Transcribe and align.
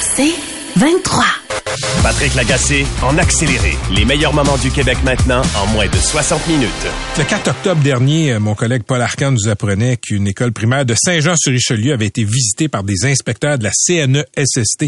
C'est 0.00 0.34
23. 0.76 1.45
Patrick 2.02 2.34
Lagacé 2.34 2.86
en 3.02 3.18
accéléré. 3.18 3.76
Les 3.94 4.04
meilleurs 4.04 4.32
moments 4.32 4.56
du 4.58 4.70
Québec 4.70 4.98
maintenant 5.04 5.42
en 5.56 5.66
moins 5.68 5.86
de 5.86 5.96
60 5.96 6.46
minutes. 6.48 6.70
Le 7.18 7.24
4 7.24 7.48
octobre 7.48 7.82
dernier, 7.82 8.32
euh, 8.32 8.40
mon 8.40 8.54
collègue 8.54 8.82
Paul 8.82 9.00
Arcan 9.00 9.32
nous 9.32 9.48
apprenait 9.48 9.96
qu'une 9.96 10.26
école 10.26 10.52
primaire 10.52 10.84
de 10.84 10.94
Saint-Jean-sur-Richelieu 10.94 11.92
avait 11.92 12.06
été 12.06 12.24
visitée 12.24 12.68
par 12.68 12.82
des 12.84 13.04
inspecteurs 13.04 13.58
de 13.58 13.64
la 13.64 13.70
CNESST 13.72 14.86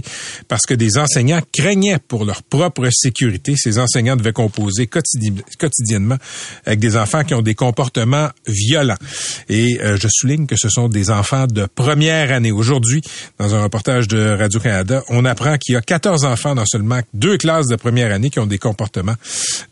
parce 0.49 0.67
que 0.67 0.75
des 0.75 0.99
enseignants 0.99 1.41
craignaient 1.53 1.99
pour 2.07 2.25
leur 2.25 2.43
propre 2.43 2.89
sécurité. 2.93 3.55
Ces 3.57 3.79
enseignants 3.79 4.17
devaient 4.17 4.33
composer 4.33 4.87
quotidiennement 4.87 6.17
avec 6.67 6.79
des 6.79 6.97
enfants 6.97 7.25
qui 7.25 7.35
ont 7.35 7.43
des 7.43 7.55
comportements 7.55 8.29
violents. 8.47 8.99
Et 9.49 9.81
euh, 9.83 9.97
je 10.01 10.09
souligne 10.11 10.47
que 10.47 10.57
ce 10.57 10.69
sont 10.69 10.89
des 10.89 11.11
enfants 11.11 11.47
de 11.47 11.67
première 11.67 12.33
année. 12.33 12.53
Aujourd'hui, 12.53 13.03
dans 13.39 13.55
un 13.55 13.63
reportage 13.63 14.09
de 14.09 14.37
Radio-Canada, 14.39 15.03
on 15.09 15.25
apprend 15.25 15.57
qu'il 15.59 15.75
y 15.75 15.77
a 15.77 15.81
14 15.81 16.25
enfants 16.25 16.55
dans 16.55 16.65
seulement 16.79 17.01
deux 17.13 17.37
classes 17.39 17.67
de 17.67 17.77
première 17.77 18.13
année 18.13 18.31
qui 18.31 18.39
ont 18.39 18.47
des 18.47 18.59
comportements 18.59 19.17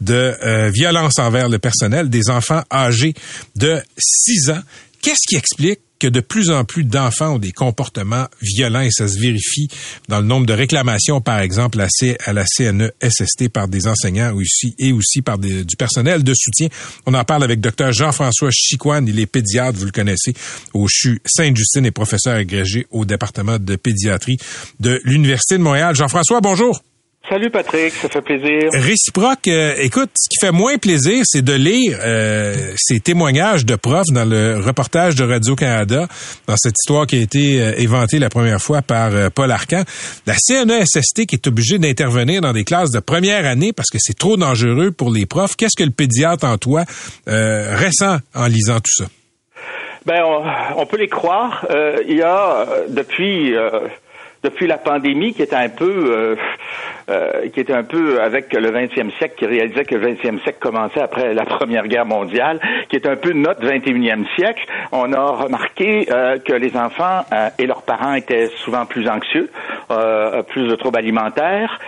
de 0.01 0.35
euh, 0.43 0.71
violence 0.71 1.19
envers 1.19 1.49
le 1.49 1.59
personnel, 1.59 2.11
des 2.11 2.31
enfants 2.31 2.63
âgés 2.73 3.15
de 3.55 3.81
6 3.97 4.51
ans. 4.51 4.61
Qu'est-ce 5.01 5.29
qui 5.29 5.37
explique 5.37 5.81
que 5.99 6.07
de 6.09 6.21
plus 6.21 6.51
en 6.51 6.65
plus 6.65 6.85
d'enfants 6.85 7.37
ont 7.37 7.39
des 7.39 7.53
comportements 7.53 8.27
violents 8.43 8.81
et 8.81 8.91
ça 8.91 9.09
se 9.09 9.19
vérifie 9.19 9.69
dans 10.09 10.21
le 10.21 10.27
nombre 10.27 10.45
de 10.45 10.53
réclamations, 10.53 11.21
par 11.21 11.41
exemple, 11.41 11.81
à, 11.81 12.33
la 12.33 12.45
CNESST 12.45 13.49
par 13.49 13.69
des 13.69 13.87
enseignants 13.87 14.35
aussi, 14.35 14.75
et 14.79 14.93
aussi 14.93 15.23
par 15.23 15.39
du 15.39 15.65
personnel 15.79 16.23
de 16.23 16.35
soutien. 16.35 16.69
On 17.07 17.15
en 17.15 17.25
parle 17.25 17.45
avec 17.45 17.61
Dr 17.61 17.93
Jean-François 17.93 18.51
Chicoine, 18.53 19.09
il 19.09 19.19
est 19.19 19.27
pédiatre, 19.27 19.79
vous 19.79 19.87
le 19.87 19.91
connaissez, 19.91 20.35
au 20.75 20.87
CHU 20.87 21.21
Sainte-Justine 21.25 21.87
et 21.87 21.93
professeur 21.93 22.37
agrégé 22.37 22.87
au 22.91 23.05
département 23.05 23.59
de 23.59 23.77
pédiatrie 23.77 24.37
de 24.81 25.01
l'Université 25.05 25.57
de 25.57 25.63
Montréal. 25.63 25.95
Jean-François, 25.95 26.41
bonjour. 26.41 26.83
Salut 27.29 27.51
Patrick, 27.51 27.93
ça 27.93 28.09
fait 28.09 28.21
plaisir. 28.21 28.71
Réciproque, 28.73 29.49
euh, 29.49 29.75
écoute, 29.81 30.11
ce 30.17 30.29
qui 30.29 30.39
fait 30.39 30.53
moins 30.53 30.79
plaisir, 30.79 31.25
c'est 31.25 31.43
de 31.43 31.55
lire 31.55 31.99
euh, 32.05 32.55
ces 32.77 33.01
témoignages 33.01 33.67
de 33.67 33.75
profs 33.75 34.13
dans 34.13 34.25
le 34.25 34.61
reportage 34.61 35.17
de 35.17 35.25
Radio-Canada, 35.25 36.07
dans 36.47 36.57
cette 36.57 36.77
histoire 36.81 37.05
qui 37.05 37.17
a 37.17 37.21
été 37.21 37.61
euh, 37.61 37.73
éventée 37.79 38.21
la 38.21 38.29
première 38.29 38.61
fois 38.61 38.81
par 38.81 39.11
Paul 39.33 39.51
Arcan. 39.51 39.83
La 40.27 40.35
CNESST 40.35 41.27
qui 41.27 41.35
est 41.35 41.49
obligée 41.49 41.79
d'intervenir 41.81 42.43
dans 42.43 42.53
des 42.53 42.63
classes 42.63 42.93
de 42.93 43.01
première 43.01 43.45
année 43.45 43.73
parce 43.73 43.91
que 43.91 43.99
c'est 43.99 44.17
trop 44.17 44.37
dangereux 44.37 44.93
pour 44.93 45.11
les 45.11 45.27
profs. 45.27 45.57
Qu'est-ce 45.57 45.77
que 45.77 45.85
le 45.85 45.91
pédiatre 45.91 46.45
en 46.47 46.59
toi 46.59 46.85
ressent 47.27 48.19
en 48.37 48.47
lisant 48.47 48.77
tout 48.77 49.03
ça? 49.03 49.07
Ben, 50.05 50.23
on, 50.77 50.87
peut 50.87 50.99
les 50.99 51.09
croire. 51.09 51.67
il 52.09 52.17
y 52.17 52.23
a 52.23 52.67
depuis 52.89 53.53
depuis 54.47 54.67
la 54.67 54.79
pandémie 54.79 55.35
qui 55.35 55.43
était 55.43 55.57
un 55.57 55.69
peu 55.69 56.37
euh, 57.09 57.49
qui 57.51 57.61
était 57.61 57.73
un 57.73 57.85
peu 57.85 58.21
avec 58.21 58.53
le 58.53 58.69
20e 58.69 59.17
siècle, 59.17 59.37
qui 59.39 59.47
réalisait 59.47 59.85
que 59.85 59.95
le 59.95 60.15
20e 60.15 60.43
siècle 60.43 60.59
commençait 60.59 61.01
après 61.01 61.35
la 61.35 61.45
Première 61.57 61.87
Guerre 61.87 62.05
mondiale, 62.05 62.59
qui 62.89 62.97
est 62.97 63.07
un 63.07 63.15
peu 63.15 63.33
notre 63.33 63.65
21e 63.65 64.25
siècle. 64.35 64.67
On 64.91 65.13
a 65.13 65.21
remarqué 65.21 66.09
euh, 66.11 66.39
que 66.39 66.53
les 66.53 66.77
enfants 66.77 67.25
euh, 67.33 67.49
et 67.61 67.67
leurs 67.67 67.83
parents 67.83 68.15
étaient 68.15 68.49
souvent 68.65 68.87
plus 68.87 69.09
anxieux, 69.09 69.49
plus 70.49 70.67
de 70.67 70.75
troubles 70.75 70.99
alimentaires, 70.99 71.79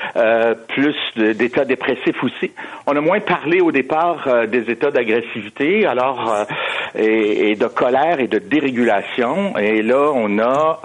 plus 0.68 0.94
d'états 1.16 1.64
dépressifs 1.64 2.22
aussi. 2.22 2.52
On 2.86 2.96
a 2.96 3.00
moins 3.00 3.18
parlé 3.18 3.60
au 3.60 3.72
départ 3.72 4.46
des 4.46 4.70
états 4.70 4.92
d'agressivité, 4.92 5.84
alors 5.84 6.46
et, 6.94 7.50
et, 7.50 7.54
de 7.56 7.66
colère 7.66 8.20
et 8.20 8.28
de 8.28 8.38
dérégulation. 8.38 9.58
Et 9.58 9.82
là, 9.82 10.12
on 10.14 10.38
a 10.38 10.80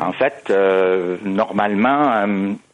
en 0.00 0.12
fait 0.12 0.52
normalement 1.24 2.26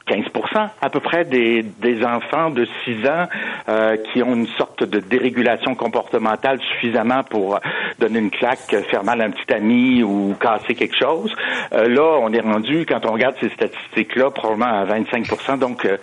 15% 0.07 0.69
à 0.81 0.91
peu 0.91 1.01
près 1.01 1.25
des, 1.25 1.63
des 1.63 2.05
enfants 2.05 2.51
de 2.51 2.67
6 2.85 3.07
ans 3.07 3.27
euh, 3.69 3.97
qui 3.97 4.23
ont 4.23 4.35
une 4.35 4.47
sorte 4.47 4.85
de 4.85 5.01
dérégulation 5.01 5.75
comportementale 5.75 6.61
suffisamment 6.61 7.25
pour 7.25 7.59
donner 7.99 8.19
une 8.19 8.31
claque, 8.31 8.75
faire 8.91 9.05
mal 9.05 9.21
à 9.21 9.25
un 9.25 9.31
petit 9.31 9.53
ami 9.53 10.03
ou 10.03 10.35
casser 10.41 10.75
quelque 10.75 10.97
chose. 10.99 11.31
Euh, 11.73 11.89
là, 11.89 12.19
on 12.23 12.33
est 12.33 12.41
rendu, 12.41 12.87
quand 12.87 13.05
on 13.07 13.13
regarde 13.13 13.35
ces 13.41 13.51
statistiques-là, 13.51 14.31
probablement 14.31 14.83
à 14.83 14.85
25% 14.85 15.59
donc 15.59 15.85
euh, 15.85 15.97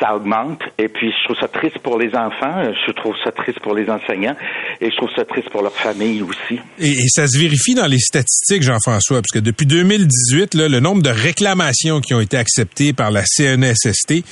ça 0.00 0.14
augmente. 0.14 0.62
Et 0.78 0.88
puis, 0.88 1.10
je 1.10 1.24
trouve 1.24 1.36
ça 1.40 1.48
triste 1.48 1.78
pour 1.78 1.98
les 1.98 2.14
enfants, 2.14 2.72
je 2.86 2.92
trouve 2.92 3.14
ça 3.24 3.32
triste 3.32 3.60
pour 3.60 3.74
les 3.74 3.88
enseignants 3.88 4.36
et 4.80 4.90
je 4.90 4.96
trouve 4.96 5.10
ça 5.16 5.24
triste 5.24 5.50
pour 5.50 5.62
leur 5.62 5.74
famille 5.74 6.22
aussi. 6.22 6.60
Et, 6.78 6.94
ça 7.08 7.26
se 7.26 7.38
vérifie 7.38 7.74
dans 7.74 7.86
les 7.86 7.98
statistiques, 7.98 8.62
Jean-François, 8.62 9.20
parce 9.20 9.32
que 9.32 9.38
depuis 9.38 9.66
2018, 9.66 10.54
là, 10.54 10.68
le 10.68 10.80
nombre 10.80 11.02
de 11.02 11.10
réclamations 11.10 12.00
qui 12.00 12.14
ont 12.14 12.20
été 12.20 12.36
acceptées 12.36 12.92
par 12.92 13.10
la 13.10 13.22
CNE 13.24 13.60
NSST 13.60 14.24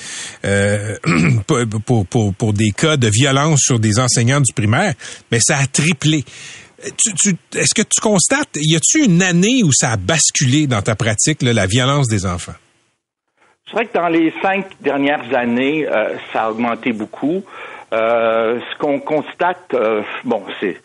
euh, 0.44 0.96
pour, 1.46 2.06
pour, 2.06 2.34
pour, 2.34 2.52
des 2.52 2.70
cas 2.70 2.96
de 2.96 3.08
violence 3.08 3.60
sur 3.62 3.78
des 3.78 3.98
enseignants 3.98 4.40
du 4.40 4.52
primaire, 4.52 4.94
mais 5.30 5.38
ça 5.40 5.58
a 5.58 5.66
triplé. 5.66 6.24
Est-ce 6.82 7.74
que 7.74 7.82
tu 7.82 8.00
constates, 8.00 8.56
y 8.56 8.76
a-t-il 8.76 9.10
une 9.10 9.22
année 9.22 9.62
où 9.64 9.72
ça 9.72 9.92
a 9.92 9.96
basculé 9.96 10.66
dans 10.66 10.82
ta 10.82 10.94
pratique, 10.94 11.42
la 11.42 11.66
violence 11.66 12.06
des 12.08 12.24
enfants? 12.26 12.54
C'est 13.66 13.72
vrai 13.72 13.86
que 13.86 13.94
dans 13.94 14.08
les 14.08 14.32
cinq 14.40 14.66
dernières 14.80 15.34
années, 15.34 15.86
euh, 15.86 16.16
ça 16.32 16.44
a 16.44 16.50
augmenté 16.50 16.92
beaucoup. 16.92 17.42
Euh, 17.92 18.60
ce 18.60 18.78
qu'on 18.78 19.00
constate, 19.00 19.74
bon, 20.24 20.42
c'est 20.60 20.76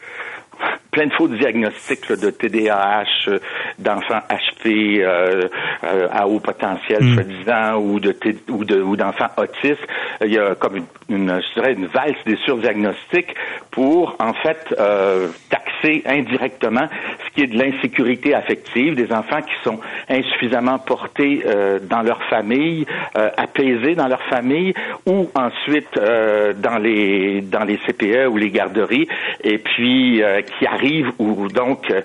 plein 0.94 1.08
de 1.08 1.14
faux 1.14 1.28
diagnostics 1.28 2.12
de 2.12 2.30
TDAH, 2.30 3.06
euh, 3.28 3.40
d'enfants 3.80 4.22
HP 4.30 5.02
euh, 5.02 5.48
euh, 5.84 6.08
à 6.12 6.28
haut 6.28 6.40
potentiel, 6.40 7.04
mm. 7.04 7.14
soi-disant, 7.16 7.76
ou 7.78 8.00
de 8.00 8.16
ou 8.50 8.64
de 8.64 8.82
ou 8.82 8.96
d'enfants 8.96 9.32
autistes. 9.38 9.88
Il 10.24 10.34
y 10.34 10.38
a 10.38 10.56
comme 10.56 10.78
une, 10.78 10.86
une, 11.10 11.42
je 11.42 11.54
dirais 11.60 11.74
une 11.74 11.88
valse 11.88 12.18
des 12.26 12.38
surdiagnostics 12.38 13.34
pour 13.72 14.16
en 14.20 14.34
fait 14.34 14.74
euh, 14.80 15.28
taxer 15.50 16.04
indirectement 16.06 16.88
ce 17.26 17.34
qui 17.34 17.42
est 17.44 17.48
de 17.48 17.58
l'insécurité 17.58 18.34
affective 18.34 18.96
des 18.96 19.12
enfants 19.12 19.42
qui 19.42 19.54
sont 19.64 19.80
insuffisamment 20.10 20.80
portés 20.80 21.44
dans 21.90 22.02
leur 22.02 22.22
famille, 22.26 22.86
apaisés 23.16 23.96
dans 23.96 24.08
leur 24.08 24.22
famille, 24.24 24.74
ou 25.06 25.30
ensuite 25.36 25.90
dans 25.96 26.78
les 26.78 27.42
dans 27.42 27.64
les 27.64 27.78
CPE 27.78 28.28
ou 28.30 28.38
les 28.38 28.50
garderies, 28.50 29.08
et 29.44 29.58
puis 29.58 30.22
qui 30.58 30.66
arrivent 30.66 31.12
ou 31.20 31.48
donc 31.50 31.90
euh, 31.92 32.02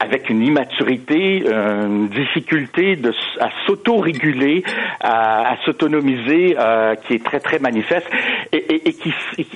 avec 0.00 0.28
une 0.28 0.42
immaturité, 0.42 1.44
une 1.46 2.08
difficulté 2.08 2.98
à 3.40 3.48
s'auto-réguler, 3.66 4.62
à, 5.00 5.56
s'autonomiser, 5.64 6.56
euh, 6.58 6.94
qui 6.94 7.14
est 7.14 7.24
très 7.24 7.40
très 7.40 7.58
manifeste 7.58 8.08
et, 8.52 8.92
qui, 8.92 9.12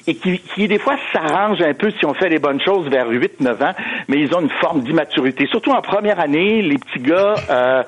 et 0.07 0.15
qui, 0.15 0.39
qui, 0.39 0.69
des 0.69 0.79
fois 0.79 0.97
s'arrange 1.13 1.61
un 1.61 1.75
peu 1.75 1.91
si 1.91 2.05
on 2.07 2.15
fait 2.15 2.29
les 2.29 2.39
bonnes 2.39 2.61
choses 2.61 2.89
vers 2.89 3.09
8-9 3.11 3.65
ans, 3.65 3.75
mais 4.09 4.19
ils 4.19 4.35
ont 4.35 4.41
une 4.41 4.51
forme 4.51 4.81
d'immaturité. 4.83 5.47
Surtout 5.47 5.71
en 5.71 5.83
première 5.83 6.21
année, 6.21 6.63
les 6.63 6.79
petits 6.79 7.01
gars, 7.01 7.35
euh, 7.51 7.83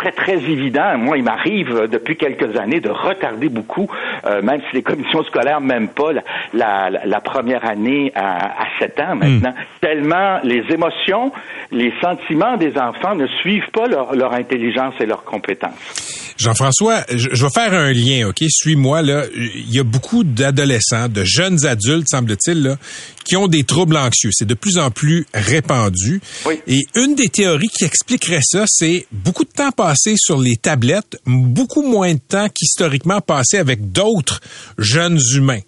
très 0.00 0.12
très 0.12 0.36
évident. 0.36 0.96
Moi, 0.96 1.18
il 1.18 1.24
m'arrive 1.24 1.88
depuis 1.90 2.16
quelques 2.16 2.56
années 2.58 2.80
de 2.80 2.88
retarder 2.90 3.48
beaucoup, 3.48 3.88
même 4.24 4.60
si 4.68 4.76
les 4.76 4.82
commissions 4.82 5.22
scolaires 5.24 5.60
m'aiment 5.60 5.88
pas 5.88 6.12
la, 6.12 6.22
la, 6.54 7.04
la, 7.04 7.20
première 7.20 7.64
année 7.66 8.10
à, 8.14 8.62
à 8.62 8.66
7 8.78 9.00
ans 9.00 9.16
maintenant, 9.16 9.50
hmm. 9.50 9.80
tellement 9.80 10.38
les 10.42 10.62
émotions, 10.70 11.32
les 11.70 11.92
sentiments 12.00 12.56
des 12.56 12.76
enfants 12.78 13.14
ne 13.14 13.26
suivent 13.40 13.70
pas 13.72 13.86
leur, 13.86 14.32
intelligence 14.32 14.94
et 15.00 15.06
leurs 15.06 15.24
compétences. 15.24 16.34
Jean-François, 16.38 17.04
je, 17.14 17.28
vais 17.28 17.50
faire 17.50 17.74
un 17.74 17.92
lien, 17.92 18.28
OK? 18.28 18.42
Suis-moi, 18.48 19.02
là. 19.02 19.24
Il 19.34 19.74
y 19.74 19.78
a 19.78 19.82
beaucoup 19.82 20.24
d'adolescents, 20.24 21.08
de 21.08 21.22
jeunes 21.24 21.66
adultes, 21.66 22.08
semble-t-il, 22.08 22.62
là, 22.62 22.76
qui 23.24 23.36
ont 23.36 23.46
des 23.46 23.64
troubles 23.64 23.96
anxieux. 23.96 24.30
C'est 24.32 24.46
de 24.46 24.54
plus 24.54 24.78
en 24.78 24.90
plus 24.90 25.26
répandu. 25.34 26.20
Et 26.66 26.80
une 26.94 27.14
des 27.14 27.28
théories 27.28 27.68
qui 27.68 27.84
expliquerait 27.84 28.40
ça, 28.42 28.64
c'est 28.66 29.06
beaucoup 29.12 29.44
de 29.44 29.50
temps 29.50 29.70
passé 29.70 29.89
sur 29.96 30.38
les 30.38 30.56
tablettes, 30.56 31.18
beaucoup 31.26 31.82
moins 31.82 32.14
de 32.14 32.20
temps 32.20 32.48
qu'historiquement 32.48 33.20
passé 33.20 33.58
avec 33.58 33.92
d'autres 33.92 34.40
jeunes 34.78 35.18
humains. 35.34 35.60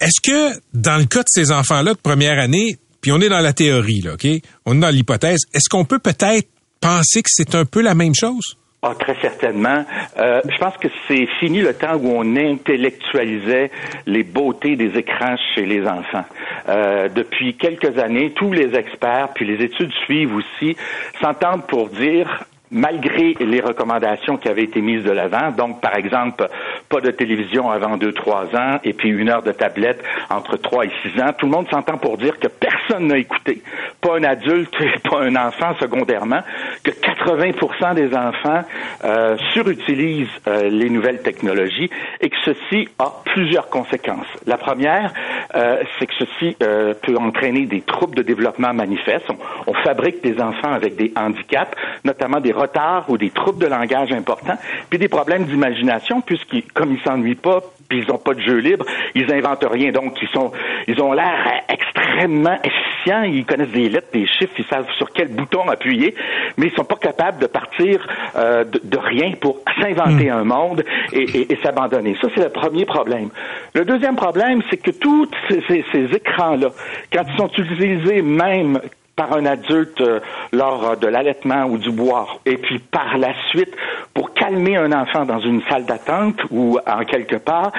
Est-ce 0.00 0.20
que, 0.22 0.58
dans 0.72 0.96
le 0.96 1.04
cas 1.04 1.20
de 1.20 1.28
ces 1.28 1.52
enfants-là 1.52 1.94
de 1.94 1.98
première 1.98 2.38
année, 2.38 2.78
puis 3.00 3.12
on 3.12 3.20
est 3.20 3.28
dans 3.28 3.40
la 3.40 3.52
théorie, 3.52 4.02
OK? 4.12 4.26
On 4.66 4.76
est 4.76 4.80
dans 4.80 4.90
l'hypothèse. 4.90 5.40
Est-ce 5.52 5.68
qu'on 5.68 5.84
peut 5.84 5.98
peut-être 5.98 6.48
penser 6.80 7.22
que 7.22 7.28
c'est 7.30 7.54
un 7.54 7.64
peu 7.64 7.82
la 7.82 7.94
même 7.94 8.14
chose? 8.14 8.56
Ah, 8.82 8.94
très 8.98 9.14
certainement. 9.20 9.84
Euh, 10.18 10.40
je 10.48 10.56
pense 10.56 10.74
que 10.78 10.88
c'est 11.06 11.26
fini 11.38 11.60
le 11.60 11.74
temps 11.74 11.96
où 11.96 12.14
on 12.16 12.34
intellectualisait 12.34 13.70
les 14.06 14.22
beautés 14.22 14.74
des 14.76 14.96
écrans 14.98 15.36
chez 15.54 15.66
les 15.66 15.86
enfants. 15.86 16.24
Euh, 16.66 17.10
depuis 17.10 17.56
quelques 17.56 17.98
années, 17.98 18.32
tous 18.34 18.52
les 18.52 18.74
experts, 18.74 19.32
puis 19.34 19.44
les 19.44 19.62
études 19.62 19.92
suivent 20.06 20.34
aussi, 20.34 20.78
s'entendent 21.20 21.66
pour 21.66 21.90
dire 21.90 22.44
malgré 22.70 23.34
les 23.40 23.60
recommandations 23.60 24.36
qui 24.36 24.48
avaient 24.48 24.64
été 24.64 24.80
mises 24.80 25.04
de 25.04 25.10
l'avant. 25.10 25.50
Donc, 25.50 25.80
par 25.80 25.96
exemple, 25.96 26.46
pas 26.88 27.00
de 27.00 27.10
télévision 27.10 27.70
avant 27.70 27.96
2-3 27.96 28.56
ans 28.56 28.80
et 28.84 28.92
puis 28.92 29.08
une 29.08 29.28
heure 29.28 29.42
de 29.42 29.52
tablette 29.52 30.02
entre 30.30 30.56
3 30.56 30.86
et 30.86 30.90
6 31.02 31.20
ans. 31.20 31.32
Tout 31.36 31.46
le 31.46 31.52
monde 31.52 31.68
s'entend 31.70 31.98
pour 31.98 32.16
dire 32.16 32.38
que 32.38 32.48
personne 32.48 33.08
n'a 33.08 33.18
écouté, 33.18 33.62
pas 34.00 34.16
un 34.16 34.24
adulte 34.24 34.74
et 34.80 34.98
pas 35.08 35.20
un 35.20 35.34
enfant 35.36 35.74
secondairement, 35.80 36.40
que 36.84 36.90
80% 36.90 37.94
des 37.94 38.14
enfants 38.16 38.62
euh, 39.04 39.36
surutilisent 39.52 40.28
euh, 40.46 40.68
les 40.68 40.90
nouvelles 40.90 41.22
technologies 41.22 41.90
et 42.20 42.28
que 42.28 42.36
ceci 42.44 42.88
a 42.98 43.12
plusieurs 43.24 43.68
conséquences. 43.68 44.26
La 44.46 44.58
première, 44.58 45.12
euh, 45.54 45.82
c'est 45.98 46.06
que 46.06 46.14
ceci 46.18 46.56
euh, 46.62 46.94
peut 46.94 47.16
entraîner 47.16 47.66
des 47.66 47.80
troubles 47.80 48.16
de 48.16 48.22
développement 48.22 48.72
manifestes. 48.72 49.26
On, 49.30 49.72
on 49.72 49.74
fabrique 49.82 50.22
des 50.22 50.40
enfants 50.40 50.72
avec 50.72 50.96
des 50.96 51.12
handicaps, 51.16 51.76
notamment 52.04 52.40
des 52.40 52.52
retards 52.60 53.06
ou 53.08 53.18
des 53.18 53.30
troubles 53.30 53.58
de 53.58 53.66
langage 53.66 54.12
importants, 54.12 54.58
puis 54.88 54.98
des 54.98 55.08
problèmes 55.08 55.44
d'imagination, 55.44 56.20
puisqu'ils, 56.20 56.64
comme 56.72 56.92
ils 56.92 57.00
s'ennuient 57.00 57.34
pas, 57.34 57.60
puis 57.88 57.98
ils 57.98 58.08
n'ont 58.08 58.18
pas 58.18 58.34
de 58.34 58.40
jeu 58.40 58.58
libre, 58.58 58.86
ils 59.14 59.30
inventent 59.32 59.66
rien. 59.68 59.90
Donc, 59.90 60.16
ils 60.22 60.28
sont, 60.28 60.52
ils 60.86 61.00
ont 61.02 61.12
l'air 61.12 61.62
extrêmement 61.68 62.56
efficients, 62.62 63.22
ils 63.22 63.44
connaissent 63.44 63.70
des 63.70 63.88
lettres, 63.88 64.12
des 64.12 64.26
chiffres, 64.26 64.54
ils 64.58 64.64
savent 64.66 64.90
sur 64.96 65.10
quel 65.10 65.28
bouton 65.28 65.68
appuyer, 65.68 66.14
mais 66.56 66.66
ils 66.66 66.72
sont 66.72 66.84
pas 66.84 66.96
capables 66.96 67.40
de 67.40 67.46
partir 67.46 68.06
euh, 68.36 68.64
de, 68.64 68.98
rien 68.98 69.32
pour 69.40 69.58
s'inventer 69.80 70.30
un 70.30 70.44
monde 70.44 70.84
et, 71.12 71.48
s'abandonner. 71.62 72.16
Ça, 72.20 72.28
c'est 72.34 72.44
le 72.44 72.50
premier 72.50 72.84
problème. 72.84 73.30
Le 73.74 73.84
deuxième 73.84 74.16
problème, 74.16 74.62
c'est 74.70 74.76
que 74.76 74.92
tous 74.92 75.28
ces, 75.48 75.84
ces 75.90 76.14
écrans-là, 76.14 76.70
quand 77.12 77.22
ils 77.28 77.36
sont 77.36 77.50
utilisés 77.58 78.22
même 78.22 78.80
par 79.20 79.36
un 79.36 79.44
adulte 79.44 80.00
euh, 80.00 80.20
lors 80.50 80.96
de 80.96 81.06
l'allaitement 81.06 81.64
ou 81.66 81.76
du 81.76 81.90
boire, 81.90 82.38
et 82.46 82.56
puis 82.56 82.78
par 82.78 83.18
la 83.18 83.34
suite 83.50 83.74
pour 84.14 84.32
calmer 84.32 84.78
un 84.78 84.92
enfant 84.92 85.26
dans 85.26 85.40
une 85.40 85.60
salle 85.68 85.84
d'attente 85.84 86.40
ou 86.50 86.78
en 86.86 87.04
quelque 87.04 87.36
part, 87.36 87.70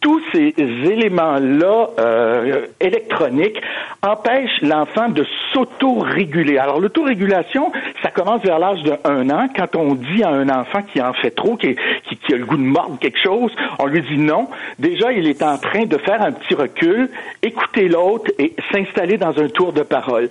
tous 0.00 0.20
ces 0.32 0.54
éléments-là 0.58 1.88
euh, 1.98 2.66
électroniques 2.80 3.60
empêchent 4.02 4.60
l'enfant 4.62 5.08
de 5.08 5.24
s'auto-réguler. 5.52 6.58
Alors 6.58 6.80
l'autorégulation, 6.80 7.72
ça 8.02 8.10
commence 8.10 8.42
vers 8.42 8.58
l'âge 8.58 8.82
de 8.82 8.94
un 9.04 9.28
an. 9.30 9.48
Quand 9.56 9.76
on 9.76 9.94
dit 9.94 10.22
à 10.22 10.30
un 10.30 10.48
enfant 10.48 10.82
qui 10.82 11.00
en 11.00 11.12
fait 11.14 11.30
trop, 11.30 11.56
qui, 11.56 11.76
qui, 12.04 12.34
a 12.34 12.36
le 12.36 12.44
goût 12.44 12.56
de 12.56 12.62
mordre 12.62 12.98
quelque 13.00 13.18
chose, 13.18 13.52
on 13.78 13.86
lui 13.86 14.02
dit 14.02 14.18
non. 14.18 14.48
Déjà, 14.78 15.12
il 15.12 15.26
est 15.26 15.42
en 15.42 15.58
train 15.58 15.86
de 15.86 15.98
faire 15.98 16.22
un 16.22 16.32
petit 16.32 16.54
recul, 16.54 17.10
écouter 17.42 17.88
l'autre 17.88 18.30
et 18.38 18.54
s'installer 18.72 19.16
dans 19.16 19.36
un 19.38 19.48
tour 19.48 19.72
de 19.72 19.82
parole. 19.82 20.28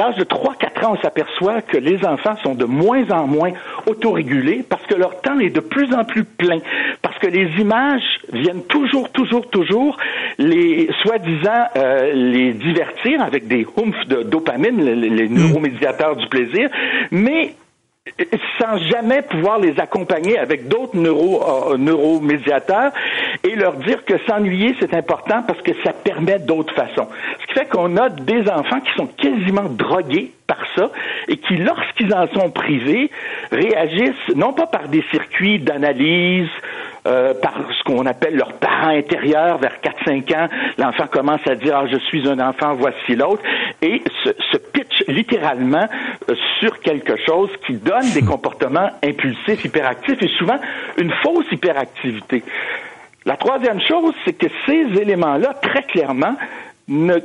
L'âge 0.00 0.16
de 0.16 0.24
3-4 0.24 0.86
ans, 0.86 0.94
on 0.96 1.02
s'aperçoit 1.02 1.60
que 1.60 1.76
les 1.76 2.04
enfants 2.06 2.36
sont 2.42 2.54
de 2.54 2.64
moins 2.64 3.04
en 3.10 3.26
moins 3.26 3.52
autorégulés 3.86 4.64
parce 4.66 4.84
que 4.86 4.94
leur 4.94 5.20
temps 5.20 5.38
est 5.38 5.50
de 5.50 5.60
plus 5.60 5.92
en 5.94 6.04
plus 6.04 6.24
plein, 6.24 6.58
parce 7.02 7.18
que 7.18 7.26
les 7.26 7.48
images 7.60 8.02
viennent 8.32 8.64
toujours, 8.64 9.10
toujours, 9.10 9.46
toujours 9.50 9.98
les 10.38 10.88
soi-disant 11.02 11.64
euh, 11.76 12.12
les 12.14 12.52
divertir 12.54 13.22
avec 13.22 13.46
des 13.46 13.66
humphs 13.76 14.08
de 14.08 14.22
dopamine, 14.22 14.82
les, 14.82 15.28
mm. 15.28 15.34
neuromédiateurs 15.34 16.16
du 16.16 16.26
plaisir, 16.28 16.70
mais 17.10 17.54
sans 18.58 18.76
jamais 18.78 19.22
pouvoir 19.22 19.58
les 19.58 19.78
accompagner 19.80 20.38
avec 20.38 20.68
d'autres 20.68 20.96
neuro, 20.96 21.42
euh, 21.72 21.76
neuromédiateurs 21.76 22.92
et 23.44 23.54
leur 23.56 23.74
dire 23.74 24.04
que 24.04 24.14
s'ennuyer, 24.26 24.74
c'est 24.80 24.94
important 24.94 25.42
parce 25.46 25.60
que 25.62 25.72
ça 25.84 25.92
permet 25.92 26.38
d'autres 26.38 26.74
façons. 26.74 27.08
Ce 27.40 27.46
qui 27.46 27.54
fait 27.54 27.68
qu'on 27.68 27.96
a 27.96 28.08
des 28.08 28.48
enfants 28.50 28.80
qui 28.80 28.92
sont 28.96 29.06
quasiment 29.06 29.68
drogués 29.68 30.32
par 30.46 30.58
ça 30.74 30.90
et 31.28 31.36
qui, 31.36 31.56
lorsqu'ils 31.56 32.12
en 32.12 32.26
sont 32.28 32.50
privés, 32.50 33.10
réagissent 33.52 34.34
non 34.34 34.52
pas 34.52 34.66
par 34.66 34.88
des 34.88 35.04
circuits 35.10 35.60
d'analyse, 35.60 36.48
euh, 37.06 37.34
par 37.34 37.54
ce 37.78 37.82
qu'on 37.84 38.04
appelle 38.06 38.36
leur 38.36 38.52
parent 38.54 38.88
intérieur 38.88 39.58
vers 39.58 39.76
4-5 39.82 40.36
ans. 40.36 40.48
L'enfant 40.78 41.06
commence 41.06 41.46
à 41.46 41.54
dire 41.54 41.76
ah, 41.76 41.86
je 41.90 41.98
suis 41.98 42.28
un 42.28 42.38
enfant, 42.38 42.74
voici 42.74 43.16
l'autre, 43.16 43.42
et 43.80 44.02
se, 44.24 44.30
se 44.52 44.58
pitch 44.58 45.04
littéralement 45.08 45.86
euh, 46.28 46.34
sur 46.58 46.78
quelque 46.80 47.16
chose 47.24 47.50
qui 47.66 47.74
donne 47.74 48.10
des 48.12 48.22
comportements 48.26 48.90
impulsifs, 49.02 49.64
hyperactifs 49.64 50.22
et 50.22 50.28
souvent 50.28 50.58
une 50.98 51.12
fausse 51.22 51.46
hyperactivité. 51.50 52.42
La 53.24 53.36
troisième 53.36 53.80
chose, 53.80 54.14
c'est 54.24 54.32
que 54.32 54.48
ces 54.66 55.00
éléments-là, 55.00 55.54
très 55.54 55.82
clairement, 55.82 56.36
ne 56.88 57.18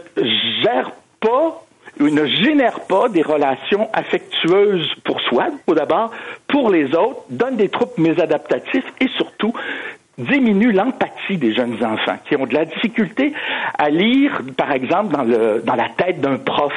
gèrent 0.64 0.92
pas 1.20 1.65
ne 2.00 2.26
génèrent 2.26 2.82
pas 2.82 3.10
des 3.10 3.22
relations 3.22 3.90
affectueuses 3.94 4.94
pour 5.04 5.22
soi, 5.22 5.48
tout 5.68 5.76
d'abord, 5.76 6.12
pour 6.48 6.70
les 6.70 6.94
autres, 6.96 7.24
donnent 7.30 7.58
des 7.58 7.70
troubles 7.70 7.94
mésadaptatifs 7.98 8.86
et 9.00 9.08
surtout 9.16 9.54
diminue 10.18 10.72
l'empathie 10.72 11.38
des 11.38 11.54
jeunes 11.54 11.76
enfants 11.84 12.18
qui 12.28 12.36
ont 12.36 12.46
de 12.46 12.54
la 12.54 12.66
difficulté 12.66 13.34
à 13.78 13.90
lire, 13.90 14.42
par 14.58 14.72
exemple, 14.72 15.16
dans, 15.16 15.24
le, 15.24 15.62
dans 15.66 15.76
la 15.76 15.90
tête 15.90 16.22
d'un 16.22 16.38
prof 16.38 16.74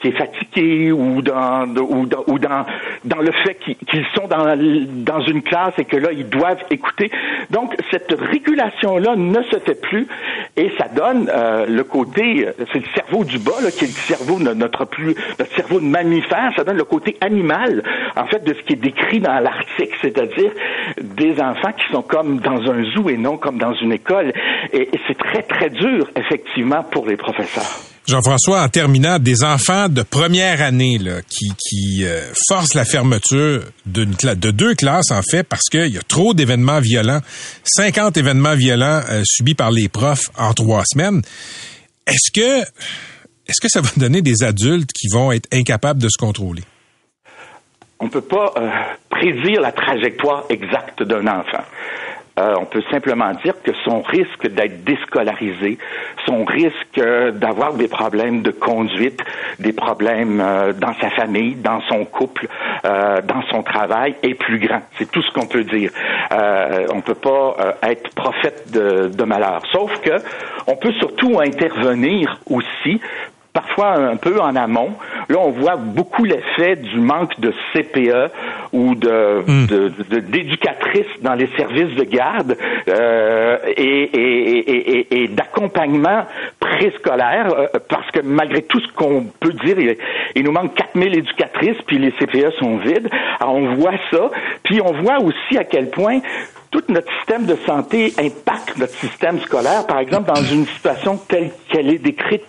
qui 0.00 0.08
est 0.08 0.12
fatigué 0.12 0.92
ou 0.92 1.20
dans, 1.22 1.66
ou 1.68 2.06
dans, 2.06 2.24
ou 2.26 2.38
dans, 2.38 2.64
dans 3.04 3.18
le 3.20 3.32
fait 3.32 3.54
qu'ils 3.54 4.06
sont 4.14 4.28
dans, 4.28 4.56
dans 5.04 5.20
une 5.22 5.42
classe 5.42 5.74
et 5.78 5.84
que 5.84 5.96
là, 5.96 6.10
ils 6.12 6.28
doivent 6.28 6.62
écouter. 6.70 7.10
Donc, 7.50 7.74
cette 7.90 8.12
régulation-là 8.12 9.16
ne 9.16 9.42
se 9.42 9.58
fait 9.58 9.80
plus 9.80 10.06
et 10.56 10.70
ça 10.78 10.86
donne 10.94 11.30
euh, 11.34 11.66
le 11.66 11.84
côté, 11.84 12.46
c'est 12.72 12.80
le 12.80 12.88
cerveau 12.94 13.24
du 13.24 13.38
bas, 13.38 13.60
là, 13.62 13.70
qui 13.70 13.84
est 13.84 13.88
le 13.88 14.16
cerveau 14.16 14.38
de 14.38 14.54
notre 14.54 14.84
plus, 14.84 15.14
notre 15.38 15.54
cerveau 15.54 15.80
de 15.80 15.86
mammifère, 15.86 16.52
ça 16.56 16.64
donne 16.64 16.76
le 16.76 16.84
côté 16.84 17.16
animal, 17.20 17.82
en 18.16 18.26
fait, 18.26 18.44
de 18.44 18.54
ce 18.54 18.62
qui 18.62 18.74
est 18.74 18.76
décrit 18.76 19.20
dans 19.20 19.38
l'article, 19.40 19.96
c'est-à-dire 20.00 20.52
des 21.00 21.40
enfants 21.40 21.72
qui 21.72 21.92
sont 21.92 22.02
comme 22.02 22.38
dans 22.38 22.67
un 22.68 22.84
zoo 22.92 23.08
et 23.08 23.16
non 23.16 23.36
comme 23.36 23.58
dans 23.58 23.74
une 23.74 23.92
école. 23.92 24.32
Et, 24.72 24.88
c'est 25.06 25.18
très, 25.18 25.42
très 25.42 25.70
dur, 25.70 26.08
effectivement, 26.16 26.82
pour 26.82 27.06
les 27.06 27.16
professeurs. 27.16 27.82
Jean-François, 28.06 28.62
en 28.62 28.68
terminant, 28.68 29.18
des 29.18 29.44
enfants 29.44 29.88
de 29.88 30.02
première 30.02 30.62
année 30.62 30.96
là, 30.96 31.20
qui, 31.28 31.52
qui 31.58 32.06
euh, 32.06 32.20
forcent 32.48 32.74
la 32.74 32.86
fermeture 32.86 33.64
d'une 33.84 34.12
de 34.12 34.50
deux 34.50 34.74
classes, 34.74 35.10
en 35.10 35.20
fait, 35.22 35.42
parce 35.42 35.68
qu'il 35.70 35.88
y 35.88 35.98
a 35.98 36.02
trop 36.02 36.32
d'événements 36.32 36.80
violents, 36.80 37.20
50 37.64 38.16
événements 38.16 38.54
violents 38.54 39.02
euh, 39.10 39.22
subis 39.26 39.54
par 39.54 39.70
les 39.70 39.88
profs 39.88 40.30
en 40.38 40.54
trois 40.54 40.84
semaines. 40.86 41.20
Est-ce 42.06 42.30
que, 42.32 42.62
est-ce 43.46 43.60
que 43.60 43.68
ça 43.68 43.82
va 43.82 43.90
donner 43.98 44.22
des 44.22 44.42
adultes 44.42 44.92
qui 44.92 45.08
vont 45.12 45.30
être 45.30 45.46
incapables 45.52 46.00
de 46.00 46.08
se 46.08 46.16
contrôler? 46.16 46.62
On 48.00 48.06
ne 48.06 48.10
peut 48.10 48.22
pas 48.22 48.54
euh, 48.56 48.70
prédire 49.10 49.60
la 49.60 49.72
trajectoire 49.72 50.44
exacte 50.48 51.02
d'un 51.02 51.26
enfant. 51.26 51.64
Euh, 52.38 52.54
on 52.60 52.66
peut 52.66 52.82
simplement 52.90 53.32
dire 53.42 53.54
que 53.62 53.72
son 53.84 54.00
risque 54.02 54.46
d'être 54.48 54.84
déscolarisé, 54.84 55.78
son 56.26 56.44
risque 56.44 57.00
d'avoir 57.34 57.74
des 57.74 57.88
problèmes 57.88 58.42
de 58.42 58.50
conduite, 58.50 59.20
des 59.58 59.72
problèmes 59.72 60.40
euh, 60.40 60.72
dans 60.72 60.94
sa 61.00 61.10
famille, 61.10 61.56
dans 61.56 61.80
son 61.88 62.04
couple, 62.04 62.46
euh, 62.84 63.20
dans 63.22 63.42
son 63.50 63.62
travail 63.62 64.14
est 64.22 64.34
plus 64.34 64.58
grand. 64.58 64.82
C'est 64.98 65.10
tout 65.10 65.22
ce 65.22 65.32
qu'on 65.32 65.46
peut 65.46 65.64
dire. 65.64 65.90
on 66.30 66.96
ne 66.96 67.02
peut 67.02 67.14
pas 67.14 67.56
être 67.82 68.14
prophète 68.14 68.70
de, 68.70 69.08
de 69.08 69.24
malheur. 69.24 69.62
Sauf 69.72 69.90
que 70.00 70.22
on 70.66 70.76
peut 70.76 70.92
surtout 70.92 71.40
intervenir 71.40 72.38
aussi 72.48 73.00
parfois 73.58 73.94
un 73.94 74.16
peu 74.16 74.40
en 74.40 74.54
amont. 74.54 74.92
Là, 75.28 75.38
on 75.40 75.50
voit 75.50 75.74
beaucoup 75.74 76.24
l'effet 76.24 76.76
du 76.76 77.00
manque 77.00 77.40
de 77.40 77.52
CPE 77.72 78.30
ou 78.72 78.94
de, 78.94 79.42
hmm. 79.44 79.66
d'éducatrices 80.30 81.20
dans 81.22 81.34
les 81.34 81.48
services 81.56 81.92
de 81.96 82.04
garde 82.04 82.56
euh, 82.88 83.58
et, 83.76 85.28
d'accompagnement 85.30 86.24
préscolaire, 86.60 87.52
euh, 87.52 87.66
parce 87.88 88.08
que 88.12 88.20
malgré 88.20 88.62
tout 88.62 88.80
ce 88.80 88.92
qu'on 88.92 89.26
peut 89.40 89.52
dire, 89.64 89.96
il, 90.36 90.44
nous 90.44 90.52
manque 90.52 90.74
4000 90.74 91.18
éducatrices, 91.18 91.78
puis 91.86 91.98
les 91.98 92.12
CPE 92.12 92.52
sont 92.60 92.76
vides. 92.76 93.08
Alors, 93.40 93.56
on 93.56 93.74
voit 93.74 93.98
ça, 94.12 94.30
puis 94.62 94.80
on 94.80 94.92
voit 95.02 95.18
aussi 95.18 95.58
à 95.58 95.64
quel 95.64 95.90
point 95.90 96.20
tout 96.70 96.82
notre 96.88 97.10
système 97.18 97.46
de 97.46 97.56
santé 97.66 98.12
impacte 98.18 98.76
notre 98.76 98.92
système 98.94 99.40
scolaire. 99.40 99.86
Par 99.86 99.98
exemple, 99.98 100.28
dans 100.28 100.42
une 100.42 100.66
situation 100.66 101.16
telle 101.16 101.50
qu'elle 101.70 101.90
est 101.90 101.98
décrite 101.98 102.46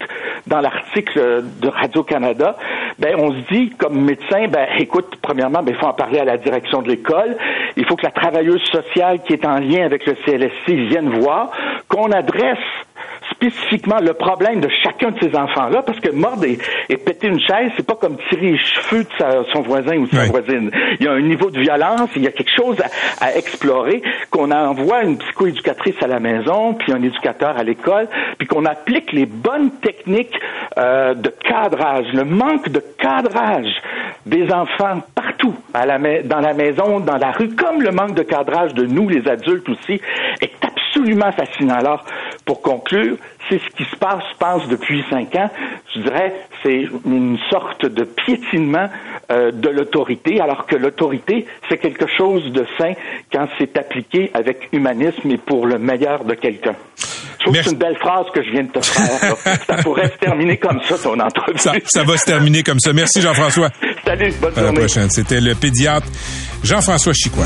dans 0.47 0.61
l'article 0.61 1.43
de 1.61 1.67
Radio-Canada, 1.67 2.55
ben, 2.97 3.15
on 3.17 3.31
se 3.31 3.53
dit, 3.53 3.69
comme 3.71 4.01
médecin, 4.01 4.47
ben, 4.47 4.67
écoute, 4.77 5.17
premièrement, 5.21 5.63
ben, 5.63 5.71
il 5.71 5.77
faut 5.77 5.87
en 5.87 5.93
parler 5.93 6.19
à 6.19 6.25
la 6.25 6.37
direction 6.37 6.81
de 6.81 6.89
l'école. 6.89 7.37
Il 7.77 7.85
faut 7.85 7.95
que 7.95 8.05
la 8.05 8.11
travailleuse 8.11 8.63
sociale 8.63 9.21
qui 9.23 9.33
est 9.33 9.45
en 9.45 9.59
lien 9.59 9.85
avec 9.85 10.05
le 10.05 10.15
CLSC 10.25 10.89
vienne 10.89 11.09
voir, 11.09 11.51
qu'on 11.87 12.11
adresse 12.11 12.57
spécifiquement 13.31 13.99
le 14.01 14.13
problème 14.13 14.59
de 14.59 14.69
chacun 14.83 15.11
de 15.11 15.19
ces 15.19 15.35
enfants-là, 15.35 15.81
parce 15.83 15.99
que 15.99 16.09
mordre 16.09 16.45
et, 16.45 16.97
péter 16.97 17.27
une 17.27 17.39
chaise, 17.39 17.71
c'est 17.77 17.85
pas 17.85 17.95
comme 17.95 18.17
tirer 18.29 18.51
les 18.51 18.57
cheveux 18.57 19.03
de 19.03 19.43
son 19.53 19.61
voisin 19.61 19.97
ou 19.97 20.07
de 20.07 20.15
sa 20.15 20.25
voisine. 20.25 20.71
Il 20.99 21.05
y 21.05 21.07
a 21.07 21.11
un 21.11 21.21
niveau 21.21 21.49
de 21.49 21.59
violence, 21.59 22.09
il 22.15 22.23
y 22.23 22.27
a 22.27 22.31
quelque 22.31 22.53
chose 22.55 22.77
à, 23.21 23.35
explorer, 23.35 24.01
qu'on 24.31 24.51
envoie 24.51 25.03
une 25.03 25.17
psychoéducatrice 25.17 25.95
à 26.01 26.07
la 26.07 26.19
maison, 26.19 26.73
puis 26.73 26.91
un 26.91 27.01
éducateur 27.01 27.57
à 27.57 27.63
l'école, 27.63 28.07
puis 28.37 28.47
qu'on 28.47 28.65
applique 28.65 29.11
les 29.11 29.25
bonnes 29.25 29.71
techniques 29.81 30.37
euh, 30.77 31.13
de 31.13 31.29
cadrage, 31.29 32.07
le 32.13 32.25
manque 32.25 32.69
de 32.69 32.83
cadrage 32.97 33.73
des 34.25 34.51
enfants 34.51 35.01
partout, 35.15 35.55
à 35.73 35.85
la, 35.85 35.97
dans 36.23 36.39
la 36.39 36.53
maison, 36.53 36.99
dans 36.99 37.17
la 37.17 37.31
rue, 37.31 37.49
comme 37.55 37.81
le 37.81 37.91
manque 37.91 38.13
de 38.15 38.23
cadrage 38.23 38.73
de 38.73 38.85
nous, 38.85 39.09
les 39.09 39.27
adultes 39.27 39.69
aussi, 39.69 40.01
est 40.41 40.53
absolument 40.63 41.31
fascinant. 41.31 41.75
Alors, 41.75 42.05
pour 42.49 42.63
conclure, 42.63 43.15
c'est 43.47 43.59
ce 43.59 43.69
qui 43.77 43.83
se 43.83 43.95
passe, 43.95 44.23
je 44.33 44.37
pense, 44.39 44.67
depuis 44.69 45.03
cinq 45.07 45.35
ans. 45.35 45.51
Je 45.93 45.99
dirais, 46.01 46.33
c'est 46.63 46.87
une 47.05 47.37
sorte 47.47 47.85
de 47.85 48.03
piétinement 48.05 48.89
euh, 49.31 49.51
de 49.51 49.69
l'autorité, 49.69 50.41
alors 50.41 50.65
que 50.65 50.75
l'autorité, 50.75 51.45
c'est 51.69 51.77
quelque 51.77 52.07
chose 52.17 52.51
de 52.51 52.65
sain 52.79 52.93
quand 53.31 53.47
c'est 53.59 53.77
appliqué 53.77 54.31
avec 54.33 54.69
humanisme 54.71 55.29
et 55.29 55.37
pour 55.37 55.67
le 55.67 55.77
meilleur 55.77 56.25
de 56.25 56.33
quelqu'un. 56.33 56.73
Je 57.37 57.43
trouve 57.43 57.55
que 57.55 57.61
c'est 57.61 57.71
une 57.71 57.77
belle 57.77 57.97
phrase 57.99 58.25
que 58.33 58.41
je 58.43 58.49
viens 58.49 58.63
de 58.63 58.71
te 58.71 58.83
faire. 58.83 59.35
ça 59.67 59.75
pourrait 59.83 60.09
se 60.09 60.17
terminer 60.17 60.57
comme 60.57 60.81
ça, 60.81 60.97
ton 60.97 61.19
entrevue. 61.19 61.59
Ça, 61.59 61.73
ça 61.85 62.03
va 62.03 62.17
se 62.17 62.25
terminer 62.25 62.63
comme 62.63 62.79
ça. 62.79 62.93
Merci, 62.93 63.21
Jean-François. 63.21 63.69
Salut, 64.03 64.33
bonne 64.41 64.53
à 64.53 64.61
journée. 64.61 64.73
la 64.73 64.79
prochaine. 64.79 65.09
C'était 65.11 65.39
le 65.39 65.53
pédiatre 65.53 66.07
Jean-François 66.63 67.13
Chicois. 67.13 67.45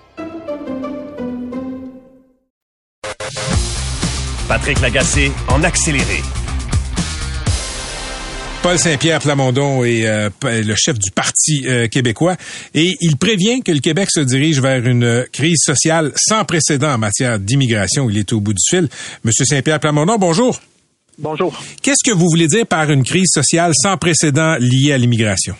Patrick 4.51 4.81
Lagacé 4.81 5.31
en 5.47 5.63
accéléré. 5.63 6.19
Paul 8.61 8.77
Saint-Pierre 8.77 9.21
Plamondon 9.21 9.85
est 9.85 10.05
euh, 10.05 10.29
le 10.43 10.75
chef 10.75 10.99
du 10.99 11.09
Parti 11.09 11.63
euh, 11.65 11.87
québécois 11.87 12.35
et 12.73 12.97
il 12.99 13.15
prévient 13.15 13.61
que 13.61 13.71
le 13.71 13.79
Québec 13.79 14.09
se 14.11 14.19
dirige 14.19 14.59
vers 14.59 14.85
une 14.85 15.25
crise 15.31 15.61
sociale 15.63 16.11
sans 16.17 16.43
précédent 16.43 16.93
en 16.93 16.97
matière 16.97 17.39
d'immigration. 17.39 18.09
Il 18.09 18.17
est 18.17 18.33
au 18.33 18.41
bout 18.41 18.51
du 18.51 18.59
fil. 18.69 18.89
Monsieur 19.23 19.45
Saint-Pierre 19.45 19.79
Plamondon, 19.79 20.17
bonjour. 20.17 20.59
Bonjour. 21.17 21.57
Qu'est-ce 21.81 22.03
que 22.03 22.13
vous 22.13 22.27
voulez 22.29 22.47
dire 22.47 22.67
par 22.67 22.91
une 22.91 23.05
crise 23.05 23.29
sociale 23.31 23.71
sans 23.73 23.95
précédent 23.95 24.57
liée 24.59 24.91
à 24.91 24.97
l'immigration? 24.97 25.55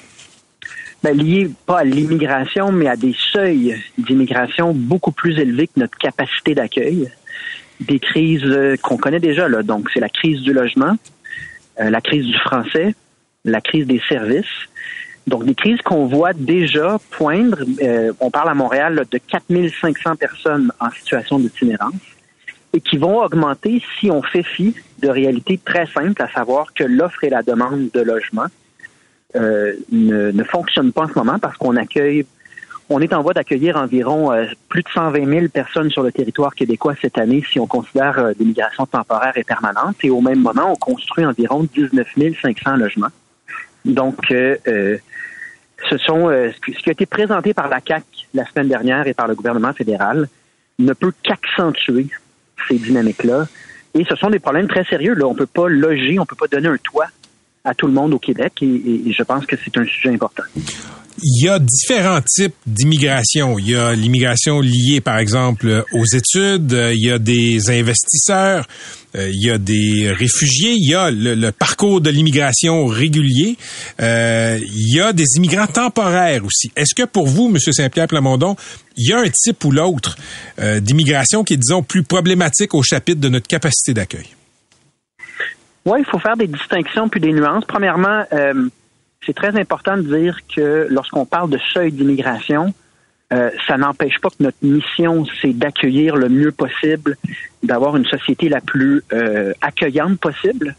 Ben, 1.01 1.17
liée 1.17 1.49
pas 1.65 1.79
à 1.79 1.83
l'immigration, 1.85 2.73
mais 2.73 2.89
à 2.89 2.97
des 2.97 3.15
seuils 3.31 3.81
d'immigration 3.97 4.73
beaucoup 4.73 5.13
plus 5.13 5.39
élevés 5.39 5.67
que 5.67 5.79
notre 5.79 5.97
capacité 5.97 6.55
d'accueil. 6.55 7.09
Des 7.81 7.99
crises 7.99 8.43
euh, 8.45 8.75
qu'on 8.77 8.97
connaît 8.97 9.19
déjà, 9.19 9.49
là. 9.49 9.63
Donc, 9.63 9.89
c'est 9.93 9.99
la 9.99 10.09
crise 10.09 10.41
du 10.41 10.53
logement, 10.53 10.95
euh, 11.79 11.89
la 11.89 12.01
crise 12.01 12.25
du 12.25 12.37
français, 12.37 12.95
la 13.45 13.61
crise 13.61 13.87
des 13.87 14.01
services. 14.07 14.45
Donc, 15.27 15.45
des 15.45 15.55
crises 15.55 15.81
qu'on 15.81 16.05
voit 16.07 16.33
déjà 16.33 16.99
poindre. 17.11 17.59
Euh, 17.81 18.11
on 18.19 18.31
parle 18.31 18.49
à 18.49 18.53
Montréal 18.53 19.05
de 19.09 19.17
4500 19.17 20.15
personnes 20.15 20.71
en 20.79 20.89
situation 20.91 21.39
d'itinérance 21.39 21.93
et 22.73 22.81
qui 22.81 22.97
vont 22.97 23.21
augmenter 23.21 23.81
si 23.99 24.09
on 24.09 24.21
fait 24.21 24.43
fi 24.43 24.73
de 24.99 25.09
réalités 25.09 25.59
très 25.63 25.85
simples, 25.87 26.21
à 26.21 26.29
savoir 26.29 26.73
que 26.73 26.83
l'offre 26.83 27.23
et 27.23 27.29
la 27.29 27.43
demande 27.43 27.89
de 27.93 28.01
logement 28.01 28.47
euh, 29.35 29.73
ne, 29.91 30.31
ne 30.31 30.43
fonctionnent 30.43 30.91
pas 30.91 31.03
en 31.03 31.07
ce 31.07 31.13
moment 31.17 31.39
parce 31.39 31.57
qu'on 31.57 31.75
accueille 31.75 32.25
on 32.91 32.99
est 32.99 33.13
en 33.13 33.21
voie 33.21 33.33
d'accueillir 33.33 33.77
environ 33.77 34.33
euh, 34.33 34.45
plus 34.67 34.83
de 34.83 34.89
120 34.89 35.25
000 35.25 35.47
personnes 35.47 35.89
sur 35.89 36.03
le 36.03 36.11
territoire 36.11 36.53
québécois 36.53 36.93
cette 37.01 37.17
année 37.17 37.43
si 37.49 37.59
on 37.59 37.65
considère 37.65 38.19
euh, 38.19 38.33
des 38.37 38.43
migrations 38.43 38.85
temporaires 38.85 39.37
et 39.37 39.43
permanentes. 39.43 39.95
Et 40.03 40.09
au 40.09 40.19
même 40.19 40.39
moment, 40.39 40.73
on 40.73 40.75
construit 40.75 41.25
environ 41.25 41.65
19 41.73 42.07
500 42.41 42.75
logements. 42.75 43.07
Donc, 43.85 44.31
euh, 44.31 44.57
ce 45.89 45.97
sont 45.97 46.29
ce 46.29 46.83
qui 46.83 46.89
a 46.89 46.91
été 46.91 47.05
présenté 47.05 47.53
par 47.53 47.67
la 47.67 47.81
CAC 47.81 48.03
la 48.33 48.45
semaine 48.45 48.67
dernière 48.67 49.07
et 49.07 49.13
par 49.13 49.27
le 49.27 49.33
gouvernement 49.33 49.73
fédéral 49.73 50.27
ne 50.77 50.93
peut 50.93 51.13
qu'accentuer 51.23 52.07
ces 52.67 52.77
dynamiques-là. 52.77 53.47
Et 53.95 54.03
ce 54.05 54.15
sont 54.15 54.29
des 54.29 54.39
problèmes 54.39 54.67
très 54.67 54.83
sérieux. 54.83 55.15
Là, 55.15 55.25
on 55.25 55.33
peut 55.33 55.47
pas 55.47 55.67
loger, 55.67 56.19
on 56.19 56.25
peut 56.25 56.35
pas 56.35 56.47
donner 56.47 56.67
un 56.67 56.77
toit 56.77 57.07
à 57.63 57.73
tout 57.73 57.87
le 57.87 57.93
monde 57.93 58.13
au 58.13 58.19
Québec. 58.19 58.61
et 58.61 59.11
je 59.11 59.23
pense 59.23 59.45
que 59.45 59.55
c'est 59.55 59.75
un 59.77 59.85
sujet 59.85 60.09
important 60.09 60.43
il 61.21 61.45
y 61.45 61.49
a 61.49 61.59
différents 61.59 62.21
types 62.21 62.55
d'immigration. 62.65 63.59
Il 63.59 63.69
y 63.69 63.75
a 63.75 63.93
l'immigration 63.93 64.61
liée, 64.61 65.01
par 65.01 65.17
exemple, 65.17 65.85
aux 65.93 66.05
études. 66.05 66.71
Il 66.71 67.03
y 67.03 67.11
a 67.11 67.19
des 67.19 67.69
investisseurs. 67.69 68.67
Euh, 69.15 69.29
il 69.29 69.45
y 69.45 69.51
a 69.51 69.57
des 69.57 70.11
réfugiés. 70.11 70.73
Il 70.73 70.89
y 70.89 70.95
a 70.95 71.11
le, 71.11 71.51
parcours 71.51 72.01
de 72.01 72.09
l'immigration 72.09 72.85
régulier. 72.85 73.57
Euh, 74.01 74.59
il 74.61 74.95
y 74.95 75.01
a 75.01 75.13
des 75.13 75.25
immigrants 75.35 75.67
temporaires 75.67 76.45
aussi. 76.45 76.71
Est-ce 76.75 76.95
que 76.95 77.03
pour 77.03 77.27
vous, 77.27 77.47
M. 77.49 77.57
Saint-Pierre 77.59 78.07
Plamondon, 78.07 78.55
il 78.97 79.09
y 79.09 79.13
a 79.13 79.19
un 79.19 79.29
type 79.29 79.63
ou 79.65 79.71
l'autre 79.71 80.17
euh, 80.59 80.79
d'immigration 80.79 81.43
qui 81.43 81.53
est, 81.53 81.57
disons, 81.57 81.83
plus 81.83 82.03
problématique 82.03 82.73
au 82.73 82.83
chapitre 82.83 83.19
de 83.19 83.29
notre 83.29 83.47
capacité 83.47 83.93
d'accueil? 83.93 84.27
Oui, 85.85 85.99
il 85.99 86.05
faut 86.05 86.19
faire 86.19 86.37
des 86.37 86.47
distinctions 86.47 87.09
puis 87.09 87.19
des 87.19 87.33
nuances. 87.33 87.65
Premièrement, 87.67 88.23
c'est 89.25 89.35
très 89.35 89.59
important 89.59 89.97
de 89.97 90.01
dire 90.01 90.39
que 90.53 90.87
lorsqu'on 90.89 91.25
parle 91.25 91.49
de 91.49 91.59
seuil 91.73 91.91
d'immigration, 91.91 92.73
euh, 93.31 93.49
ça 93.67 93.77
n'empêche 93.77 94.19
pas 94.19 94.29
que 94.29 94.41
notre 94.41 94.57
mission, 94.61 95.25
c'est 95.41 95.53
d'accueillir 95.53 96.15
le 96.15 96.27
mieux 96.27 96.51
possible, 96.51 97.17
d'avoir 97.63 97.95
une 97.95 98.05
société 98.05 98.49
la 98.49 98.61
plus 98.61 99.03
euh, 99.13 99.53
accueillante 99.61 100.19
possible. 100.19 100.75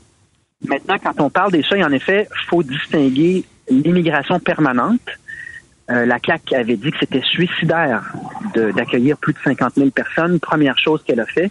Maintenant, 0.66 0.96
quand 1.02 1.20
on 1.20 1.30
parle 1.30 1.52
des 1.52 1.62
seuils, 1.62 1.84
en 1.84 1.92
effet, 1.92 2.28
faut 2.48 2.62
distinguer 2.62 3.44
l'immigration 3.70 4.38
permanente. 4.38 5.00
Euh, 5.90 6.04
la 6.04 6.18
CAC 6.18 6.52
avait 6.52 6.76
dit 6.76 6.90
que 6.90 6.98
c'était 7.00 7.22
suicidaire 7.22 8.12
d'accueillir 8.54 9.16
plus 9.16 9.32
de 9.32 9.38
50 9.44 9.74
000 9.76 9.90
personnes. 9.90 10.38
Première 10.40 10.78
chose 10.78 11.02
qu'elle 11.04 11.20
a 11.20 11.26
fait, 11.26 11.50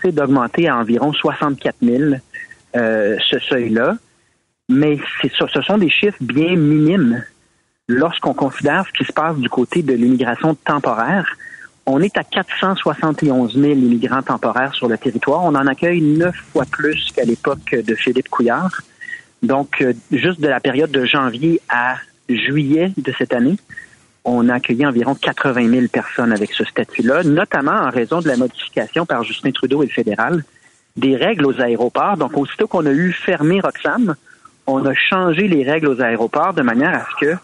c'est 0.00 0.12
d'augmenter 0.12 0.68
à 0.68 0.78
environ 0.78 1.12
64 1.12 1.76
000 1.82 2.14
ce 2.74 3.38
seuil-là 3.50 3.96
mais 4.72 4.98
ce 5.22 5.62
sont 5.62 5.78
des 5.78 5.90
chiffres 5.90 6.18
bien 6.20 6.56
minimes 6.56 7.22
lorsqu'on 7.88 8.34
considère 8.34 8.86
ce 8.86 8.92
qui 8.92 9.04
se 9.04 9.12
passe 9.12 9.36
du 9.36 9.48
côté 9.48 9.82
de 9.82 9.92
l'immigration 9.92 10.54
temporaire. 10.54 11.26
On 11.84 12.00
est 12.00 12.16
à 12.16 12.24
471 12.24 13.54
000 13.54 13.72
immigrants 13.72 14.22
temporaires 14.22 14.74
sur 14.74 14.88
le 14.88 14.96
territoire. 14.96 15.42
On 15.42 15.54
en 15.54 15.66
accueille 15.66 16.00
neuf 16.00 16.36
fois 16.52 16.64
plus 16.70 17.10
qu'à 17.14 17.24
l'époque 17.24 17.74
de 17.74 17.94
Philippe 17.94 18.28
Couillard. 18.28 18.80
Donc, 19.42 19.82
euh, 19.82 19.92
juste 20.12 20.40
de 20.40 20.46
la 20.46 20.60
période 20.60 20.92
de 20.92 21.04
janvier 21.04 21.60
à 21.68 21.96
juillet 22.28 22.92
de 22.96 23.12
cette 23.18 23.34
année, 23.34 23.56
on 24.24 24.48
a 24.48 24.54
accueilli 24.54 24.86
environ 24.86 25.16
80 25.16 25.68
000 25.68 25.88
personnes 25.88 26.32
avec 26.32 26.52
ce 26.52 26.64
statut-là, 26.64 27.24
notamment 27.24 27.72
en 27.72 27.90
raison 27.90 28.20
de 28.20 28.28
la 28.28 28.36
modification 28.36 29.04
par 29.04 29.24
Justin 29.24 29.50
Trudeau 29.50 29.82
et 29.82 29.86
le 29.86 29.92
fédéral 29.92 30.44
des 30.96 31.16
règles 31.16 31.46
aux 31.46 31.60
aéroports. 31.60 32.16
Donc, 32.16 32.36
aussitôt 32.38 32.68
qu'on 32.68 32.86
a 32.86 32.92
eu 32.92 33.12
fermé 33.12 33.60
Roxham, 33.60 34.14
on 34.66 34.84
a 34.86 34.94
changé 34.94 35.48
les 35.48 35.64
règles 35.64 35.88
aux 35.88 36.00
aéroports 36.00 36.54
de 36.54 36.62
manière 36.62 36.94
à 36.94 37.06
ce 37.10 37.26
que 37.26 37.36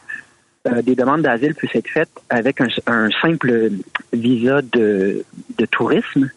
euh, 0.66 0.82
des 0.82 0.94
demandes 0.94 1.22
d'asile 1.22 1.54
puissent 1.54 1.74
être 1.74 1.88
faites 1.88 2.10
avec 2.28 2.60
un, 2.60 3.08
simple 3.22 3.70
visa 4.12 4.60
de, 4.62 5.24
tourisme. 5.70 6.30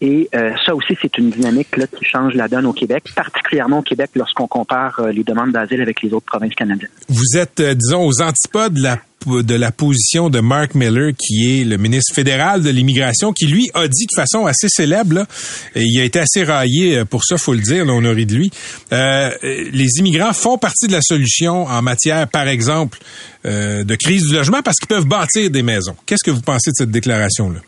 Et 0.00 0.28
euh, 0.34 0.52
ça 0.64 0.74
aussi, 0.74 0.96
c'est 1.02 1.18
une 1.18 1.30
dynamique 1.30 1.76
là, 1.76 1.86
qui 1.86 2.04
change 2.04 2.34
la 2.34 2.46
donne 2.46 2.66
au 2.66 2.72
Québec, 2.72 3.04
particulièrement 3.16 3.80
au 3.80 3.82
Québec 3.82 4.10
lorsqu'on 4.14 4.46
compare 4.46 5.00
euh, 5.00 5.10
les 5.10 5.24
demandes 5.24 5.50
d'asile 5.50 5.82
avec 5.82 6.02
les 6.02 6.12
autres 6.12 6.26
provinces 6.26 6.54
canadiennes. 6.54 6.90
Vous 7.08 7.36
êtes, 7.36 7.60
disons, 7.60 8.06
aux 8.06 8.22
antipodes 8.22 8.74
de 8.74 8.82
la 8.82 8.98
de 9.42 9.54
la 9.54 9.72
position 9.72 10.30
de 10.30 10.40
Mark 10.40 10.74
Miller, 10.74 11.12
qui 11.18 11.60
est 11.60 11.64
le 11.64 11.76
ministre 11.76 12.14
fédéral 12.14 12.62
de 12.62 12.70
l'immigration, 12.70 13.32
qui 13.32 13.46
lui 13.46 13.70
a 13.74 13.86
dit 13.88 14.06
de 14.06 14.14
façon 14.14 14.46
assez 14.46 14.68
célèbre, 14.68 15.26
et 15.74 15.82
il 15.82 16.00
a 16.00 16.04
été 16.04 16.18
assez 16.18 16.44
raillé 16.44 16.98
euh, 16.98 17.04
pour 17.04 17.24
ça, 17.24 17.38
faut 17.38 17.54
le 17.54 17.60
dire, 17.60 17.84
là, 17.84 17.92
on 17.92 18.04
a 18.04 18.14
de 18.14 18.34
lui. 18.34 18.50
Euh, 18.92 19.30
les 19.42 19.98
immigrants 19.98 20.32
font 20.32 20.58
partie 20.58 20.86
de 20.86 20.92
la 20.92 21.02
solution 21.02 21.66
en 21.66 21.82
matière, 21.82 22.28
par 22.28 22.48
exemple, 22.48 22.98
euh, 23.44 23.84
de 23.84 23.94
crise 23.94 24.26
du 24.28 24.34
logement, 24.34 24.62
parce 24.62 24.76
qu'ils 24.76 24.88
peuvent 24.88 25.06
bâtir 25.06 25.50
des 25.50 25.62
maisons. 25.62 25.96
Qu'est-ce 26.06 26.24
que 26.24 26.30
vous 26.30 26.42
pensez 26.42 26.70
de 26.70 26.76
cette 26.76 26.90
déclaration-là? 26.90 27.60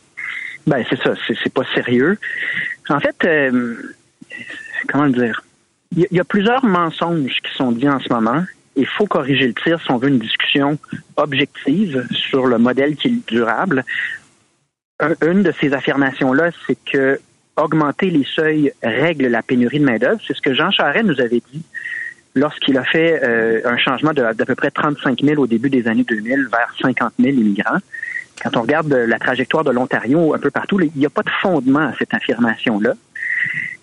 Ben 0.66 0.84
c'est 0.90 1.00
ça, 1.02 1.14
c'est 1.26 1.52
pas 1.52 1.64
sérieux. 1.74 2.18
En 2.88 3.00
fait, 3.00 3.16
comment 4.88 5.08
dire? 5.08 5.42
il 5.96 6.06
y, 6.10 6.20
a 6.20 6.24
plusieurs 6.24 6.64
mensonges 6.64 7.40
qui 7.42 7.56
sont 7.56 7.72
dits 7.72 7.88
en 7.88 8.00
ce 8.00 8.12
moment. 8.12 8.44
Il 8.80 8.86
faut 8.86 9.06
corriger 9.06 9.46
le 9.46 9.52
tir 9.52 9.78
si 9.82 9.90
on 9.90 9.98
veut 9.98 10.08
une 10.08 10.18
discussion 10.18 10.78
objective 11.16 12.06
sur 12.10 12.46
le 12.46 12.56
modèle 12.56 12.96
qui 12.96 13.08
est 13.08 13.28
durable. 13.28 13.84
une 15.22 15.42
de 15.42 15.52
ces 15.60 15.74
affirmations-là, 15.74 16.50
c'est 16.66 16.78
que 16.90 17.20
augmenter 17.56 18.08
les 18.08 18.24
seuils 18.24 18.72
règle 18.82 19.26
la 19.26 19.42
pénurie 19.42 19.80
de 19.80 19.84
main-d'œuvre. 19.84 20.18
C'est 20.26 20.34
ce 20.34 20.40
que 20.40 20.54
Jean 20.54 20.70
Charest 20.70 21.04
nous 21.04 21.20
avait 21.20 21.42
dit 21.52 21.62
lorsqu'il 22.34 22.78
a 22.78 22.84
fait 22.84 23.20
euh, 23.22 23.60
un 23.64 23.76
changement 23.76 24.14
d'à 24.14 24.32
peu 24.32 24.54
près 24.54 24.70
35 24.70 25.20
000 25.20 25.42
au 25.42 25.46
début 25.46 25.68
des 25.68 25.86
années 25.86 26.04
2000 26.04 26.48
vers 26.50 26.74
50 26.80 27.12
000 27.18 27.36
immigrants. 27.36 27.80
Quand 28.42 28.56
on 28.56 28.62
regarde 28.62 28.90
la 28.92 29.18
trajectoire 29.18 29.64
de 29.64 29.72
l'Ontario 29.72 30.34
un 30.34 30.38
peu 30.38 30.50
partout, 30.50 30.80
il 30.80 30.90
n'y 30.96 31.04
a 31.04 31.10
pas 31.10 31.22
de 31.22 31.30
fondement 31.42 31.80
à 31.80 31.92
cette 31.98 32.14
affirmation-là. 32.14 32.94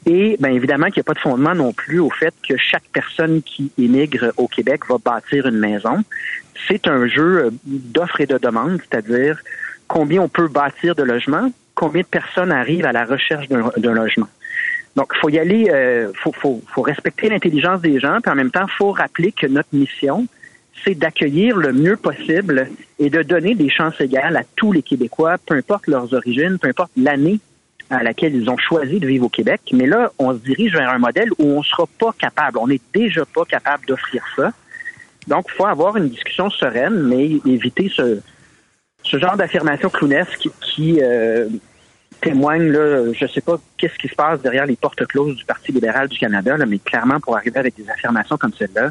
Et 0.09 0.37
bien 0.39 0.51
évidemment 0.51 0.85
qu'il 0.85 1.01
n'y 1.01 1.01
a 1.01 1.03
pas 1.03 1.15
de 1.15 1.19
fondement 1.19 1.53
non 1.53 1.73
plus 1.73 1.99
au 1.99 2.09
fait 2.09 2.33
que 2.47 2.55
chaque 2.55 2.85
personne 2.93 3.41
qui 3.41 3.71
émigre 3.77 4.31
au 4.37 4.47
Québec 4.47 4.83
va 4.87 4.95
bâtir 5.03 5.47
une 5.47 5.59
maison. 5.59 6.01
C'est 6.65 6.87
un 6.87 7.07
jeu 7.07 7.51
d'offres 7.65 8.21
et 8.21 8.25
de 8.25 8.37
demandes, 8.37 8.79
c'est-à-dire 8.89 9.37
combien 9.87 10.21
on 10.21 10.29
peut 10.29 10.47
bâtir 10.47 10.95
de 10.95 11.03
logements, 11.03 11.51
combien 11.75 12.03
de 12.03 12.07
personnes 12.07 12.53
arrivent 12.53 12.85
à 12.85 12.93
la 12.93 13.03
recherche 13.03 13.49
d'un 13.49 13.93
logement. 13.93 14.29
Donc, 14.95 15.11
il 15.13 15.19
faut 15.19 15.29
y 15.29 15.39
aller, 15.39 15.69
euh, 15.71 16.11
faut, 16.15 16.81
respecter 16.81 17.27
l'intelligence 17.27 17.81
des 17.81 17.99
gens, 17.99 18.19
puis 18.21 18.31
en 18.31 18.35
même 18.35 18.49
temps, 18.49 18.65
il 18.65 18.73
faut 18.77 18.91
rappeler 18.91 19.33
que 19.33 19.45
notre 19.45 19.69
mission, 19.73 20.25
c'est 20.85 20.95
d'accueillir 20.95 21.57
le 21.57 21.73
mieux 21.73 21.97
possible 21.97 22.69
et 22.97 23.09
de 23.09 23.23
donner 23.23 23.55
des 23.55 23.69
chances 23.69 23.99
égales 23.99 24.37
à 24.37 24.43
tous 24.55 24.71
les 24.71 24.81
Québécois, 24.81 25.35
peu 25.45 25.55
importe 25.55 25.87
leurs 25.87 26.13
origines, 26.13 26.57
peu 26.59 26.69
importe 26.69 26.91
l'année 26.95 27.39
à 27.89 28.03
laquelle 28.03 28.35
ils 28.35 28.49
ont 28.49 28.57
choisi 28.57 28.99
de 28.99 29.07
vivre 29.07 29.25
au 29.25 29.29
Québec. 29.29 29.61
Mais 29.73 29.85
là, 29.85 30.11
on 30.19 30.33
se 30.33 30.39
dirige 30.39 30.73
vers 30.73 30.89
un 30.89 30.97
modèle 30.97 31.31
où 31.39 31.45
on 31.45 31.59
ne 31.59 31.63
sera 31.63 31.85
pas 31.99 32.13
capable, 32.17 32.57
on 32.57 32.67
n'est 32.67 32.81
déjà 32.93 33.25
pas 33.25 33.45
capable 33.45 33.85
d'offrir 33.85 34.23
ça. 34.35 34.51
Donc, 35.27 35.45
il 35.49 35.55
faut 35.55 35.65
avoir 35.65 35.97
une 35.97 36.09
discussion 36.09 36.49
sereine, 36.49 37.03
mais 37.03 37.25
éviter 37.45 37.91
ce, 37.93 38.19
ce 39.03 39.19
genre 39.19 39.35
d'affirmation 39.35 39.89
clownesque 39.89 40.47
qui, 40.61 40.99
euh, 41.01 41.47
témoigne, 42.21 42.71
là, 42.71 43.13
je 43.13 43.25
ne 43.25 43.29
sais 43.29 43.41
pas 43.41 43.57
qu'est-ce 43.77 43.97
qui 43.97 44.07
se 44.07 44.15
passe 44.15 44.41
derrière 44.41 44.65
les 44.65 44.75
portes 44.75 45.05
closes 45.05 45.35
du 45.35 45.45
Parti 45.45 45.71
libéral 45.71 46.07
du 46.07 46.17
Canada, 46.17 46.57
là, 46.57 46.65
mais 46.65 46.79
clairement, 46.79 47.19
pour 47.19 47.35
arriver 47.37 47.59
avec 47.59 47.75
des 47.75 47.89
affirmations 47.89 48.37
comme 48.37 48.53
celle-là, 48.53 48.89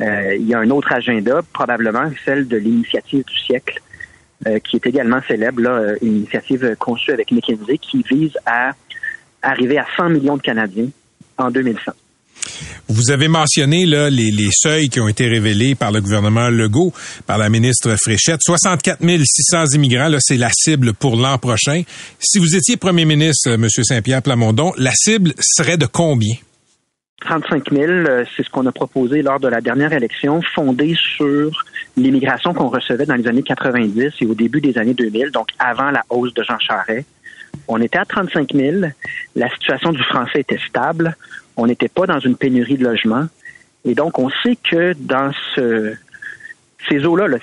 euh, 0.00 0.34
il 0.36 0.46
y 0.46 0.54
a 0.54 0.58
un 0.58 0.70
autre 0.70 0.92
agenda, 0.92 1.40
probablement 1.52 2.10
celle 2.24 2.48
de 2.48 2.56
l'initiative 2.56 3.24
du 3.24 3.38
siècle, 3.38 3.80
euh, 4.46 4.58
qui 4.58 4.76
est 4.76 4.86
également 4.86 5.20
célèbre, 5.26 5.60
là, 5.60 5.70
euh, 5.70 5.96
une 6.02 6.18
initiative 6.18 6.76
conçue 6.78 7.12
avec 7.12 7.30
McKinsey 7.30 7.78
qui 7.78 8.04
vise 8.10 8.32
à 8.46 8.72
arriver 9.42 9.78
à 9.78 9.86
100 9.96 10.10
millions 10.10 10.36
de 10.36 10.42
Canadiens 10.42 10.88
en 11.38 11.50
2100. 11.50 11.92
Vous 12.88 13.10
avez 13.10 13.28
mentionné 13.28 13.86
là, 13.86 14.10
les, 14.10 14.30
les, 14.30 14.50
seuils 14.52 14.88
qui 14.88 15.00
ont 15.00 15.08
été 15.08 15.26
révélés 15.26 15.74
par 15.74 15.90
le 15.90 16.00
gouvernement 16.00 16.48
Legault, 16.50 16.92
par 17.26 17.38
la 17.38 17.48
ministre 17.48 17.96
Fréchette. 18.02 18.40
64 18.42 19.00
600 19.00 19.74
immigrants, 19.74 20.10
c'est 20.20 20.36
la 20.36 20.50
cible 20.52 20.92
pour 20.92 21.16
l'an 21.16 21.38
prochain. 21.38 21.82
Si 22.18 22.38
vous 22.38 22.54
étiez 22.54 22.76
premier 22.76 23.04
ministre, 23.04 23.52
M. 23.52 23.68
Saint-Pierre 23.68 24.22
Plamondon, 24.22 24.72
la 24.76 24.92
cible 24.94 25.32
serait 25.40 25.78
de 25.78 25.86
combien? 25.86 26.34
35 27.20 27.70
000, 27.70 27.82
euh, 27.84 28.24
c'est 28.36 28.44
ce 28.44 28.50
qu'on 28.50 28.66
a 28.66 28.72
proposé 28.72 29.22
lors 29.22 29.40
de 29.40 29.48
la 29.48 29.60
dernière 29.60 29.92
élection, 29.92 30.42
fondée 30.42 30.94
sur 30.94 31.64
l'immigration 31.96 32.52
qu'on 32.52 32.68
recevait 32.68 33.06
dans 33.06 33.14
les 33.14 33.26
années 33.26 33.42
90 33.42 34.12
et 34.20 34.26
au 34.26 34.34
début 34.34 34.60
des 34.60 34.76
années 34.78 34.94
2000, 34.94 35.30
donc 35.30 35.48
avant 35.58 35.90
la 35.90 36.02
hausse 36.10 36.34
de 36.34 36.42
Jean 36.42 36.58
Charest. 36.58 37.06
On 37.68 37.80
était 37.80 37.98
à 37.98 38.04
35 38.04 38.52
000. 38.52 38.86
La 39.36 39.48
situation 39.50 39.92
du 39.92 40.02
français 40.02 40.40
était 40.40 40.58
stable. 40.58 41.16
On 41.56 41.66
n'était 41.66 41.88
pas 41.88 42.04
dans 42.06 42.18
une 42.18 42.36
pénurie 42.36 42.76
de 42.76 42.84
logements. 42.84 43.26
Et 43.84 43.94
donc, 43.94 44.18
on 44.18 44.28
sait 44.42 44.56
que 44.56 44.92
dans 44.98 45.30
ce, 45.54 45.94
ces 46.88 47.04
eaux-là, 47.06 47.28
là, 47.28 47.38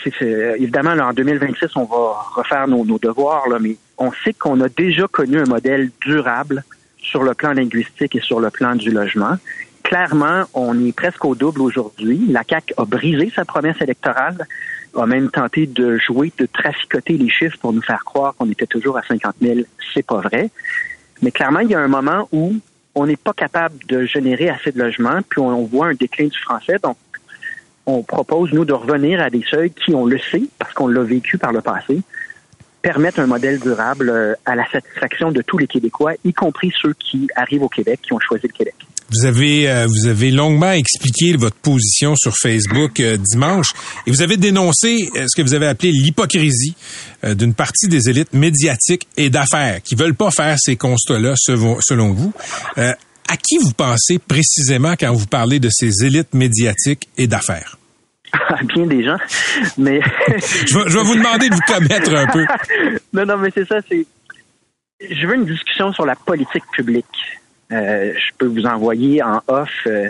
évidemment, 0.57 0.91
en 0.91 1.13
2026, 1.13 1.75
on 1.75 1.85
va 1.85 2.13
refaire 2.35 2.67
nos, 2.67 2.83
nos 2.83 2.99
devoirs, 2.99 3.47
là, 3.47 3.57
mais 3.59 3.77
on 3.97 4.11
sait 4.23 4.33
qu'on 4.33 4.59
a 4.61 4.69
déjà 4.69 5.07
connu 5.07 5.39
un 5.39 5.45
modèle 5.45 5.91
durable 6.01 6.63
sur 7.01 7.24
le 7.24 7.34
plan 7.34 7.53
linguistique 7.53 8.15
et 8.15 8.21
sur 8.21 8.39
le 8.39 8.49
plan 8.49 8.75
du 8.75 8.91
logement. 8.91 9.38
Clairement, 9.84 10.43
on 10.54 10.86
est 10.86 10.95
presque 10.95 11.25
au 11.25 11.36
double 11.36 11.62
aujourd'hui. 11.62 12.28
La 12.30 12.43
CAQ 12.47 12.73
a 12.78 12.86
brisé 12.86 13.32
sa 13.36 13.45
promesse 13.45 13.82
électorale, 13.82 14.47
a 14.95 15.06
même 15.06 15.30
tenté 15.30 15.65
de 15.65 15.97
jouer, 15.97 16.32
de 16.38 16.45
traficoter 16.45 17.17
les 17.17 17.30
chiffres 17.30 17.58
pour 17.60 17.73
nous 17.73 17.82
faire 17.82 18.04
croire 18.04 18.36
qu'on 18.36 18.49
était 18.49 18.67
toujours 18.67 18.97
à 18.97 19.04
50 19.04 19.36
000. 19.41 19.60
C'est 19.93 20.06
pas 20.06 20.21
vrai. 20.21 20.49
Mais 21.21 21.32
clairement, 21.32 21.60
il 21.60 21.69
y 21.69 21.75
a 21.75 21.80
un 21.80 21.88
moment 21.88 22.28
où 22.32 22.56
on 22.95 23.06
n'est 23.06 23.17
pas 23.17 23.34
capable 23.34 23.75
de 23.88 24.06
générer 24.06 24.49
assez 24.49 24.71
de 24.71 24.80
logements, 24.80 25.19
puis 25.28 25.39
on, 25.39 25.63
voit 25.65 25.88
un 25.88 25.93
déclin 25.93 26.28
du 26.28 26.38
français. 26.39 26.78
Donc, 26.84 26.97
on 27.86 28.04
propose, 28.04 28.52
nous, 28.52 28.65
de 28.65 28.73
revenir 28.73 29.21
à 29.21 29.30
des 29.30 29.43
seuils 29.49 29.71
qui, 29.71 29.95
on 29.95 30.06
le 30.06 30.19
sait, 30.19 30.43
parce 30.60 30.73
qu'on 30.73 30.88
l'a 30.88 31.04
vécu 31.04 31.38
par 31.38 31.52
le 31.52 31.62
passé, 31.62 32.02
permettent 32.82 33.20
un 33.20 33.28
modèle 33.28 33.60
durable 33.60 34.10
euh, 34.10 34.34
à 34.46 34.56
la 34.56 34.70
satisfaction 34.72 35.32
de 35.32 35.41
tous 35.41 35.58
les 35.58 35.67
Québécois, 35.67 36.13
y 36.24 36.34
compris 36.34 36.72
ceux 36.82 36.94
qui 36.94 37.28
arrivent 37.36 37.63
au 37.63 37.70
Québec, 37.70 38.00
qui 38.02 38.13
ont 38.13 38.20
choisi 38.20 38.48
le 38.48 38.54
Québec. 38.54 38.76
Vous 39.12 39.26
avez 39.26 39.70
euh, 39.70 39.88
vous 39.88 40.08
avez 40.08 40.32
longuement 40.32 40.72
expliqué 40.72 41.36
votre 41.36 41.58
position 41.58 42.15
sur 42.15 42.34
Facebook 42.38 43.00
euh, 43.00 43.17
dimanche 43.17 43.72
et 44.08 44.12
vous 44.12 44.22
avez 44.22 44.38
dénoncé 44.38 45.10
ce 45.13 45.36
que 45.36 45.41
vous 45.41 45.54
avez 45.54 45.67
appelé 45.67 45.91
l'hypocrisie 45.91 46.76
d'une 47.24 47.54
partie 47.54 47.88
des 47.88 48.10
élites 48.10 48.34
médiatiques 48.34 49.08
et 49.17 49.30
d'affaires 49.30 49.82
qui 49.84 49.96
veulent 49.96 50.15
pas 50.15 50.32
faire 50.32 50.56
ces 50.60 50.76
constats-là 50.76 51.34
selon 51.36 52.13
vous. 52.13 52.34
à 52.78 53.38
qui 53.38 53.58
vous 53.58 53.74
pensez 53.74 54.17
précisément 54.17 54.94
quand 55.00 55.13
vous 55.13 55.28
parlez 55.28 55.60
de 55.60 55.70
ces 55.70 56.06
élites 56.06 56.34
médiatiques 56.34 57.10
et 57.17 57.28
d'affaires? 57.28 57.78
Bien 58.63 58.86
des 58.86 59.04
gens, 59.04 59.17
mais... 59.78 60.02
je, 60.28 60.78
vais, 60.78 61.04
vous 61.04 61.15
demander 61.15 61.50
de 61.50 61.56
vous 61.56 61.74
commettre 61.74 62.15
un 62.15 62.28
peu. 62.28 62.46
non, 63.13 63.26
non, 63.26 63.38
mais 63.38 63.50
c'est 63.54 63.67
ça, 63.67 63.78
c'est... 63.89 64.06
Je 65.02 65.28
veux 65.28 65.36
une 65.36 65.46
discussion 65.46 65.91
sur 65.94 66.06
la 66.06 66.15
politique 66.15 66.63
publique. 66.74 67.06
Euh, 67.72 68.13
je 68.13 68.32
peux 68.38 68.46
vous 68.46 68.65
envoyer 68.65 69.24
en 69.24 69.41
off 69.48 69.70
euh, 69.88 70.10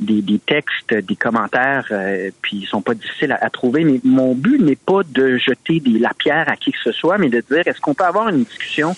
des, 0.00 0.20
des, 0.22 0.38
textes, 0.38 0.92
des 0.92 1.16
commentaires, 1.16 1.86
euh, 1.90 2.30
puis 2.42 2.58
ils 2.58 2.66
sont 2.66 2.82
pas 2.82 2.94
difficiles 2.94 3.36
à, 3.40 3.48
trouver, 3.48 3.84
mais 3.84 4.00
mon 4.04 4.34
but 4.34 4.60
n'est 4.60 4.76
pas 4.76 5.02
de 5.08 5.38
jeter 5.38 5.80
des, 5.80 5.98
la 5.98 6.12
pierre 6.14 6.48
à 6.48 6.56
qui 6.56 6.72
que 6.72 6.78
ce 6.82 6.92
soit, 6.92 7.16
mais 7.18 7.28
de 7.28 7.42
dire 7.50 7.62
est-ce 7.66 7.80
qu'on 7.80 7.94
peut 7.94 8.04
avoir 8.04 8.28
une 8.28 8.44
discussion 8.44 8.94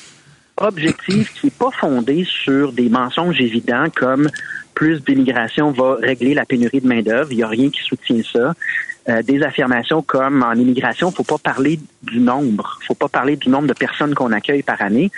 objective 0.61 1.33
qui 1.33 1.47
n'est 1.47 1.51
pas 1.51 1.71
fondée 1.71 2.25
sur 2.25 2.73
des 2.73 2.89
mensonges 2.89 3.41
évidents 3.41 3.87
comme 3.95 4.29
plus 4.75 5.03
d'immigration 5.03 5.73
va 5.73 5.97
régler 5.97 6.35
la 6.35 6.45
pénurie 6.45 6.81
de 6.81 6.87
main-d'œuvre. 6.87 7.33
Il 7.33 7.39
n'y 7.39 7.43
a 7.43 7.49
rien 7.49 7.71
qui 7.71 7.83
soutient 7.83 8.23
ça. 8.23 8.55
Euh, 9.09 9.23
des 9.23 9.43
affirmations 9.43 10.03
comme 10.03 10.43
en 10.43 10.53
immigration, 10.53 11.11
faut 11.11 11.25
pas 11.25 11.39
parler 11.39 11.81
du 12.03 12.21
nombre. 12.21 12.79
Faut 12.87 12.95
pas 12.95 13.09
parler 13.09 13.37
du 13.37 13.49
nombre 13.49 13.67
de 13.67 13.73
personnes 13.73 14.15
qu'on 14.15 14.33
accueille 14.33 14.63
par 14.63 14.81
année. 14.83 15.11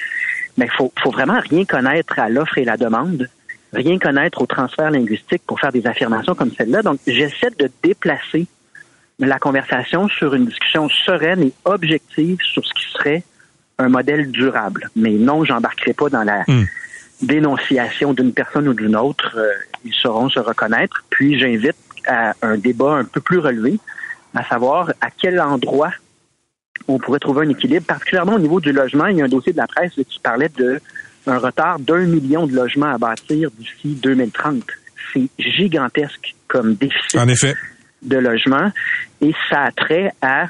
Mais 0.57 0.69
faut, 0.69 0.93
faut 1.03 1.11
vraiment 1.11 1.41
rien 1.41 1.65
connaître 1.65 2.19
à 2.19 2.29
l'offre 2.29 2.59
et 2.59 2.65
la 2.65 2.77
demande, 2.77 3.29
rien 3.73 3.99
connaître 3.99 4.41
au 4.41 4.47
transfert 4.47 4.91
linguistique 4.91 5.43
pour 5.47 5.61
faire 5.61 5.73
des 5.73 5.87
affirmations 5.87 6.35
comme 6.35 6.53
celle-là. 6.53 6.83
Donc, 6.83 7.01
j'essaie 7.07 7.51
de 7.59 7.71
déplacer 7.83 8.47
la 9.19 9.39
conversation 9.39 10.09
sur 10.09 10.35
une 10.35 10.47
discussion 10.47 10.89
sereine 10.89 11.43
et 11.43 11.53
objective 11.65 12.39
sur 12.43 12.65
ce 12.65 12.73
qui 12.73 12.91
serait 12.93 13.23
un 13.81 13.89
modèle 13.89 14.31
durable. 14.31 14.91
Mais 14.95 15.13
non, 15.13 15.45
j'embarquerai 15.45 15.95
pas 15.95 16.09
dans 16.09 16.23
la, 16.23 16.45
hmm 16.47 16.65
dénonciation 17.23 18.13
d'une 18.13 18.33
personne 18.33 18.69
ou 18.69 18.75
d'une 18.75 18.97
autre, 18.97 19.37
euh, 19.37 19.53
ils 19.85 19.95
sauront 19.95 20.29
se 20.29 20.41
reconnaître. 20.41 21.05
Puis 21.11 21.39
j'invite 21.39 21.77
à 22.07 22.35
un 22.43 22.57
débat 22.57 22.95
un 22.95 23.05
peu 23.05 23.21
plus 23.21 23.39
relevé, 23.39 23.79
à 24.35 24.45
savoir 24.45 24.93
à 25.01 25.09
quel 25.11 25.41
endroit 25.41 25.93
on 26.89 26.99
pourrait 26.99 27.19
trouver 27.19 27.47
un 27.47 27.51
équilibre, 27.51 27.87
particulièrement 27.87 28.35
au 28.35 28.39
niveau 28.39 28.61
du 28.61 28.73
logement. 28.73 29.07
Il 29.07 29.19
y 29.19 29.23
a 29.23 29.27
un 29.27 29.29
dossier 29.29 29.53
de 29.53 29.59
la 29.59 29.67
presse 29.67 29.93
qui 30.09 30.19
parlait 30.21 30.51
de 30.57 30.81
un 31.27 31.39
retard 31.39 31.79
d'un 31.79 32.07
million 32.07 32.47
de 32.47 32.55
logements 32.55 32.95
à 32.95 32.99
bâtir 32.99 33.51
d'ici 33.51 33.95
2030. 34.03 34.65
C'est 35.13 35.29
gigantesque 35.39 36.35
comme 36.49 36.75
déficit 36.75 37.21
en 37.21 37.29
effet. 37.29 37.55
de 38.03 38.17
logements 38.17 38.73
et 39.21 39.33
ça 39.51 39.65
a 39.65 39.73
trait 39.73 40.13
à 40.23 40.47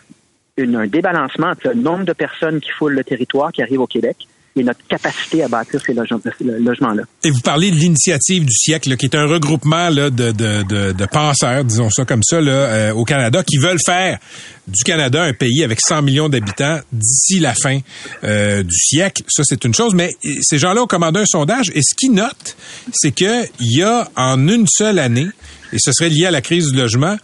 un 0.63 0.87
débalancement 0.87 1.49
entre 1.49 1.69
le 1.69 1.75
nombre 1.75 2.05
de 2.05 2.13
personnes 2.13 2.61
qui 2.61 2.71
foulent 2.71 2.95
le 2.95 3.05
territoire, 3.05 3.53
qui 3.53 3.63
arrivent 3.63 3.81
au 3.81 3.87
Québec, 3.87 4.17
et 4.57 4.65
notre 4.65 4.85
capacité 4.89 5.43
à 5.45 5.49
bâtir 5.49 5.81
ces 5.85 5.95
logements-là. 5.95 7.03
Et 7.23 7.31
vous 7.31 7.41
parlez 7.41 7.71
de 7.71 7.77
l'initiative 7.77 8.45
du 8.45 8.53
siècle, 8.53 8.97
qui 8.97 9.07
est 9.07 9.15
un 9.15 9.27
regroupement 9.27 9.91
là, 9.91 10.11
de, 10.11 10.33
de, 10.33 10.93
de, 10.93 11.07
penseurs, 11.07 11.65
disons 11.65 11.89
ça 11.91 12.05
comme 12.05 12.23
ça, 12.23 12.41
là, 12.41 12.53
euh, 12.53 12.93
au 12.93 13.05
Canada, 13.05 13.43
qui 13.45 13.59
veulent 13.59 13.79
faire 13.85 14.19
du 14.67 14.83
Canada 14.83 15.23
un 15.23 15.33
pays 15.33 15.63
avec 15.63 15.81
100 15.81 16.03
millions 16.03 16.29
d'habitants 16.29 16.81
d'ici 16.93 17.39
la 17.39 17.55
fin 17.55 17.79
euh, 18.25 18.63
du 18.63 18.77
siècle. 18.77 19.23
Ça, 19.29 19.43
c'est 19.45 19.65
une 19.65 19.75
chose. 19.75 19.95
Mais 19.95 20.11
ces 20.43 20.59
gens-là 20.59 20.83
ont 20.83 20.89
commandé 20.89 21.21
un 21.21 21.27
sondage 21.27 21.71
et 21.75 21.81
ce 21.83 21.95
qu'ils 21.95 22.13
notent, 22.13 22.57
c'est 22.93 23.13
qu'il 23.13 23.49
y 23.61 23.83
a 23.83 24.09
en 24.17 24.49
une 24.49 24.67
seule 24.69 24.99
année, 24.99 25.29
et 25.73 25.79
ce 25.79 25.93
serait 25.93 26.09
lié 26.09 26.27
à 26.27 26.31
la 26.33 26.41
crise 26.41 26.73
du 26.73 26.77
logement, 26.77 27.17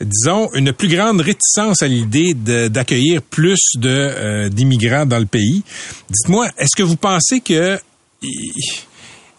disons, 0.00 0.48
une 0.54 0.72
plus 0.72 0.88
grande 0.88 1.20
réticence 1.20 1.82
à 1.82 1.88
l'idée 1.88 2.34
d'accueillir 2.34 3.22
plus 3.22 3.58
euh, 3.84 4.48
d'immigrants 4.48 5.06
dans 5.06 5.18
le 5.18 5.26
pays. 5.26 5.62
Dites-moi, 6.10 6.48
est-ce 6.58 6.76
que 6.76 6.82
vous 6.82 6.96
pensez 6.96 7.40
que 7.40 7.78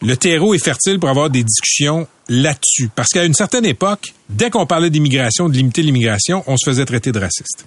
le 0.02 0.16
terreau 0.16 0.54
est 0.54 0.64
fertile 0.64 1.00
pour 1.00 1.10
avoir 1.10 1.30
des 1.30 1.44
discussions 1.44 2.08
là-dessus? 2.28 2.90
Parce 2.96 3.10
qu'à 3.10 3.26
une 3.26 3.34
certaine 3.34 3.66
époque, 3.66 4.14
dès 4.30 4.50
qu'on 4.50 4.66
parlait 4.66 4.90
d'immigration, 4.90 5.50
de 5.50 5.54
limiter 5.54 5.82
l'immigration, 5.82 6.44
on 6.48 6.58
se 6.58 6.70
faisait 6.70 6.86
traiter 6.86 7.12
de 7.12 7.20
raciste. 7.20 7.66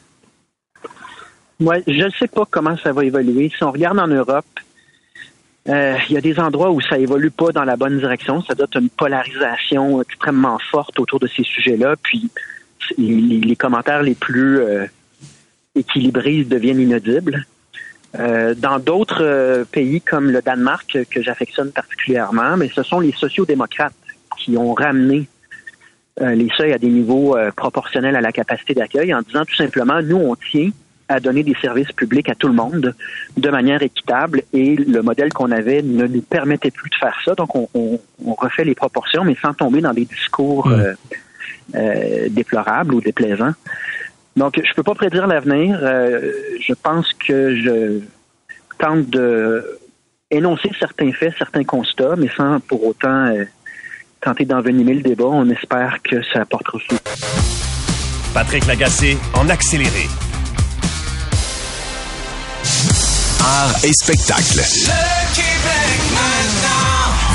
Oui, 1.61 1.76
je 1.87 2.05
ne 2.05 2.11
sais 2.18 2.28
pas 2.28 2.44
comment 2.50 2.76
ça 2.83 2.92
va 2.92 3.05
évoluer. 3.05 3.50
Si 3.57 3.62
on 3.62 3.70
regarde 3.70 3.98
en 3.98 4.09
Europe, 4.09 4.44
euh, 5.68 5.96
il 6.09 6.14
y 6.14 6.18
a 6.18 6.20
des 6.20 6.40
endroits 6.40 6.70
où 6.70 6.81
ça 6.81 6.98
évolue 6.98 7.31
pas 7.31 7.52
dans 7.52 7.62
la 7.62 7.76
bonne 7.76 7.98
direction. 7.98 8.42
Ça 8.42 8.55
doit 8.55 8.64
être 8.64 8.81
une 8.81 8.90
polarisation 8.90 10.02
extrêmement 10.02 10.59
forte 10.70 10.98
autour 10.98 11.20
de 11.20 11.28
ces 11.28 11.44
sujets-là. 11.44 11.94
Puis 12.02 12.31
les, 12.98 13.57
commentaires 13.57 14.02
les 14.02 14.14
plus 14.14 14.59
euh, 14.59 14.87
équilibrés 15.74 16.44
deviennent 16.44 16.81
inaudibles. 16.81 17.46
Euh, 18.18 18.55
dans 18.55 18.78
d'autres 18.78 19.64
pays 19.72 20.00
comme 20.02 20.31
le 20.31 20.42
Danemark, 20.42 20.98
que 21.11 21.22
j'affectionne 21.22 21.72
particulièrement, 21.72 22.57
mais 22.57 22.70
ce 22.74 22.83
sont 22.83 23.00
les 23.00 23.12
sociaux-démocrates 23.12 23.94
qui 24.38 24.57
ont 24.57 24.74
ramené 24.74 25.28
les 26.20 26.48
seuils 26.59 26.74
à 26.74 26.78
des 26.78 26.88
niveaux 26.88 27.37
proportionnels 27.57 28.16
à 28.16 28.20
la 28.20 28.33
capacité 28.33 28.74
d'accueil 28.74 29.14
en 29.14 29.22
disant 29.22 29.46
tout 29.46 29.55
simplement, 29.55 30.02
nous, 30.02 30.18
on 30.18 30.37
tient 30.37 30.70
à 31.12 31.20
donner 31.20 31.42
des 31.42 31.55
services 31.61 31.92
publics 31.92 32.28
à 32.28 32.35
tout 32.35 32.48
le 32.48 32.55
monde 32.55 32.94
de 33.37 33.50
manière 33.50 33.83
équitable 33.83 34.42
et 34.52 34.76
le 34.76 35.02
modèle 35.02 35.33
qu'on 35.33 35.50
avait 35.50 35.83
ne 35.83 36.07
nous 36.07 36.22
permettait 36.22 36.70
plus 36.70 36.90
de 36.90 36.94
faire 36.96 37.16
ça. 37.24 37.35
Donc, 37.35 37.55
on, 37.55 37.98
refait 38.35 38.64
les 38.64 38.74
proportions, 38.74 39.24
mais 39.24 39.37
sans 39.40 39.52
tomber 39.52 39.81
dans 39.81 39.92
des 39.92 40.05
discours. 40.05 40.70
Euh, 41.75 41.79
euh, 41.79 42.29
déplorables 42.29 42.95
ou 42.95 43.01
déplaisants. 43.01 43.55
Donc, 44.37 44.61
je 44.63 44.75
peux 44.75 44.83
pas 44.83 44.95
prédire 44.95 45.27
l'avenir. 45.27 45.79
Euh, 45.83 46.33
je 46.61 46.73
pense 46.75 47.13
que 47.13 47.57
je 47.57 48.01
tente 48.79 49.11
de 49.11 49.79
énoncer 50.31 50.71
certains 50.79 51.13
faits, 51.13 51.35
certains 51.39 51.65
constats, 51.65 52.17
mais 52.17 52.31
sans 52.37 52.61
pour 52.61 52.87
autant 52.87 53.35
tenter 54.23 54.47
d'envenimer 54.47 54.95
le 54.95 55.03
débat. 55.03 55.27
On 55.27 55.49
espère 55.51 55.99
que 56.03 56.23
ça 56.33 56.43
apportera 56.43 56.79
fruit. 56.79 56.99
Patrick 58.33 58.67
Lagacé 58.67 59.19
en 59.35 59.49
accéléré. 59.51 60.09
Art 63.45 63.85
et 63.85 63.93
spectacle. 63.93 65.52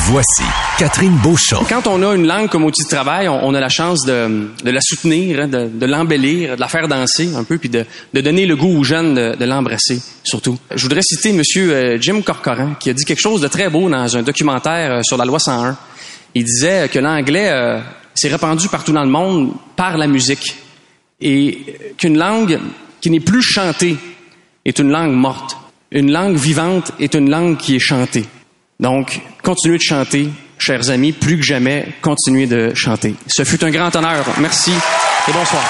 Voici 0.09 0.43
Catherine 0.77 1.17
Beauchamp. 1.21 1.65
Quand 1.67 1.85
on 1.85 2.01
a 2.01 2.15
une 2.15 2.25
langue 2.25 2.47
comme 2.47 2.63
outil 2.63 2.81
de 2.85 2.87
travail, 2.87 3.27
on, 3.27 3.53
a 3.53 3.59
la 3.59 3.67
chance 3.67 4.05
de, 4.05 4.47
la 4.63 4.79
soutenir, 4.79 5.41
hein, 5.41 5.47
de, 5.49 5.85
l'embellir, 5.85 6.55
de 6.55 6.61
la 6.61 6.69
faire 6.69 6.87
danser 6.87 7.35
un 7.35 7.43
peu, 7.43 7.57
puis 7.57 7.67
de, 7.67 7.85
donner 8.13 8.45
le 8.45 8.55
goût 8.55 8.79
aux 8.79 8.85
jeunes 8.85 9.15
de, 9.35 9.45
l'embrasser, 9.45 10.01
surtout. 10.23 10.57
Je 10.73 10.81
voudrais 10.81 11.01
citer 11.01 11.33
Monsieur 11.33 11.97
Jim 11.99 12.21
Corcoran, 12.21 12.75
qui 12.79 12.89
a 12.89 12.93
dit 12.93 13.03
quelque 13.03 13.19
chose 13.19 13.41
de 13.41 13.49
très 13.49 13.69
beau 13.69 13.89
dans 13.89 14.15
un 14.15 14.23
documentaire 14.23 14.93
euh, 14.93 15.01
sur 15.03 15.17
la 15.17 15.25
loi 15.25 15.39
101. 15.39 15.77
Il 16.35 16.45
disait 16.45 16.87
que 16.87 16.99
l'anglais 16.99 17.49
euh, 17.49 17.81
s'est 18.15 18.29
répandu 18.29 18.69
partout 18.69 18.93
dans 18.93 19.03
le 19.03 19.11
monde 19.11 19.51
par 19.75 19.97
la 19.97 20.07
musique 20.07 20.55
et 21.19 21.93
qu'une 21.97 22.17
langue 22.17 22.61
qui 23.01 23.09
n'est 23.09 23.19
plus 23.19 23.41
chantée 23.41 23.97
est 24.63 24.79
une 24.79 24.89
langue 24.89 25.11
morte. 25.11 25.57
Une 25.91 26.13
langue 26.13 26.37
vivante 26.37 26.93
est 26.97 27.13
une 27.13 27.29
langue 27.29 27.57
qui 27.57 27.75
est 27.75 27.79
chantée. 27.79 28.23
Donc, 28.79 29.21
continuez 29.43 29.77
de 29.77 29.83
chanter, 29.83 30.29
chers 30.59 30.89
amis, 30.89 31.11
plus 31.11 31.37
que 31.37 31.43
jamais, 31.43 31.87
continuez 32.01 32.45
de 32.45 32.73
chanter. 32.75 33.15
Ce 33.27 33.43
fut 33.43 33.63
un 33.63 33.71
grand 33.71 33.95
honneur. 33.95 34.23
Merci 34.39 34.71
et 34.71 35.31
bonsoir. 35.31 35.63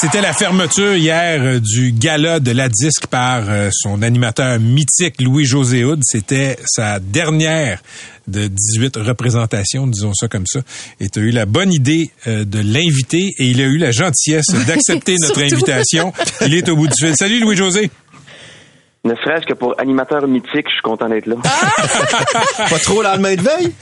C'était 0.00 0.22
la 0.22 0.32
fermeture 0.32 0.96
hier 0.96 1.40
euh, 1.42 1.60
du 1.60 1.92
gala 1.92 2.40
de 2.40 2.50
la 2.50 2.68
disque 2.68 3.06
par 3.06 3.44
euh, 3.48 3.68
son 3.72 4.02
animateur 4.02 4.58
mythique 4.58 5.20
Louis-José 5.20 5.84
Houd. 5.84 6.00
C'était 6.02 6.56
sa 6.64 6.98
dernière 6.98 7.80
de 8.26 8.48
18 8.48 8.96
représentations, 8.96 9.86
disons 9.86 10.12
ça 10.14 10.28
comme 10.28 10.46
ça. 10.46 10.60
Et 10.98 11.08
tu 11.08 11.18
as 11.20 11.22
eu 11.22 11.30
la 11.30 11.46
bonne 11.46 11.72
idée 11.72 12.10
euh, 12.26 12.44
de 12.44 12.58
l'inviter 12.58 13.32
et 13.38 13.46
il 13.46 13.60
a 13.60 13.64
eu 13.64 13.76
la 13.76 13.92
gentillesse 13.92 14.48
d'accepter 14.66 15.14
notre 15.20 15.42
invitation. 15.42 16.12
Il 16.46 16.54
est 16.54 16.68
au 16.68 16.74
bout 16.74 16.88
du 16.88 16.94
fil. 16.98 17.14
Salut 17.14 17.38
Louis-José. 17.38 17.90
Ne 19.04 19.14
serait-ce 19.16 19.46
que 19.46 19.54
pour 19.54 19.78
animateur 19.80 20.26
mythique, 20.28 20.68
je 20.68 20.74
suis 20.74 20.82
content 20.82 21.08
d'être 21.08 21.26
là. 21.26 21.36
Pas 22.70 22.78
trop 22.78 23.02
la 23.02 23.18
main 23.18 23.34
de 23.34 23.42
veille? 23.42 23.72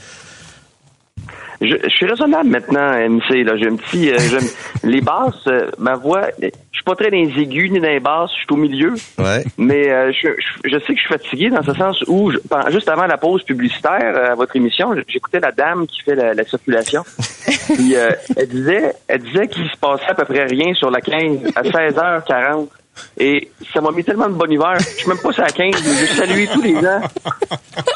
Je, 1.61 1.75
suis 1.89 2.07
raisonnable 2.07 2.49
maintenant, 2.49 2.91
MC. 3.07 3.43
Là, 3.43 3.55
j'ai 3.55 3.67
un 3.67 3.75
petit, 3.75 4.11
euh, 4.11 4.17
les 4.83 5.01
basses, 5.01 5.45
euh, 5.45 5.69
ma 5.77 5.93
voix, 5.93 6.29
je 6.41 6.47
suis 6.47 6.83
pas 6.83 6.95
très 6.95 7.11
dans 7.11 7.17
les 7.17 7.39
aigus 7.39 7.69
ni 7.69 7.79
dans 7.79 7.87
les 7.87 7.99
basses, 7.99 8.31
je 8.31 8.37
suis 8.37 8.47
au 8.49 8.55
milieu. 8.55 8.93
Ouais. 9.19 9.43
Mais 9.59 9.91
euh, 9.91 10.11
je, 10.11 10.29
je, 10.65 10.79
sais 10.79 10.87
que 10.87 10.95
je 10.95 11.01
suis 11.01 11.13
fatigué 11.13 11.49
dans 11.51 11.61
ce 11.61 11.73
sens 11.75 12.03
où, 12.07 12.31
juste 12.69 12.89
avant 12.89 13.05
la 13.05 13.17
pause 13.17 13.43
publicitaire 13.43 14.31
à 14.31 14.33
votre 14.33 14.55
émission, 14.55 14.95
j'écoutais 15.07 15.39
la 15.39 15.51
dame 15.51 15.85
qui 15.85 16.01
fait 16.01 16.15
la, 16.15 16.43
circulation. 16.45 17.03
Puis 17.75 17.93
elle 17.93 18.47
disait, 18.47 18.95
elle 19.07 19.21
disait 19.21 19.47
qu'il 19.47 19.69
se 19.69 19.77
passait 19.77 20.09
à 20.09 20.15
peu 20.15 20.25
près 20.25 20.45
rien 20.45 20.73
sur 20.73 20.89
la 20.89 20.99
15 20.99 21.37
à 21.55 21.61
16h40. 21.61 22.69
Et 23.17 23.49
ça 23.73 23.81
m'a 23.81 23.91
mis 23.91 24.03
tellement 24.03 24.27
de 24.27 24.33
bonne 24.33 24.51
humeur. 24.51 24.77
Je 24.79 24.85
suis 24.85 25.07
même 25.07 25.17
pas 25.17 25.31
sur 25.31 25.43
la 25.43 25.49
15, 25.49 25.83
mais 25.83 26.05
je 26.05 26.13
salue 26.13 26.45
tous 26.51 26.61
les 26.61 26.73
gens 26.75 27.01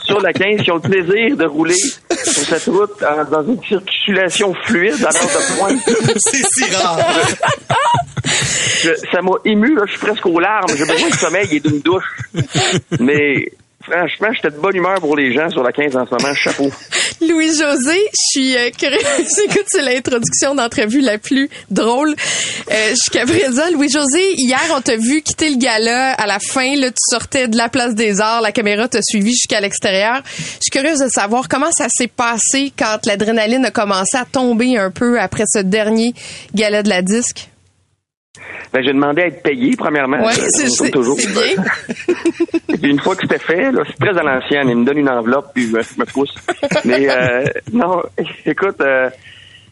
sur 0.03 0.21
la 0.21 0.33
15 0.33 0.61
qui 0.61 0.71
ont 0.71 0.75
le 0.75 0.81
plaisir 0.81 1.37
de 1.37 1.45
rouler 1.45 1.75
sur 1.75 2.43
cette 2.43 2.65
route 2.65 2.99
dans 3.31 3.43
une 3.43 3.61
circulation 3.63 4.53
fluide 4.63 5.03
à 5.05 5.11
l'heure 5.11 5.23
de 5.23 5.57
pointe. 5.57 5.79
C'est 6.17 6.45
si 6.45 6.75
rare. 6.75 6.99
ça 9.11 9.21
m'a 9.21 9.31
ému, 9.45 9.75
là, 9.75 9.83
je 9.85 9.91
suis 9.91 9.99
presque 9.99 10.25
aux 10.25 10.39
larmes. 10.39 10.69
J'ai 10.75 10.85
besoin 10.85 11.09
de 11.09 11.15
sommeil 11.15 11.47
et 11.51 11.59
d'une 11.59 11.81
douche. 11.81 12.19
Mais 12.99 13.51
Franchement, 13.87 14.29
j'étais 14.33 14.49
de 14.49 14.59
bonne 14.59 14.75
humeur 14.75 14.99
pour 14.99 15.15
les 15.15 15.31
gens 15.31 15.49
sur 15.49 15.61
la 15.61 15.71
15 15.71 15.95
en 15.95 16.05
ce 16.07 16.11
moment. 16.11 16.33
Chapeau. 16.33 16.71
Louis-José, 17.21 17.97
je 17.97 18.29
suis 18.31 18.57
euh, 18.57 18.69
curieuse. 18.71 19.39
Écoute, 19.45 19.65
c'est 19.67 19.81
l'introduction 19.81 20.55
d'entrevue 20.55 21.01
la 21.01 21.17
plus 21.17 21.49
drôle 21.69 22.15
euh, 22.71 22.89
jusqu'à 22.89 23.25
présent. 23.25 23.63
Louis-José, 23.71 24.33
hier, 24.37 24.61
on 24.75 24.81
t'a 24.81 24.97
vu 24.97 25.21
quitter 25.21 25.49
le 25.49 25.57
gala. 25.57 26.11
À 26.13 26.27
la 26.27 26.39
fin, 26.39 26.75
là, 26.75 26.89
tu 26.89 26.97
sortais 27.09 27.47
de 27.47 27.57
la 27.57 27.69
place 27.69 27.95
des 27.95 28.19
arts. 28.19 28.41
La 28.41 28.51
caméra 28.51 28.87
t'a 28.87 29.01
suivi 29.01 29.31
jusqu'à 29.31 29.61
l'extérieur. 29.61 30.21
Je 30.37 30.43
suis 30.61 30.71
curieuse 30.71 30.99
de 30.99 31.09
savoir 31.09 31.47
comment 31.47 31.71
ça 31.71 31.87
s'est 31.89 32.07
passé 32.07 32.73
quand 32.77 33.05
l'adrénaline 33.05 33.65
a 33.65 33.71
commencé 33.71 34.17
à 34.17 34.25
tomber 34.25 34.77
un 34.77 34.91
peu 34.91 35.19
après 35.19 35.43
ce 35.47 35.59
dernier 35.59 36.13
gala 36.53 36.83
de 36.83 36.89
la 36.89 37.01
disque. 37.01 37.49
Ben, 38.73 38.83
j'ai 38.83 38.93
demandé 38.93 39.21
à 39.21 39.27
être 39.27 39.41
payé, 39.41 39.75
premièrement. 39.77 40.17
Oui, 40.25 40.33
c'est 40.33 40.91
toujours. 40.91 41.17
bien. 41.17 41.63
puis 42.81 42.91
une 42.91 42.99
fois 42.99 43.15
que 43.15 43.21
c'était 43.21 43.39
fait, 43.39 43.71
là, 43.71 43.83
c'est 43.87 43.97
très 44.05 44.17
à 44.17 44.23
l'ancienne. 44.23 44.69
Il 44.69 44.77
me 44.77 44.85
donne 44.85 44.97
une 44.97 45.09
enveloppe, 45.09 45.51
puis 45.53 45.67
je 45.67 45.99
me, 45.99 46.05
pousse. 46.05 46.35
Mais 46.83 47.09
euh, 47.09 47.45
non, 47.71 48.01
écoute, 48.45 48.81
euh, 48.81 49.09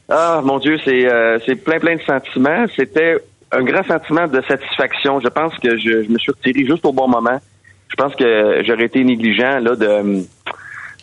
ah 0.09 0.41
mon 0.43 0.59
Dieu, 0.59 0.77
c'est 0.83 1.05
euh, 1.05 1.37
plein 1.63 1.79
plein 1.79 1.95
de 1.95 2.01
sentiments. 2.01 2.65
C'était 2.75 3.17
un 3.51 3.63
grand 3.63 3.83
sentiment 3.83 4.27
de 4.27 4.41
satisfaction. 4.41 5.19
Je 5.19 5.29
pense 5.29 5.57
que 5.59 5.77
je, 5.77 6.09
me 6.09 6.17
suis 6.17 6.31
retiré 6.31 6.65
juste 6.65 6.85
au 6.85 6.93
bon 6.93 7.07
moment. 7.07 7.39
Je 7.89 7.95
pense 7.95 8.15
que 8.15 8.63
j'aurais 8.65 8.85
été 8.85 9.03
négligent 9.03 9.59
là 9.59 9.75
de 9.75 10.23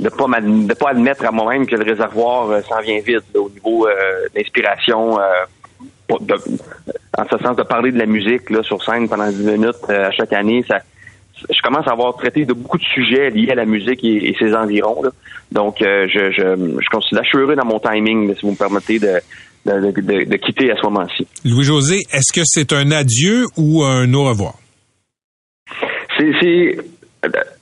de 0.00 0.08
pas 0.08 0.24
de 0.40 0.74
pas 0.74 0.90
admettre 0.90 1.26
à 1.26 1.30
moi-même 1.30 1.66
que 1.66 1.76
le 1.76 1.84
réservoir 1.84 2.62
s'en 2.64 2.80
vient 2.80 3.00
vite 3.00 3.24
au 3.34 3.50
niveau 3.50 3.86
d'inspiration 4.34 5.18
en 6.10 7.24
ce 7.24 7.38
sens 7.44 7.56
de 7.56 7.62
parler 7.62 7.92
de 7.92 7.98
la 7.98 8.06
musique 8.06 8.50
là, 8.50 8.62
sur 8.62 8.82
scène 8.82 9.08
pendant 9.08 9.30
10 9.30 9.44
minutes 9.44 9.74
euh, 9.88 10.08
à 10.08 10.10
chaque 10.10 10.32
année, 10.32 10.64
ça, 10.66 10.78
je 11.48 11.60
commence 11.62 11.86
à 11.86 11.92
avoir 11.92 12.16
traité 12.16 12.44
de 12.44 12.52
beaucoup 12.52 12.78
de 12.78 12.84
sujets 12.84 13.30
liés 13.30 13.50
à 13.50 13.54
la 13.54 13.64
musique 13.64 14.04
et, 14.04 14.34
ses 14.38 14.54
environs. 14.54 15.02
Donc, 15.52 15.82
euh, 15.82 16.06
je, 16.08 16.30
je, 16.30 16.78
je 16.80 16.88
considère, 16.90 17.24
je 17.24 17.28
suis 17.28 17.38
heureux 17.38 17.56
dans 17.56 17.66
mon 17.66 17.78
timing, 17.78 18.34
si 18.34 18.42
vous 18.42 18.52
me 18.52 18.56
permettez 18.56 18.98
de, 18.98 19.20
de, 19.66 20.24
de, 20.24 20.36
quitter 20.36 20.70
à 20.70 20.76
ce 20.76 20.82
moment-ci. 20.82 21.26
Louis-José, 21.44 21.98
est-ce 22.12 22.32
que 22.32 22.42
c'est 22.44 22.72
un 22.72 22.90
adieu 22.90 23.46
ou 23.56 23.82
un 23.82 24.12
au 24.14 24.24
revoir? 24.24 24.54
C'est, 26.18 26.76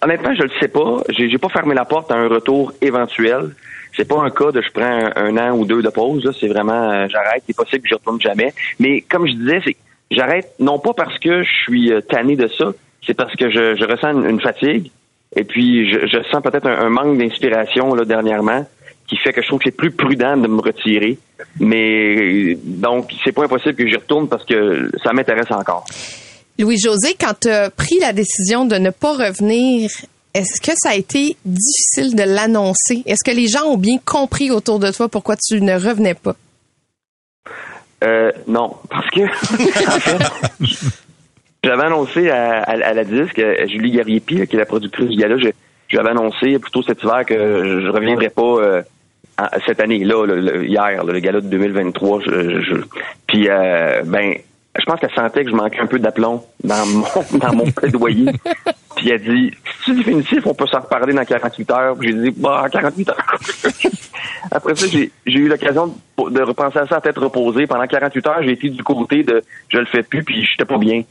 honnêtement, 0.02 0.34
je 0.34 0.42
ne 0.42 0.48
le 0.48 0.60
sais 0.60 0.68
pas. 0.68 1.02
J'ai, 1.10 1.30
j'ai 1.30 1.38
pas 1.38 1.48
fermé 1.48 1.74
la 1.74 1.84
porte 1.84 2.10
à 2.10 2.16
un 2.16 2.28
retour 2.28 2.72
éventuel 2.82 3.54
c'est 3.98 4.06
pas 4.06 4.22
un 4.22 4.30
cas 4.30 4.52
de 4.52 4.62
je 4.62 4.70
prends 4.70 5.10
un, 5.16 5.36
an 5.36 5.58
ou 5.58 5.64
deux 5.64 5.82
de 5.82 5.88
pause. 5.88 6.30
C'est 6.40 6.46
vraiment 6.46 6.90
euh, 6.90 7.06
j'arrête. 7.08 7.42
C'est 7.46 7.56
possible 7.56 7.82
que 7.82 7.88
je 7.88 7.94
retourne 7.94 8.20
jamais. 8.20 8.54
Mais 8.78 9.00
comme 9.02 9.26
je 9.26 9.32
disais, 9.32 9.76
j'arrête 10.10 10.54
non 10.60 10.78
pas 10.78 10.92
parce 10.94 11.18
que 11.18 11.42
je 11.42 11.52
suis 11.64 11.92
euh, 11.92 12.00
tanné 12.00 12.36
de 12.36 12.46
ça, 12.46 12.72
c'est 13.04 13.14
parce 13.14 13.34
que 13.34 13.50
je, 13.50 13.84
ressens 13.84 14.22
une, 14.22 14.40
fatigue. 14.40 14.90
Et 15.34 15.44
puis 15.44 15.90
je, 15.90 16.22
sens 16.30 16.42
peut-être 16.42 16.66
un, 16.66 16.88
manque 16.88 17.18
d'inspiration 17.18 17.94
là 17.94 18.04
dernièrement 18.04 18.66
qui 19.08 19.16
fait 19.16 19.32
que 19.32 19.42
je 19.42 19.48
trouve 19.48 19.58
que 19.58 19.64
c'est 19.64 19.76
plus 19.76 19.90
prudent 19.90 20.36
de 20.36 20.46
me 20.46 20.60
retirer. 20.60 21.18
Mais 21.58 22.56
donc 22.62 23.10
c'est 23.24 23.32
pas 23.32 23.44
impossible 23.44 23.74
que 23.74 23.86
j'y 23.88 23.96
retourne 23.96 24.28
parce 24.28 24.44
que 24.44 24.90
ça 25.02 25.12
m'intéresse 25.12 25.50
encore. 25.50 25.84
Louis-José, 26.58 27.14
quand 27.18 27.34
tu 27.40 27.48
as 27.48 27.70
pris 27.70 27.98
la 28.00 28.12
décision 28.12 28.64
de 28.64 28.76
ne 28.76 28.90
pas 28.90 29.12
revenir 29.12 29.90
est-ce 30.34 30.60
que 30.60 30.72
ça 30.76 30.90
a 30.90 30.94
été 30.94 31.36
difficile 31.44 32.14
de 32.14 32.22
l'annoncer? 32.22 33.02
Est-ce 33.06 33.24
que 33.24 33.34
les 33.34 33.46
gens 33.48 33.64
ont 33.64 33.76
bien 33.76 33.98
compris 34.04 34.50
autour 34.50 34.78
de 34.78 34.90
toi 34.90 35.08
pourquoi 35.08 35.36
tu 35.36 35.60
ne 35.60 35.74
revenais 35.74 36.14
pas? 36.14 36.36
Euh, 38.04 38.30
non, 38.46 38.76
parce 38.88 39.08
que 39.10 39.20
j'avais 41.64 41.82
annoncé 41.84 42.30
à, 42.30 42.76
la 42.76 43.04
disque, 43.04 43.42
Julie 43.66 43.90
Gariepi, 43.92 44.46
qui 44.46 44.56
est 44.56 44.58
la 44.58 44.66
productrice 44.66 45.08
du 45.08 45.16
gala, 45.16 45.36
j'avais 45.88 46.10
annoncé 46.10 46.58
plutôt 46.58 46.82
cet 46.82 47.02
hiver 47.02 47.24
que 47.26 47.34
je, 47.34 47.80
je 47.86 47.88
reviendrais 47.88 48.30
pas 48.30 48.42
euh, 48.42 48.82
cette 49.66 49.80
année 49.80 50.04
là, 50.04 50.24
le, 50.26 50.40
le- 50.40 50.66
hier, 50.66 51.04
le 51.04 51.18
gala 51.18 51.40
de 51.40 51.48
2023. 51.48 52.20
Je, 52.20 52.60
je, 52.60 52.74
puis 53.26 53.48
euh, 53.48 54.02
ben, 54.04 54.34
je 54.78 54.84
pense 54.84 55.00
qu'elle 55.00 55.14
sentait 55.14 55.44
que 55.44 55.50
je 55.50 55.56
manquais 55.56 55.80
un 55.80 55.86
peu 55.86 55.98
d'aplomb 55.98 56.44
dans 56.62 56.86
mon 56.86 57.04
dans 57.38 57.52
mon 57.54 57.70
plaidoyer. 57.70 58.26
Puis 58.98 59.10
elle 59.10 59.22
dit, 59.22 59.52
c'est 59.86 59.94
définitif, 59.94 60.44
on 60.44 60.54
peut 60.54 60.66
s'en 60.66 60.80
reparler 60.80 61.14
dans 61.14 61.24
48 61.24 61.70
heures. 61.70 61.96
J'ai 62.02 62.12
dit, 62.12 62.30
bah, 62.36 62.66
48 62.70 63.10
heures. 63.10 63.16
Après 64.50 64.74
ça, 64.74 64.88
j'ai 64.88 65.12
j'ai 65.24 65.38
eu 65.38 65.48
l'occasion 65.48 65.86
de, 65.86 66.30
de 66.30 66.42
repenser 66.42 66.80
à 66.80 66.86
ça 66.88 66.96
à 66.96 67.00
tête 67.00 67.16
reposée. 67.16 67.68
Pendant 67.68 67.86
48 67.86 68.26
heures, 68.26 68.42
j'ai 68.42 68.52
été 68.52 68.68
du 68.70 68.82
côté 68.82 69.22
de 69.22 69.40
je 69.68 69.78
le 69.78 69.86
fais 69.86 70.02
plus, 70.02 70.24
puis 70.24 70.44
j'étais 70.44 70.64
pas 70.64 70.78
bien. 70.78 71.02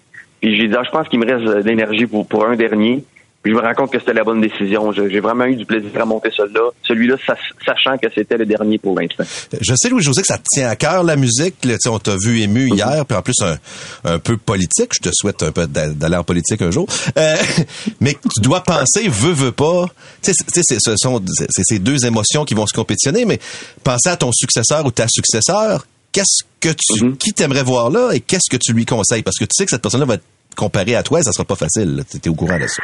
Puis 0.42 0.58
j'ai 0.58 0.68
dit, 0.68 0.76
ah, 0.78 0.84
je 0.84 0.92
pense 0.92 1.08
qu'il 1.08 1.20
me 1.20 1.26
reste 1.26 1.46
de 1.46 1.62
l'énergie 1.68 2.06
pour, 2.06 2.28
pour 2.28 2.46
un 2.46 2.58
dernier. 2.58 3.06
Puis 3.44 3.54
je 3.54 3.58
me 3.58 3.62
rends 3.62 3.74
compte 3.76 3.92
que 3.92 4.00
c'était 4.00 4.14
la 4.14 4.24
bonne 4.26 4.42
décision. 4.42 4.92
J'ai 4.92 5.20
vraiment 5.22 5.46
eu 5.46 5.56
du 5.56 5.66
plaisir 5.66 5.90
à 6.02 6.06
monter 6.06 6.30
celui-là. 6.36 6.70
Celui-là, 6.86 7.16
sach- 7.26 7.54
sachant 7.66 7.98
que 7.98 8.08
c'était 8.14 8.36
le 8.36 8.46
dernier 8.46 8.78
pour 8.78 9.00
l'instant. 9.00 9.24
Je 9.62 9.74
sais, 9.76 9.90
Louis-José, 9.90 10.22
que 10.22 10.28
ça 10.28 10.38
te 10.38 10.44
tient 10.52 10.68
à 10.68 10.76
cœur, 10.76 11.04
la 11.04 11.16
musique. 11.16 11.64
Là, 11.64 11.76
on 11.90 12.00
t'a 12.00 12.16
vu 12.18 12.42
ému 12.42 12.68
hier, 12.74 13.06
puis 13.06 13.18
en 13.18 13.22
plus, 13.22 13.36
un, 13.42 13.58
un 14.04 14.20
peu 14.20 14.36
politique. 14.38 14.92
Je 14.96 15.10
te 15.10 15.10
souhaite 15.14 15.44
un 15.44 15.52
peu 15.52 15.66
d'a- 15.68 15.90
d'aller 15.90 16.18
en 16.18 16.24
politique 16.26 16.62
un 16.62 16.72
jour. 16.72 16.88
Euh, 17.18 17.36
mais 18.02 18.14
tu 18.36 18.42
dois 18.42 18.62
penser, 18.64 19.08
veux, 19.08 19.32
veux 19.34 19.52
pas. 19.54 19.86
Tu 20.22 20.34
sais, 20.34 20.64
ce 20.80 20.96
sont 20.98 21.22
c'est 21.50 21.64
ces 21.64 21.80
deux 21.80 22.06
émotions 22.06 22.44
qui 22.44 22.54
vont 22.54 22.66
se 22.68 22.74
compétitionner, 22.74 23.24
mais 23.26 23.40
penser 23.84 24.10
à 24.10 24.18
ton 24.18 24.32
successeur 24.34 24.86
ou 24.86 24.92
ta 24.92 25.08
successeur, 25.08 25.86
qu'est-ce 26.12 26.44
que 26.60 26.70
tu, 26.70 27.16
qui 27.18 27.32
t'aimerais 27.34 27.64
voir 27.64 27.92
là 27.92 28.12
et 28.14 28.20
qu'est-ce 28.20 28.50
que 28.50 28.58
tu 28.58 28.74
lui 28.74 28.86
conseilles? 28.86 29.22
Parce 29.24 29.38
que 29.38 29.46
tu 29.46 29.52
sais 29.56 29.66
que 29.66 29.72
cette 29.72 29.82
personne-là 29.82 30.06
va 30.08 30.16
être 30.16 30.24
comparée 30.58 30.96
à 30.96 31.04
toi 31.04 31.22
ça 31.22 31.32
sera 31.32 31.46
pas 31.46 31.56
facile. 31.56 32.04
Tu 32.10 32.18
es 32.18 32.30
au 32.30 32.36
courant 32.36 32.58
de 32.60 32.68
ça. 32.68 32.82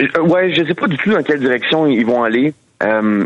Euh, 0.00 0.20
ouais, 0.22 0.52
je 0.52 0.64
sais 0.64 0.74
pas 0.74 0.88
du 0.88 0.96
tout 0.98 1.10
dans 1.12 1.22
quelle 1.22 1.38
direction 1.40 1.86
ils 1.86 2.04
vont 2.04 2.24
aller. 2.24 2.54
Euh, 2.82 3.24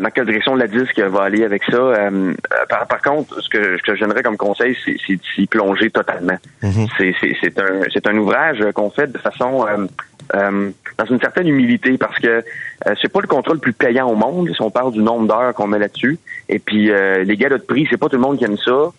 dans 0.00 0.10
quelle 0.14 0.26
direction 0.26 0.54
la 0.54 0.68
disque 0.68 1.00
va 1.00 1.22
aller 1.24 1.42
avec 1.44 1.64
ça. 1.64 1.76
Euh, 1.76 2.32
par, 2.68 2.86
par 2.86 3.02
contre, 3.02 3.42
ce 3.42 3.48
que, 3.48 3.76
ce 3.76 3.82
que 3.82 3.96
je 3.96 4.00
donnerais 4.02 4.22
comme 4.22 4.36
conseil, 4.36 4.76
c'est 4.84 4.96
s'y 5.34 5.46
plonger 5.48 5.90
totalement. 5.90 6.36
C'est 6.98 7.12
c'est- 7.20 7.36
c'est 7.92 8.06
un, 8.06 8.16
ouvrage 8.16 8.62
qu'on 8.74 8.90
fait 8.90 9.10
de 9.10 9.18
façon 9.18 9.66
euh, 10.34 10.70
dans 10.98 11.04
une 11.06 11.18
certaine 11.18 11.48
humilité 11.48 11.98
parce 11.98 12.16
que 12.20 12.44
c'est 13.00 13.10
pas 13.12 13.20
le 13.20 13.26
contrat 13.26 13.54
le 13.54 13.58
plus 13.58 13.72
payant 13.72 14.08
au 14.08 14.14
monde 14.14 14.48
si 14.54 14.62
on 14.62 14.70
parle 14.70 14.92
du 14.92 15.00
nombre 15.00 15.26
d'heures 15.26 15.52
qu'on 15.54 15.66
met 15.66 15.80
là-dessus. 15.80 16.18
Et 16.48 16.60
puis 16.60 16.92
les 17.24 17.36
galas 17.36 17.58
de 17.58 17.62
prix, 17.64 17.88
c'est 17.90 17.96
pas 17.96 18.08
tout 18.08 18.16
le 18.16 18.22
monde 18.22 18.38
qui 18.38 18.44
aime 18.44 18.58
ça. 18.58 18.92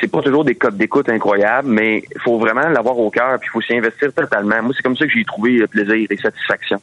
C'est 0.00 0.08
pas 0.10 0.20
toujours 0.20 0.44
des 0.44 0.54
codes 0.54 0.76
d'écoute 0.76 1.08
incroyables, 1.08 1.66
mais 1.68 2.04
il 2.14 2.20
faut 2.20 2.38
vraiment 2.38 2.68
l'avoir 2.68 2.98
au 2.98 3.08
cœur 3.10 3.38
puis 3.40 3.48
il 3.48 3.52
faut 3.52 3.62
s'y 3.62 3.74
investir 3.74 4.12
totalement. 4.12 4.62
Moi, 4.62 4.74
c'est 4.76 4.82
comme 4.82 4.94
ça 4.96 5.06
que 5.06 5.10
j'ai 5.10 5.24
trouvé 5.24 5.60
euh, 5.62 5.66
plaisir 5.66 6.06
et 6.10 6.16
satisfaction. 6.18 6.78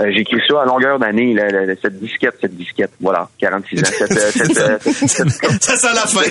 Euh, 0.00 0.10
j'ai 0.10 0.20
écrit 0.22 0.40
ça 0.48 0.62
à 0.62 0.64
longueur 0.64 0.98
d'année, 0.98 1.32
la- 1.32 1.48
la- 1.48 1.64
la- 1.64 1.76
cette 1.76 2.00
disquette, 2.00 2.34
cette 2.40 2.56
disquette, 2.56 2.90
voilà, 3.00 3.28
46 3.38 3.78
ans. 3.80 3.84
Cette, 3.84 4.10
euh, 4.10 4.30
cette, 4.32 4.58
euh, 4.58 4.78
cette- 4.82 5.62
Ça 5.62 5.76
sent 5.76 5.94
la 5.94 6.06
fin. 6.06 6.22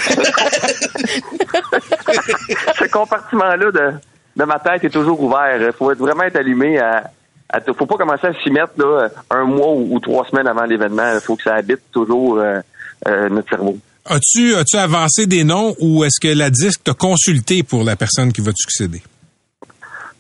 ce 2.80 2.86
compartiment-là 2.92 3.72
de, 3.72 3.92
de 4.36 4.44
ma 4.44 4.60
tête 4.60 4.84
est 4.84 4.90
toujours 4.90 5.22
ouvert. 5.22 5.56
Il 5.62 5.72
faut 5.72 5.90
être 5.92 6.00
vraiment 6.00 6.24
être 6.24 6.36
allumé 6.36 6.80
à, 6.80 7.10
faut 7.78 7.86
pas 7.86 7.98
commencer 7.98 8.28
à 8.28 8.34
s'y 8.44 8.50
mettre 8.52 8.74
là, 8.78 9.10
un 9.30 9.44
mois 9.46 9.70
ou, 9.72 9.96
ou 9.96 10.00
trois 10.00 10.26
semaines 10.26 10.48
avant 10.48 10.66
l'événement. 10.66 11.12
Il 11.14 11.22
faut 11.22 11.36
que 11.36 11.44
ça 11.44 11.56
habite 11.56 11.82
toujours 11.92 12.40
euh, 12.40 12.60
euh, 13.08 13.30
notre 13.30 13.50
cerveau. 13.50 13.78
As-tu 14.06 14.56
as-tu 14.56 14.78
avancé 14.78 15.28
des 15.28 15.44
noms 15.44 15.76
ou 15.80 16.04
est-ce 16.04 16.20
que 16.20 16.34
la 16.38 16.50
disque 16.50 16.84
t'a 16.84 16.94
consulté 16.94 17.64
pour 17.64 17.84
la 17.84 17.96
personne 17.96 18.34
qui 18.34 18.42
va 18.42 18.52
te 18.52 18.58
succéder? 18.58 19.02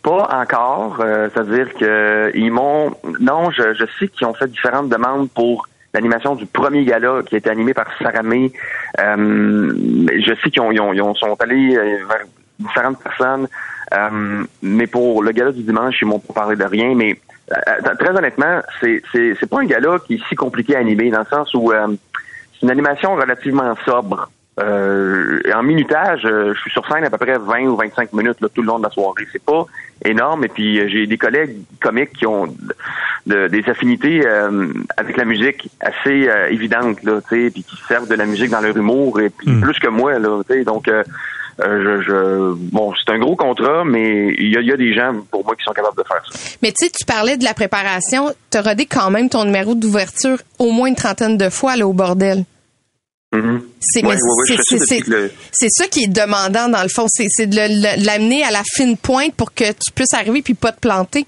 Pas 0.02 0.28
encore. 0.32 0.98
euh, 1.02 1.30
C'est-à-dire 1.34 1.74
que 1.74 2.32
ils 2.36 2.52
m'ont. 2.52 2.96
Non, 3.20 3.52
je, 3.52 3.74
je 3.74 3.86
sais 4.00 4.08
qu'ils 4.08 4.28
ont 4.28 4.34
fait 4.34 4.50
différentes 4.50 4.90
demandes 4.90 5.30
pour 5.32 5.68
l'animation 5.94 6.36
du 6.36 6.46
premier 6.46 6.86
gala 6.86 7.22
qui 7.28 7.36
a 7.36 7.38
été 7.38 7.50
animé 7.50 7.74
par 7.74 7.88
Sarah 8.02 8.24
May. 8.24 8.52
Euh, 9.00 9.74
je 10.26 10.34
sais 10.42 10.50
qu'ils 10.50 10.62
ont, 10.62 10.72
ils 10.72 10.80
ont- 10.80 10.94
ils 10.94 11.02
ont- 11.02 11.14
sont 11.16 11.36
allés 11.40 11.76
euh, 11.76 12.06
vers 12.08 12.26
différentes 12.60 13.02
personnes. 13.04 13.48
Euh, 13.94 14.44
mais 14.62 14.88
pour 14.88 15.22
le 15.24 15.32
gala 15.32 15.52
du 15.52 15.62
dimanche, 15.64 15.96
ils 16.02 16.06
m'ont 16.06 16.20
pas 16.20 16.34
parlé 16.34 16.56
de 16.56 16.64
rien. 16.64 16.96
Mais 16.96 17.20
euh, 17.52 17.96
très 18.00 18.10
honnêtement, 18.10 18.60
c'est 18.82 19.02
c'est 19.12 19.50
pas 19.50 19.60
un 19.60 19.66
gala 19.66 19.98
qui 20.08 20.16
est 20.16 20.22
si 20.30 20.36
compliqué 20.36 20.76
à 20.76 20.80
animer 20.80 21.12
dans 21.12 21.20
le 21.20 21.26
sens 21.30 21.54
où 21.54 21.72
euh, 21.72 21.88
une 22.64 22.72
animation 22.72 23.16
relativement 23.16 23.76
sobre. 23.86 24.30
Euh, 24.60 25.40
en 25.54 25.64
minutage, 25.64 26.22
euh, 26.26 26.54
je 26.54 26.60
suis 26.62 26.70
sur 26.72 26.88
scène 26.88 27.04
à 27.04 27.10
peu 27.10 27.18
près 27.18 27.38
20 27.40 27.62
ou 27.66 27.76
25 27.76 28.14
minutes 28.14 28.40
là, 28.40 28.48
tout 28.54 28.62
le 28.62 28.68
long 28.68 28.78
de 28.78 28.84
la 28.84 28.92
soirée. 28.92 29.26
C'est 29.32 29.44
pas 29.44 29.66
énorme. 30.06 30.46
Et 30.46 30.48
puis 30.48 30.80
euh, 30.80 30.88
j'ai 30.88 31.08
des 31.08 31.18
collègues 31.18 31.58
comiques 31.82 32.14
qui 32.14 32.28
ont 32.28 32.46
de- 32.46 32.76
de- 33.26 33.48
des 33.48 33.68
affinités 33.68 34.22
euh, 34.26 34.68
avec 34.96 35.18
la 35.18 35.26
musique 35.26 35.70
assez 35.82 36.30
euh, 36.30 36.50
évidentes, 36.52 37.02
là, 37.04 37.20
tu 37.28 37.46
sais, 37.46 37.50
puis 37.52 37.64
qui 37.64 37.78
servent 37.88 38.08
de 38.08 38.14
la 38.16 38.26
musique 38.28 38.52
dans 38.52 38.62
leur 38.62 38.78
humour 38.78 39.20
et 39.22 39.30
puis 39.32 39.48
plus 39.60 39.80
que 39.80 39.88
moi, 39.88 40.20
là, 40.20 40.42
tu 40.48 40.54
sais. 40.54 40.64
Donc 40.64 40.88
euh, 40.88 41.04
euh, 41.62 41.98
je, 42.02 42.04
je- 42.04 42.54
bon, 42.72 42.94
c'est 42.96 43.12
un 43.12 43.18
gros 43.20 43.36
contrat, 43.36 43.84
mais 43.86 44.36
il 44.38 44.54
y 44.54 44.58
a, 44.58 44.62
il 44.62 44.68
y 44.68 44.72
a 44.72 44.78
des 44.78 44.94
gens 44.94 45.14
pour 45.32 45.44
moi 45.46 45.56
qui 45.56 45.64
sont 45.64 45.74
capables 45.74 45.98
de 45.98 46.04
faire 46.08 46.22
ça. 46.32 46.40
Mais 46.62 46.72
tu 46.72 46.86
sais, 46.86 46.92
tu 46.96 47.06
parlais 47.06 47.38
de 47.38 47.44
la 47.44 47.56
préparation. 47.56 48.32
Tu 48.52 48.58
as 48.60 48.62
rodé 48.62 48.86
quand 48.86 49.10
même 49.10 49.30
ton 49.30 49.46
numéro 49.46 49.74
d'ouverture 49.74 50.38
au 50.60 50.72
moins 50.72 50.88
une 50.90 50.96
trentaine 50.96 51.38
de 51.38 51.50
fois 51.50 51.76
là, 51.76 51.88
au 51.88 51.94
bordel. 51.94 52.44
C'est 53.80 54.06
Ouais, 54.06 54.10
mais 54.10 54.10
ouais, 54.10 54.14
ouais, 54.14 54.46
je 54.48 54.78
c'est- 54.78 55.70
ça 55.70 55.84
le- 55.86 55.90
qui 55.90 56.04
est 56.04 56.08
demandant 56.08 56.70
dans 56.70 56.84
le 56.84 56.90
fond, 56.90 57.06
c'est 57.08 57.48
de 57.48 57.56
le- 57.56 57.68
le- 57.98 58.06
l'amener 58.06 58.44
à 58.44 58.52
la 58.52 58.62
fine 58.76 58.96
pointe 58.98 59.34
pour 59.36 59.54
que 59.54 59.66
tu 59.72 59.92
puisses 59.94 60.14
arriver 60.14 60.42
puis 60.42 60.54
pas 60.54 60.72
te 60.72 60.80
planter. 60.80 61.26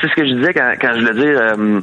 C'est 0.00 0.08
ce 0.08 0.14
que 0.14 0.26
je 0.26 0.34
disais 0.34 0.52
quand, 0.52 0.72
quand 0.80 0.92
je 0.94 1.00
voulais 1.00 1.14
dire 1.14 1.38
euh, 1.40 1.80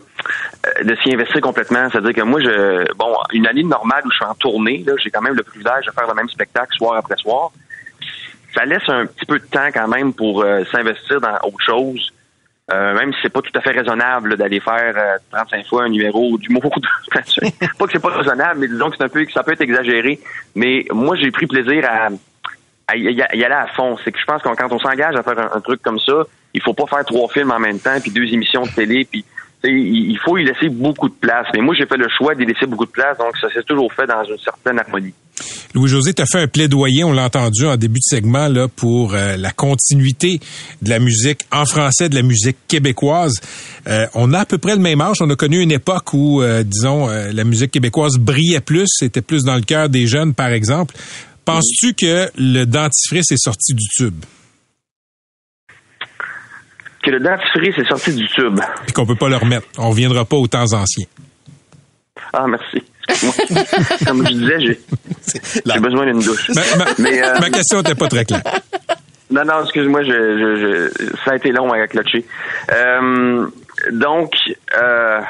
euh, 0.80 0.84
de 0.84 0.96
s'y 1.02 1.14
investir 1.14 1.40
complètement. 1.42 1.88
C'est-à-dire 1.90 2.14
que 2.14 2.22
moi, 2.22 2.42
je 2.42 2.94
bon, 2.96 3.16
une 3.32 3.48
année 3.48 3.64
normale 3.64 4.02
où 4.06 4.12
je 4.12 4.16
suis 4.18 4.26
en 4.26 4.36
tournée, 4.36 4.84
j'ai 5.04 5.10
quand 5.10 5.22
même 5.22 5.36
le 5.36 5.44
privilège 5.44 5.86
de 5.86 5.92
faire 5.92 6.08
le 6.08 6.14
même 6.14 6.28
spectacle 6.30 6.76
soir 6.76 6.96
après 6.98 7.16
soir. 7.18 7.52
Ça 8.54 8.66
laisse 8.66 8.84
un 8.88 9.06
petit 9.06 9.26
peu 9.26 9.40
de 9.40 9.46
temps 9.46 9.70
quand 9.74 9.88
même 9.88 10.14
pour 10.14 10.42
euh, 10.42 10.64
s'investir 10.72 11.22
dans 11.22 11.36
autre 11.44 11.64
chose. 11.66 12.12
Euh, 12.70 12.94
même 12.96 13.14
si 13.14 13.20
c'est 13.22 13.30
pas 13.30 13.42
tout 13.42 13.52
à 13.56 13.62
fait 13.62 13.72
raisonnable 13.72 14.36
d'aller 14.36 14.60
faire 14.60 14.94
euh, 14.98 15.18
35 15.32 15.68
fois 15.68 15.84
un 15.84 15.90
numéro 15.90 16.38
d'humour. 16.38 16.70
pas 17.14 17.22
que 17.22 17.92
c'est 17.92 18.02
pas 18.02 18.10
raisonnable, 18.10 18.60
mais 18.60 18.68
disons 18.68 18.90
que 18.90 18.98
c'est 18.98 19.04
un 19.06 19.10
peu 19.10 19.24
que 19.24 19.32
ça 19.32 19.44
peut 19.44 19.54
être 19.54 19.62
exagéré. 19.62 20.20
Mais 20.54 20.86
moi, 20.92 21.16
j'ai 21.16 21.32
pris 21.32 21.48
plaisir 21.48 21.86
à, 21.90 22.10
à 22.88 22.98
y, 22.98 23.22
aller 23.22 23.46
à 23.46 23.68
fond. 23.68 23.98
C'est 24.04 24.12
que 24.12 24.20
je 24.20 24.26
pense 24.26 24.42
que 24.42 24.50
quand 24.50 24.72
on 24.72 24.80
s'engage 24.80 25.16
à 25.16 25.24
faire 25.24 25.40
un, 25.40 25.58
un 25.58 25.62
truc 25.62 25.82
comme 25.82 26.00
ça, 26.00 26.26
il 26.54 26.62
faut 26.62 26.74
pas 26.74 26.88
faire 26.88 27.06
trois 27.06 27.30
films 27.30 27.52
en 27.52 27.60
même 27.60 27.80
temps, 27.80 28.00
puis 28.02 28.12
deux 28.12 28.26
émissions 28.34 28.64
de 28.64 28.72
télé, 28.72 29.08
puis 29.10 29.24
il 29.64 30.18
faut 30.24 30.38
y 30.38 30.46
laisser 30.46 30.70
beaucoup 30.70 31.10
de 31.10 31.16
place. 31.16 31.48
Mais 31.54 31.62
moi, 31.62 31.76
j'ai 31.78 31.86
fait 31.86 31.98
le 31.98 32.08
choix 32.18 32.36
d'y 32.36 32.46
laisser 32.46 32.66
beaucoup 32.66 32.86
de 32.86 32.92
place, 32.92 33.18
donc 33.18 33.36
ça 33.42 33.50
s'est 33.50 33.64
toujours 33.64 33.92
fait 33.94 34.06
dans 34.06 34.24
une 34.24 34.38
certaine 34.38 34.80
harmonie. 34.80 35.14
Louis-José, 35.74 36.14
tu 36.14 36.22
as 36.22 36.26
fait 36.26 36.40
un 36.40 36.48
plaidoyer, 36.48 37.04
on 37.04 37.12
l'a 37.12 37.26
entendu 37.26 37.66
en 37.66 37.78
début 37.78 38.00
de 38.00 38.04
segment, 38.04 38.48
là, 38.48 38.68
pour 38.68 39.14
euh, 39.14 39.38
la 39.38 39.52
continuité 39.52 40.40
de 40.82 40.90
la 40.90 41.00
musique 41.00 41.42
en 41.52 41.66
français, 41.66 42.10
de 42.10 42.16
la 42.16 42.24
musique 42.24 42.58
québécoise. 42.68 43.40
Euh, 43.88 44.08
on 44.14 44.34
a 44.34 44.40
à 44.40 44.46
peu 44.46 44.58
près 44.58 44.76
le 44.76 44.82
même 44.82 45.02
âge. 45.02 45.22
On 45.22 45.30
a 45.30 45.36
connu 45.36 45.62
une 45.62 45.72
époque 45.72 46.14
où, 46.14 46.42
euh, 46.42 46.64
disons, 46.64 47.10
euh, 47.10 47.32
la 47.32 47.44
musique 47.44 47.72
québécoise 47.72 48.18
brillait 48.18 48.62
plus, 48.62 48.88
c'était 48.88 49.22
plus 49.22 49.44
dans 49.44 49.56
le 49.56 49.62
cœur 49.62 49.90
des 49.90 50.08
jeunes, 50.08 50.34
par 50.34 50.50
exemple. 50.50 50.96
Penses-tu 51.46 51.94
que 51.94 52.30
le 52.38 52.66
dentifrice 52.66 53.32
est 53.32 53.42
sorti 53.42 53.74
du 53.74 53.86
tube? 53.96 54.26
Que 57.08 57.12
le 57.14 57.20
dentifrice 57.22 57.78
est 57.78 57.88
sorti 57.88 58.14
du 58.14 58.28
tube. 58.28 58.60
Puis 58.84 58.92
qu'on 58.92 59.06
peut 59.06 59.16
pas 59.16 59.30
le 59.30 59.38
remettre. 59.38 59.66
On 59.78 59.92
reviendra 59.92 60.26
pas 60.26 60.36
aux 60.36 60.48
temps 60.48 60.74
anciens. 60.74 61.06
Ah, 62.34 62.46
merci. 62.48 62.84
Excuse-moi. 63.08 63.66
Comme 64.06 64.28
je 64.28 64.34
disais, 64.34 64.60
j'ai, 64.60 64.80
j'ai 65.66 65.80
besoin 65.80 66.06
d'une 66.06 66.20
douche. 66.20 66.50
Ma, 66.50 66.62
ma- 66.78 66.92
Mais, 67.00 67.24
euh, 67.26 67.40
ma 67.40 67.50
question 67.50 67.78
n'était 67.78 67.96
pas 67.96 68.10
très 68.10 68.26
claire. 68.26 68.42
Non, 69.32 69.46
non, 69.46 69.64
excuse-moi, 69.64 70.04
je, 70.04 70.10
je, 70.12 70.90
je- 71.00 71.16
ça 71.24 71.32
a 71.32 71.36
été 71.38 71.52
long 71.54 71.72
à 71.72 71.88
clocher. 71.88 72.26
Euh, 72.74 73.48
donc, 73.92 74.34
euh, 74.78 75.22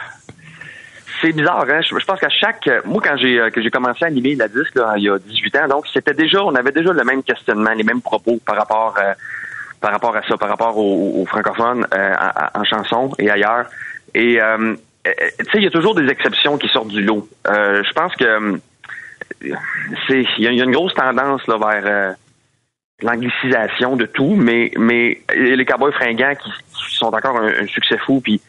c'est 1.21 1.33
bizarre, 1.33 1.65
hein? 1.69 1.81
Je, 1.81 1.95
je 1.99 2.05
pense 2.05 2.19
qu'à 2.19 2.29
chaque... 2.29 2.67
Moi, 2.85 3.03
quand 3.05 3.17
j'ai 3.17 3.39
que 3.53 3.61
j'ai 3.61 3.69
commencé 3.69 4.03
à 4.03 4.07
animer 4.07 4.33
la 4.33 4.47
disque, 4.47 4.73
là, 4.73 4.95
il 4.97 5.03
y 5.03 5.09
a 5.09 5.19
18 5.19 5.55
ans, 5.57 5.67
donc 5.67 5.85
c'était 5.93 6.15
déjà... 6.15 6.43
On 6.43 6.55
avait 6.55 6.71
déjà 6.71 6.91
le 6.91 7.03
même 7.03 7.21
questionnement, 7.21 7.71
les 7.77 7.83
mêmes 7.83 8.01
propos 8.01 8.39
par 8.43 8.55
rapport... 8.55 8.95
euh, 9.77 9.81
par 9.81 9.91
rapport 9.91 10.15
à 10.15 10.21
ça, 10.27 10.37
par 10.37 10.49
rapport 10.49 10.77
aux, 10.77 11.25
francophones 11.25 11.85
euh, 11.93 12.13
en, 12.53 12.63
chanson 12.63 13.11
et 13.19 13.29
ailleurs. 13.29 13.65
Et 14.13 14.41
euh, 14.41 14.75
euh, 15.07 15.11
tu 15.39 15.45
sais, 15.45 15.57
il 15.57 15.63
y 15.63 15.67
a 15.67 15.71
toujours 15.71 15.95
des 15.95 16.07
exceptions 16.09 16.57
qui 16.57 16.67
sortent 16.69 16.89
du 16.89 17.01
lot. 17.01 17.27
Euh, 17.47 17.83
je 17.83 17.93
pense 17.93 18.15
que 18.15 18.25
euh, 18.25 18.57
c'est 20.07 20.25
il 20.37 20.43
y, 20.43 20.47
a- 20.47 20.51
une 20.63 20.71
grosse 20.71 20.93
tendance 20.93 21.45
là 21.47 21.57
vers 21.57 21.83
euh, 21.85 22.13
l'anglicisation 23.01 23.95
de 23.95 24.05
tout, 24.05 24.35
mais 24.35 24.71
mais 24.77 25.21
les 25.35 25.65
cowboys 25.65 25.93
fringants 25.93 26.35
qui, 26.35 26.51
sont 26.95 27.13
encore 27.13 27.39
un, 27.39 27.67
succès 27.67 27.97
fou, 27.99 28.21
puis 28.21 28.41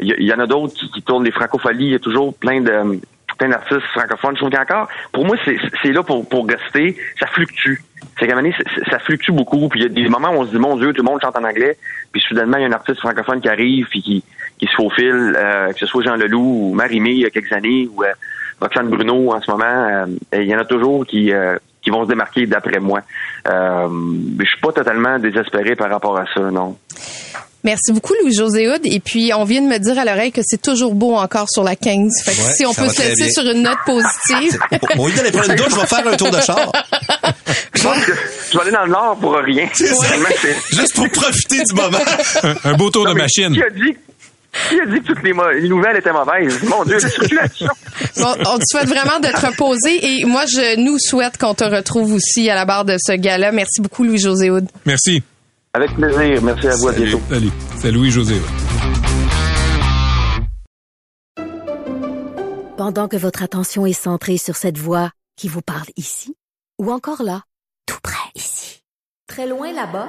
il 0.00 0.22
y, 0.22 0.32
en 0.32 0.38
a 0.38 0.46
d'autres 0.46 0.74
qui, 0.74 1.02
tournent 1.02 1.24
les 1.24 1.32
francopholies. 1.32 1.86
Il 1.86 1.92
y 1.92 1.94
a 1.94 1.98
toujours 1.98 2.34
plein 2.36 2.60
de 2.60 3.00
plein 3.38 3.48
d'artistes 3.48 3.80
francophones. 3.94 4.36
Je 4.36 4.40
trouve 4.40 4.50
qu'encore, 4.50 4.88
pour 5.12 5.24
moi, 5.24 5.36
c'est 5.44 5.56
c'est 5.82 5.92
là 5.92 6.02
pour 6.02 6.28
pour 6.28 6.46
rester. 6.46 6.96
Ça 7.18 7.26
fluctue. 7.28 7.80
C'est 8.18 8.26
qu'à 8.26 8.32
un 8.32 8.36
moment 8.36 8.48
donné, 8.48 8.82
ça 8.90 8.98
fluctue 8.98 9.32
beaucoup. 9.32 9.68
Puis 9.68 9.80
il 9.80 9.82
y 9.82 9.86
a 9.86 9.88
des 9.88 10.08
moments 10.08 10.30
où 10.30 10.36
on 10.40 10.46
se 10.46 10.50
dit, 10.50 10.58
mon 10.58 10.76
Dieu, 10.76 10.92
tout 10.92 11.02
le 11.02 11.10
monde 11.10 11.20
chante 11.20 11.36
en 11.36 11.44
anglais. 11.44 11.76
Puis 12.12 12.22
soudainement, 12.22 12.56
il 12.56 12.62
y 12.62 12.64
a 12.64 12.68
un 12.68 12.72
artiste 12.72 13.00
francophone 13.00 13.40
qui 13.40 13.48
arrive 13.48 13.86
puis 13.88 14.02
qui, 14.02 14.24
qui 14.58 14.66
se 14.66 14.74
faufile, 14.74 15.34
euh, 15.36 15.72
que 15.72 15.78
ce 15.78 15.86
soit 15.86 16.02
Jean 16.02 16.16
Leloup 16.16 16.70
ou 16.70 16.74
Marie-Mé 16.74 17.10
il 17.10 17.20
y 17.20 17.26
a 17.26 17.30
quelques 17.30 17.52
années 17.52 17.88
ou 17.94 18.02
euh, 18.04 18.12
Roxane 18.60 18.88
Bruno 18.88 19.32
en 19.32 19.40
ce 19.40 19.50
moment. 19.50 19.64
euh, 19.64 20.06
il 20.32 20.44
y 20.44 20.54
en 20.54 20.58
a 20.58 20.64
toujours 20.64 21.04
qui, 21.06 21.30
euh, 21.32 21.56
qui 21.86 21.90
vont 21.90 22.02
se 22.02 22.08
démarquer 22.08 22.46
d'après 22.46 22.80
moi. 22.80 23.00
Euh, 23.48 23.86
mais 23.88 24.44
je 24.44 24.50
suis 24.50 24.60
pas 24.60 24.72
totalement 24.72 25.20
désespéré 25.20 25.76
par 25.76 25.88
rapport 25.88 26.18
à 26.18 26.24
ça, 26.34 26.40
non. 26.50 26.76
Merci 27.62 27.92
beaucoup, 27.92 28.12
Louis-José 28.22 28.68
Hood. 28.68 28.80
Et 28.84 28.98
puis, 28.98 29.30
on 29.36 29.44
vient 29.44 29.62
de 29.62 29.68
me 29.68 29.78
dire 29.78 29.96
à 30.00 30.04
l'oreille 30.04 30.32
que 30.32 30.40
c'est 30.44 30.60
toujours 30.60 30.94
beau 30.96 31.14
encore 31.14 31.48
sur 31.48 31.62
la 31.62 31.76
15. 31.76 32.10
Fait 32.24 32.32
que 32.32 32.36
Ouais, 32.38 32.52
si 32.54 32.66
on 32.66 32.74
peut 32.74 32.88
se 32.88 33.00
laisser 33.02 33.22
bien. 33.24 33.30
sur 33.30 33.42
une 33.44 33.62
note 33.62 33.78
positive. 33.86 34.58
Au 34.98 35.06
lieu 35.08 35.14
d'aller 35.14 35.30
prendre 35.30 35.50
une 35.50 35.56
douche, 35.56 35.70
je 35.70 35.80
vais 35.80 35.86
faire 35.86 36.06
un 36.08 36.16
tour 36.16 36.30
de 36.32 36.40
char. 36.40 36.72
Je 37.74 37.82
pense 37.82 38.04
que 38.04 38.12
je 38.50 38.56
vais 38.56 38.62
aller 38.62 38.72
dans 38.72 38.84
le 38.84 38.90
Nord 38.90 39.16
pour 39.20 39.34
rien. 39.36 39.68
Juste 39.74 40.94
pour 40.96 41.08
profiter 41.10 41.62
du 41.62 41.74
moment. 41.74 41.98
Un, 42.42 42.54
un 42.70 42.74
beau 42.74 42.90
tour 42.90 43.04
Non, 43.04 43.12
de 43.14 43.18
machine. 43.18 43.52
Qui 43.52 43.62
a 43.62 43.70
dit, 43.70 43.96
qui 44.68 44.80
a 44.80 44.86
dit 44.86 45.00
que 45.00 45.06
toutes 45.06 45.22
les, 45.22 45.68
nouvelles 45.68 45.96
étaient 45.96 46.12
mauvaises? 46.12 46.62
Mon 46.64 46.84
Dieu, 46.84 46.98
la 47.00 47.08
circulation. 47.08 47.68
Bon, 48.16 48.34
on 48.46 48.58
te 48.58 48.64
souhaite 48.70 48.88
vraiment 48.88 49.20
de 49.20 49.28
te 49.28 49.46
reposer. 49.46 50.20
Et 50.20 50.24
moi, 50.24 50.44
je 50.46 50.80
nous 50.80 50.98
souhaite 50.98 51.38
qu'on 51.38 51.54
te 51.54 51.64
retrouve 51.64 52.12
aussi 52.12 52.48
à 52.50 52.54
la 52.54 52.64
barre 52.64 52.84
de 52.84 52.96
ce 52.98 53.12
gala. 53.12 53.52
Merci 53.52 53.80
beaucoup, 53.80 54.04
Louis-José 54.04 54.50
Hood. 54.50 54.66
Merci. 54.84 55.22
Avec 55.74 55.94
plaisir. 55.94 56.42
Merci 56.42 56.68
à 56.68 56.76
vous. 56.76 56.88
À 56.88 56.92
bientôt. 56.92 57.20
Salut. 57.30 57.50
C'est 57.78 57.90
Louis-José. 57.90 58.36
Pendant 62.76 63.08
que 63.08 63.16
votre 63.16 63.42
attention 63.42 63.86
est 63.86 63.92
centrée 63.92 64.36
sur 64.36 64.56
cette 64.56 64.78
voix 64.78 65.10
qui 65.36 65.48
vous 65.48 65.62
parle 65.62 65.88
ici, 65.96 66.36
ou 66.78 66.92
encore 66.92 67.22
là, 67.22 67.42
tout 67.86 67.98
près 68.02 68.30
ici, 68.34 68.82
très 69.26 69.46
loin 69.46 69.72
là-bas, 69.72 70.08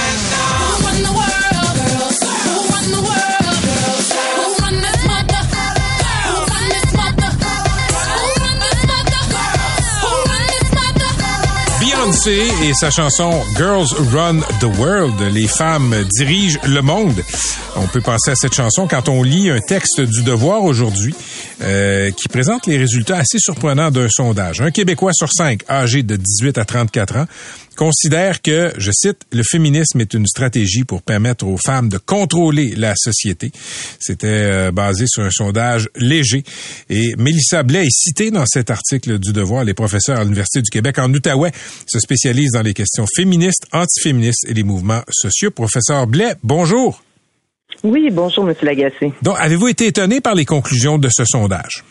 Et 12.27 12.73
sa 12.73 12.91
chanson 12.91 13.31
Girls 13.57 13.87
Run 14.13 14.41
the 14.59 14.77
World, 14.77 15.19
les 15.33 15.47
femmes 15.47 15.95
dirigent 16.17 16.59
le 16.67 16.81
monde. 16.81 17.23
On 17.75 17.87
peut 17.87 18.01
penser 18.01 18.31
à 18.31 18.35
cette 18.35 18.53
chanson 18.53 18.87
quand 18.87 19.09
on 19.09 19.23
lit 19.23 19.49
un 19.49 19.59
texte 19.59 20.01
du 20.01 20.21
Devoir 20.21 20.63
aujourd'hui 20.63 21.15
euh, 21.61 22.11
qui 22.11 22.27
présente 22.27 22.67
les 22.67 22.77
résultats 22.77 23.17
assez 23.17 23.39
surprenants 23.39 23.91
d'un 23.91 24.07
sondage. 24.09 24.61
Un 24.61 24.71
Québécois 24.71 25.11
sur 25.13 25.31
cinq 25.31 25.63
âgé 25.69 26.03
de 26.03 26.15
18 26.15 26.57
à 26.57 26.65
34 26.65 27.17
ans 27.17 27.27
considère 27.75 28.41
que, 28.41 28.71
je 28.77 28.91
cite, 28.93 29.21
le 29.31 29.43
féminisme 29.43 30.01
est 30.01 30.13
une 30.13 30.27
stratégie 30.27 30.83
pour 30.83 31.01
permettre 31.01 31.45
aux 31.45 31.57
femmes 31.57 31.89
de 31.89 31.97
contrôler 31.97 32.75
la 32.75 32.93
société. 32.95 33.51
C'était 33.99 34.27
euh, 34.27 34.71
basé 34.71 35.05
sur 35.07 35.23
un 35.23 35.31
sondage 35.31 35.89
léger. 35.95 36.43
Et 36.89 37.15
Mélissa 37.17 37.63
Blais 37.63 37.85
est 37.85 37.91
citée 37.91 38.31
dans 38.31 38.45
cet 38.45 38.69
article 38.69 39.19
du 39.19 39.33
Devoir. 39.33 39.63
Les 39.63 39.73
professeurs 39.73 40.19
à 40.19 40.23
l'Université 40.23 40.61
du 40.61 40.69
Québec 40.69 40.99
en 40.99 41.13
Outaouais 41.13 41.51
se 41.87 41.99
spécialisent 41.99 42.51
dans 42.51 42.61
les 42.61 42.73
questions 42.73 43.05
féministes, 43.15 43.65
antiféministes 43.71 44.45
et 44.47 44.53
les 44.53 44.63
mouvements 44.63 45.01
sociaux. 45.09 45.51
Professeur 45.51 46.07
Blais, 46.07 46.35
bonjour. 46.43 47.01
Oui, 47.83 48.09
bonjour, 48.11 48.43
Monsieur 48.43 48.65
Lagacé. 48.67 49.13
Donc, 49.21 49.35
avez-vous 49.39 49.67
été 49.69 49.87
étonné 49.87 50.21
par 50.21 50.35
les 50.35 50.45
conclusions 50.45 50.97
de 50.97 51.09
ce 51.11 51.23
sondage? 51.25 51.83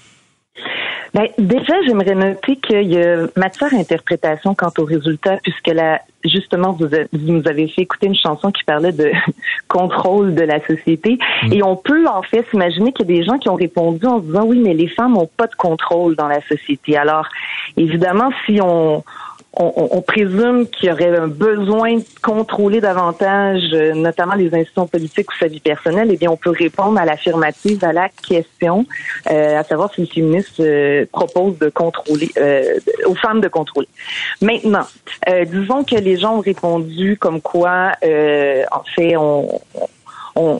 Ben, 1.12 1.26
déjà, 1.38 1.74
j'aimerais 1.88 2.14
noter 2.14 2.54
qu'il 2.56 2.84
y 2.92 2.96
a 3.02 3.26
matière 3.34 3.74
à 3.74 3.76
interprétation 3.76 4.54
quant 4.54 4.70
aux 4.78 4.84
résultats, 4.84 5.38
puisque 5.42 5.66
là, 5.66 5.98
justement, 6.24 6.70
vous, 6.70 6.84
a- 6.86 7.02
vous 7.12 7.32
nous 7.32 7.42
avez 7.48 7.66
fait 7.66 7.82
écouter 7.82 8.06
une 8.06 8.14
chanson 8.14 8.52
qui 8.52 8.62
parlait 8.62 8.92
de 8.92 9.10
contrôle 9.68 10.36
de 10.36 10.42
la 10.42 10.64
société. 10.64 11.18
Et 11.50 11.64
on 11.64 11.74
peut, 11.74 12.06
en 12.06 12.22
fait, 12.22 12.46
s'imaginer 12.52 12.92
qu'il 12.92 13.10
y 13.10 13.12
a 13.14 13.16
des 13.18 13.24
gens 13.24 13.38
qui 13.38 13.48
ont 13.48 13.56
répondu 13.56 14.06
en 14.06 14.20
se 14.20 14.26
disant, 14.26 14.44
oui, 14.44 14.60
mais 14.64 14.72
les 14.72 14.86
femmes 14.86 15.14
n'ont 15.14 15.28
pas 15.36 15.48
de 15.48 15.54
contrôle 15.56 16.14
dans 16.14 16.28
la 16.28 16.40
société. 16.42 16.96
Alors, 16.96 17.26
évidemment, 17.76 18.30
si 18.46 18.60
on, 18.62 19.02
on, 19.52 19.72
on- 19.76 19.88
on 19.98 20.00
présume 20.02 20.66
qu'il 20.68 20.88
y 20.88 20.92
aurait 20.92 21.16
un 21.16 21.26
besoin 21.26 21.96
de 21.96 22.04
contrôler 22.22 22.80
davantage, 22.80 23.62
euh, 23.72 23.94
notamment 23.94 24.34
les 24.34 24.46
institutions 24.54 24.86
politiques 24.86 25.30
ou 25.30 25.34
sa 25.38 25.48
vie 25.48 25.60
personnelle, 25.60 26.08
eh 26.12 26.16
bien, 26.16 26.30
on 26.30 26.36
peut 26.36 26.50
répondre 26.50 26.98
à 27.00 27.04
l'affirmative 27.04 27.84
à 27.84 27.92
la 27.92 28.08
question, 28.08 28.86
euh, 29.30 29.58
à 29.58 29.64
savoir 29.64 29.92
si 29.92 30.02
le 30.02 30.06
féministe 30.06 30.60
euh, 30.60 31.04
propose 31.10 31.58
de 31.58 31.68
contrôler, 31.68 32.30
euh, 32.38 32.78
aux 33.06 33.14
femmes 33.16 33.40
de 33.40 33.48
contrôler. 33.48 33.88
Maintenant, 34.40 34.86
euh, 35.28 35.44
disons 35.44 35.82
que 35.84 35.96
les 35.96 36.16
gens 36.16 36.36
ont 36.36 36.40
répondu 36.40 37.16
comme 37.18 37.40
quoi, 37.40 37.92
euh, 38.04 38.62
en 38.70 38.82
fait, 38.94 39.16
on, 39.16 39.60
on 40.36 40.58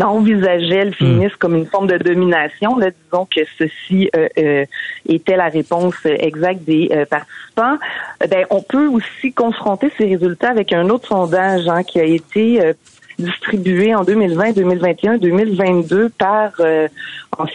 envisageait 0.00 0.86
le 0.86 0.92
féminisme 0.92 1.36
comme 1.38 1.54
une 1.56 1.66
forme 1.66 1.86
de 1.86 1.98
domination. 1.98 2.76
Là, 2.76 2.90
disons 2.90 3.26
que 3.26 3.40
ceci 3.58 4.10
euh, 4.16 4.28
euh, 4.38 4.64
était 5.08 5.36
la 5.36 5.48
réponse 5.48 5.94
exacte 6.04 6.64
des 6.64 6.88
euh, 6.92 7.04
participants. 7.04 7.78
Euh, 8.22 8.26
Ben, 8.28 8.46
on 8.50 8.62
peut 8.62 8.86
aussi 8.88 9.32
confronter 9.32 9.90
ces 9.98 10.06
résultats 10.06 10.50
avec 10.50 10.72
un 10.72 10.88
autre 10.88 11.08
sondage 11.08 11.68
hein, 11.68 11.82
qui 11.82 12.00
a 12.00 12.04
été 12.04 12.62
euh, 12.62 12.72
distribué 13.18 13.94
en 13.94 14.04
2020, 14.04 14.52
2021, 14.52 15.18
2022 15.18 16.08
par 16.10 16.52
euh, 16.60 16.88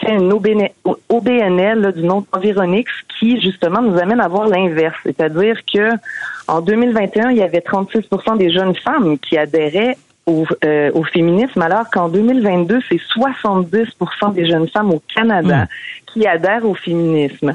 une 0.08 0.32
OBN 0.32 0.68
OBNL 1.08 1.80
là, 1.80 1.92
du 1.92 2.02
nom 2.02 2.24
d'Environix 2.32 2.90
qui 3.18 3.40
justement 3.40 3.82
nous 3.82 3.98
amène 3.98 4.20
à 4.20 4.28
voir 4.28 4.48
l'inverse, 4.48 4.96
c'est-à-dire 5.04 5.58
que 5.72 5.90
en 6.46 6.60
2021 6.60 7.30
il 7.30 7.38
y 7.38 7.42
avait 7.42 7.60
36% 7.60 8.38
des 8.38 8.50
jeunes 8.50 8.74
femmes 8.74 9.18
qui 9.18 9.36
adhéraient 9.36 9.96
au, 10.28 10.44
euh, 10.64 10.90
au 10.94 11.04
féminisme, 11.04 11.62
alors 11.62 11.88
qu'en 11.90 12.08
2022, 12.08 12.80
c'est 12.88 13.00
70% 13.18 14.34
des 14.34 14.46
jeunes 14.46 14.68
femmes 14.68 14.92
au 14.92 15.02
Canada 15.14 15.66
qui 16.06 16.26
adhèrent 16.26 16.64
au 16.64 16.74
féminisme. 16.74 17.54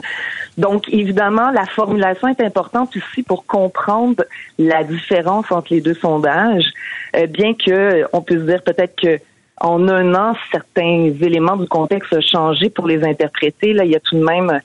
Donc, 0.58 0.90
évidemment, 0.90 1.52
la 1.52 1.66
formulation 1.66 2.28
est 2.28 2.42
importante 2.42 2.96
aussi 2.96 3.24
pour 3.24 3.46
comprendre 3.46 4.24
la 4.58 4.84
différence 4.84 5.52
entre 5.52 5.74
les 5.74 5.82
deux 5.82 5.94
sondages, 5.94 6.70
euh, 7.16 7.28
bien 7.28 7.54
que 7.54 8.06
on 8.12 8.22
puisse 8.22 8.42
dire 8.42 8.62
peut-être 8.64 8.96
que 9.00 9.20
en 9.62 9.88
un 9.88 10.14
an, 10.16 10.36
certains 10.52 11.14
éléments 11.22 11.58
du 11.58 11.68
contexte 11.68 12.14
ont 12.14 12.22
changé 12.22 12.70
pour 12.70 12.88
les 12.88 13.04
interpréter. 13.04 13.74
Là, 13.74 13.86
il 13.86 13.92
y 13.92 13.96
a 13.96 14.00
tout 14.00 14.18
de 14.18 14.24
même, 14.24 14.50
euh, 14.50 14.60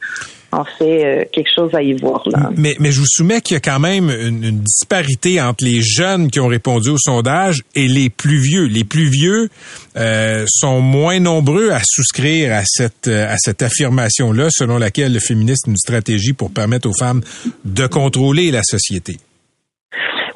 en 0.50 0.64
fait, 0.64 1.04
euh, 1.04 1.24
quelque 1.30 1.50
chose 1.54 1.74
à 1.74 1.82
y 1.82 1.92
voir. 1.92 2.22
Là. 2.26 2.50
Mais, 2.56 2.74
je 2.80 3.00
vous 3.00 3.06
soumets 3.06 3.40
qu'il 3.40 3.54
y 3.54 3.58
a 3.58 3.60
quand 3.60 3.78
même 3.78 4.10
une, 4.10 4.60
disparité 4.60 5.40
entre 5.40 5.64
les 5.64 5.82
jeunes 5.82 6.30
qui 6.30 6.40
ont 6.40 6.48
répondu 6.48 6.90
au 6.90 6.98
sondage 6.98 7.62
et 7.74 7.86
les 7.86 8.08
plus 8.08 8.38
vieux. 8.38 8.64
Les 8.64 8.84
plus 8.84 9.08
vieux 9.08 9.50
euh, 9.96 10.46
sont 10.48 10.80
moins 10.80 11.20
nombreux 11.20 11.70
à 11.70 11.80
souscrire 11.84 12.54
à 12.54 12.62
cette 12.64 13.08
à 13.08 13.36
cette 13.36 13.62
affirmation-là, 13.62 14.48
selon 14.50 14.78
laquelle 14.78 15.12
le 15.12 15.20
féminisme 15.20 15.70
est 15.70 15.72
une 15.72 15.76
stratégie 15.76 16.32
pour 16.32 16.50
permettre 16.50 16.88
aux 16.88 16.94
femmes 16.94 17.20
de 17.64 17.86
contrôler 17.86 18.50
la 18.50 18.62
société. 18.62 19.18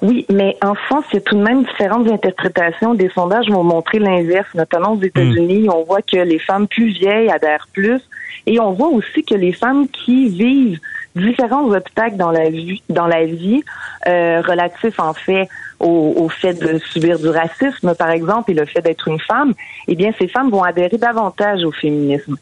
Oui, 0.02 0.26
mais 0.28 0.56
en 0.62 0.74
France, 0.74 1.04
il 1.12 1.14
y 1.14 1.18
a 1.18 1.20
tout 1.20 1.36
de 1.36 1.42
même 1.42 1.62
différentes 1.62 2.08
interprétations. 2.10 2.94
Des 2.94 3.08
sondages 3.10 3.48
vont 3.48 3.62
montrer 3.62 4.00
l'inverse, 4.00 4.48
notamment 4.54 4.94
aux 4.94 5.00
États-Unis. 5.00 5.68
On 5.72 5.84
voit 5.84 6.02
que 6.02 6.16
les 6.16 6.40
femmes 6.40 6.66
plus 6.66 6.88
vieilles 6.88 7.30
adhèrent 7.30 7.68
plus. 7.72 8.00
Et 8.46 8.58
on 8.58 8.72
voit 8.72 8.88
aussi 8.88 9.22
que 9.22 9.36
les 9.36 9.52
femmes 9.52 9.86
qui 9.88 10.28
vivent 10.28 10.80
différents 11.14 11.70
obstacles 11.70 12.16
dans 12.16 12.32
la 12.32 12.50
vie, 12.50 12.82
dans 12.88 13.06
la 13.06 13.26
vie 13.26 13.62
euh, 14.08 14.40
relatifs 14.40 14.98
en 14.98 15.12
fait 15.12 15.48
au, 15.78 16.14
au 16.16 16.28
fait 16.28 16.54
de 16.54 16.78
subir 16.78 17.18
du 17.18 17.28
racisme, 17.28 17.94
par 17.94 18.10
exemple, 18.10 18.50
et 18.50 18.54
le 18.54 18.64
fait 18.64 18.80
d'être 18.80 19.06
une 19.06 19.20
femme, 19.20 19.54
eh 19.86 19.94
bien, 19.94 20.12
ces 20.18 20.26
femmes 20.26 20.50
vont 20.50 20.64
adhérer 20.64 20.98
davantage 20.98 21.62
au 21.64 21.70
féminisme. 21.70 22.36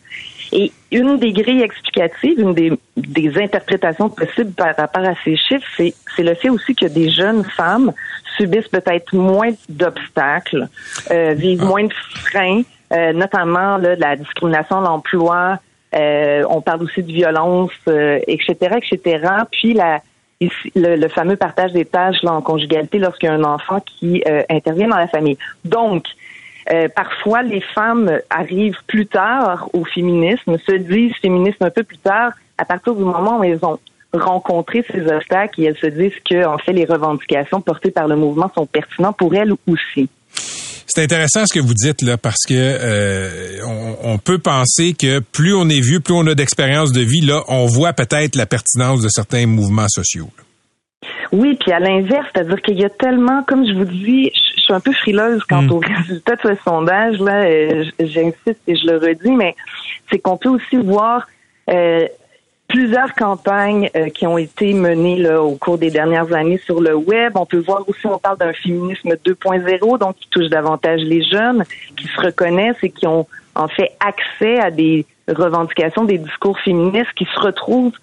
Et 0.52 0.72
une 0.90 1.18
des 1.18 1.32
grilles 1.32 1.62
explicatives, 1.62 2.38
une 2.40 2.54
des, 2.54 2.72
des 2.96 3.38
interprétations 3.40 4.08
possibles 4.08 4.52
par 4.52 4.74
rapport 4.76 5.04
à 5.04 5.14
ces 5.24 5.36
chiffres, 5.36 5.66
c'est, 5.76 5.94
c'est 6.16 6.22
le 6.24 6.34
fait 6.34 6.48
aussi 6.50 6.74
que 6.74 6.86
des 6.86 7.08
jeunes 7.10 7.44
femmes 7.44 7.92
subissent 8.36 8.68
peut-être 8.68 9.14
moins 9.14 9.52
d'obstacles, 9.68 10.68
euh, 11.10 11.34
vivent 11.34 11.64
moins 11.64 11.84
de 11.84 11.92
freins, 11.92 12.62
euh, 12.92 13.12
notamment 13.12 13.76
là, 13.76 13.94
la 13.96 14.16
discrimination 14.16 14.80
l'emploi. 14.80 15.58
euh, 15.94 16.44
on 16.48 16.60
parle 16.60 16.82
aussi 16.82 17.02
de 17.02 17.12
violence, 17.12 17.70
euh, 17.88 18.20
etc., 18.26 18.78
etc. 18.78 19.26
Puis 19.50 19.74
la, 19.74 20.00
le, 20.40 20.96
le 20.96 21.08
fameux 21.08 21.36
partage 21.36 21.72
des 21.72 21.84
tâches 21.84 22.22
là, 22.22 22.32
en 22.32 22.42
conjugalité 22.42 22.98
lorsqu'il 22.98 23.28
y 23.28 23.32
a 23.32 23.34
un 23.34 23.44
enfant 23.44 23.80
qui 23.80 24.22
euh, 24.26 24.42
intervient 24.48 24.88
dans 24.88 24.96
la 24.96 25.08
famille. 25.08 25.36
Donc, 25.64 26.04
euh, 26.72 26.88
parfois, 26.94 27.42
les 27.42 27.60
femmes 27.60 28.10
arrivent 28.30 28.78
plus 28.86 29.06
tard 29.06 29.68
au 29.72 29.84
féminisme, 29.84 30.56
se 30.66 30.76
disent 30.76 31.14
féminisme 31.20 31.64
un 31.64 31.70
peu 31.70 31.82
plus 31.82 31.98
tard, 31.98 32.32
à 32.58 32.64
partir 32.64 32.94
du 32.94 33.02
moment 33.02 33.40
où 33.40 33.44
elles 33.44 33.64
ont 33.64 33.78
rencontré 34.12 34.84
ces 34.90 35.06
obstacles 35.06 35.60
et 35.60 35.64
elles 35.64 35.78
se 35.78 35.86
disent 35.86 36.18
que, 36.28 36.42
fait, 36.64 36.72
les 36.72 36.84
revendications 36.84 37.60
portées 37.60 37.90
par 37.90 38.08
le 38.08 38.16
mouvement 38.16 38.50
sont 38.54 38.66
pertinentes 38.66 39.16
pour 39.16 39.34
elles 39.34 39.52
aussi. 39.66 40.08
C'est 40.92 41.04
intéressant 41.04 41.46
ce 41.46 41.54
que 41.54 41.60
vous 41.60 41.74
dites 41.74 42.02
là 42.02 42.16
parce 42.16 42.44
que 42.48 42.54
euh, 42.54 43.60
on, 44.02 44.18
peut 44.18 44.38
penser 44.38 44.92
que 44.92 45.20
plus 45.20 45.54
on 45.54 45.68
est 45.68 45.80
vieux, 45.80 46.00
plus 46.00 46.14
on 46.14 46.26
a 46.26 46.34
d'expérience 46.34 46.90
de 46.90 47.00
vie, 47.00 47.20
là, 47.20 47.44
on 47.46 47.66
voit 47.66 47.92
peut-être 47.92 48.34
la 48.34 48.46
pertinence 48.46 49.00
de 49.00 49.08
certains 49.08 49.46
mouvements 49.46 49.88
sociaux. 49.88 50.30
Oui, 51.32 51.56
puis 51.58 51.72
à 51.72 51.78
l'inverse, 51.78 52.26
c'est-à-dire 52.34 52.60
qu'il 52.60 52.78
y 52.78 52.84
a 52.84 52.90
tellement, 52.90 53.42
comme 53.44 53.66
je 53.66 53.72
vous 53.72 53.84
dis, 53.84 54.30
je 54.56 54.60
suis 54.60 54.72
un 54.72 54.80
peu 54.80 54.92
frileuse 54.92 55.42
quant 55.44 55.62
Mm. 55.62 55.72
aux 55.72 55.78
résultats 55.98 56.36
de 56.36 56.40
ce 56.42 56.62
sondage. 56.62 57.18
Là, 57.20 57.44
Euh, 57.44 57.84
j'insiste 58.00 58.60
et 58.66 58.76
je 58.76 58.86
le 58.86 58.98
redis, 58.98 59.30
mais 59.30 59.54
c'est 60.10 60.18
qu'on 60.18 60.36
peut 60.36 60.48
aussi 60.50 60.76
voir 60.76 61.26
euh, 61.70 62.06
plusieurs 62.68 63.14
campagnes 63.14 63.88
euh, 63.96 64.08
qui 64.10 64.26
ont 64.26 64.38
été 64.38 64.74
menées 64.74 65.16
là, 65.16 65.42
au 65.42 65.54
cours 65.56 65.78
des 65.78 65.90
dernières 65.90 66.32
années 66.34 66.58
sur 66.66 66.80
le 66.80 66.94
web. 66.94 67.32
On 67.36 67.46
peut 67.46 67.58
voir 67.64 67.88
aussi, 67.88 68.06
on 68.06 68.18
parle 68.18 68.38
d'un 68.38 68.52
féminisme 68.52 69.10
2.0, 69.24 69.98
donc 69.98 70.16
qui 70.16 70.28
touche 70.28 70.48
davantage 70.48 71.00
les 71.00 71.22
jeunes, 71.22 71.64
qui 71.96 72.06
se 72.08 72.20
reconnaissent 72.20 72.82
et 72.82 72.90
qui 72.90 73.06
ont 73.06 73.26
en 73.54 73.68
fait 73.68 73.92
accès 74.00 74.60
à 74.60 74.70
des 74.70 75.06
revendications, 75.28 76.04
des 76.04 76.18
discours 76.18 76.58
féministes, 76.60 77.12
qui 77.16 77.24
se 77.34 77.40
retrouvent 77.40 77.96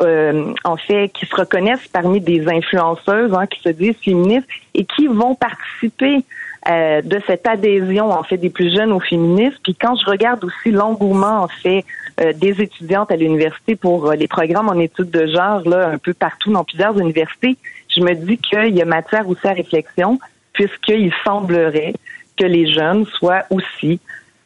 euh, 0.00 0.52
en 0.64 0.76
fait, 0.76 1.10
qui 1.14 1.26
se 1.26 1.34
reconnaissent 1.36 1.86
parmi 1.92 2.20
des 2.20 2.48
influenceuses 2.48 3.32
hein, 3.32 3.46
qui 3.46 3.60
se 3.60 3.68
disent 3.68 3.96
féministes 4.02 4.48
et 4.74 4.84
qui 4.84 5.06
vont 5.06 5.34
participer 5.34 6.24
euh, 6.68 7.00
de 7.02 7.20
cette 7.26 7.46
adhésion 7.46 8.10
en 8.10 8.22
fait 8.22 8.38
des 8.38 8.50
plus 8.50 8.74
jeunes 8.74 8.90
au 8.90 8.98
féminisme. 8.98 9.56
Puis 9.62 9.74
quand 9.74 9.94
je 9.96 10.10
regarde 10.10 10.42
aussi 10.42 10.70
l'engouement 10.70 11.42
en 11.42 11.48
fait 11.48 11.84
euh, 12.20 12.32
des 12.32 12.60
étudiantes 12.60 13.12
à 13.12 13.16
l'université 13.16 13.76
pour 13.76 14.12
les 14.12 14.26
programmes 14.26 14.68
en 14.68 14.78
études 14.80 15.10
de 15.10 15.26
genre 15.26 15.68
là 15.68 15.88
un 15.88 15.98
peu 15.98 16.14
partout 16.14 16.50
dans 16.50 16.64
plusieurs 16.64 16.98
universités, 16.98 17.56
je 17.88 18.00
me 18.00 18.14
dis 18.14 18.38
qu'il 18.38 18.74
y 18.74 18.82
a 18.82 18.84
matière 18.84 19.28
aussi 19.28 19.46
à 19.46 19.52
réflexion 19.52 20.18
puisqu'il 20.54 21.12
semblerait 21.24 21.94
que 22.36 22.44
les 22.44 22.72
jeunes 22.72 23.06
soient 23.06 23.44
aussi 23.50 24.00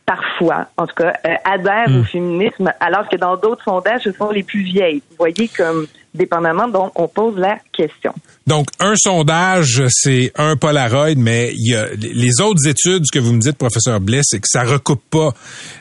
parfois, 0.08 0.68
en 0.78 0.86
tout 0.86 0.94
cas, 0.94 1.12
euh, 1.26 1.34
adhèrent 1.44 1.90
Hmm. 1.90 2.00
au 2.00 2.04
féminisme, 2.04 2.72
alors 2.80 3.06
que 3.10 3.16
dans 3.16 3.36
d'autres 3.36 3.62
sondages, 3.62 4.00
ce 4.04 4.12
sont 4.12 4.30
les 4.30 4.42
plus 4.42 4.62
vieilles. 4.62 5.02
Vous 5.10 5.16
voyez, 5.18 5.48
comme 5.54 5.86
dépendamment 6.14 6.66
dont 6.66 6.90
on 6.94 7.08
pose 7.08 7.36
la 7.36 7.58
question. 7.72 8.14
Donc, 8.46 8.68
un 8.80 8.94
sondage, 8.96 9.82
c'est 9.90 10.32
un 10.36 10.56
Polaroid, 10.56 11.14
mais 11.16 11.52
il 11.54 11.72
y 11.72 11.76
a 11.76 11.88
les 11.94 12.40
autres 12.40 12.66
études, 12.66 13.04
ce 13.04 13.12
que 13.12 13.18
vous 13.18 13.34
me 13.34 13.40
dites, 13.40 13.58
professeur 13.58 14.00
Blais, 14.00 14.20
c'est 14.22 14.40
que 14.40 14.48
ça 14.48 14.64
recoupe 14.64 15.02
pas 15.10 15.34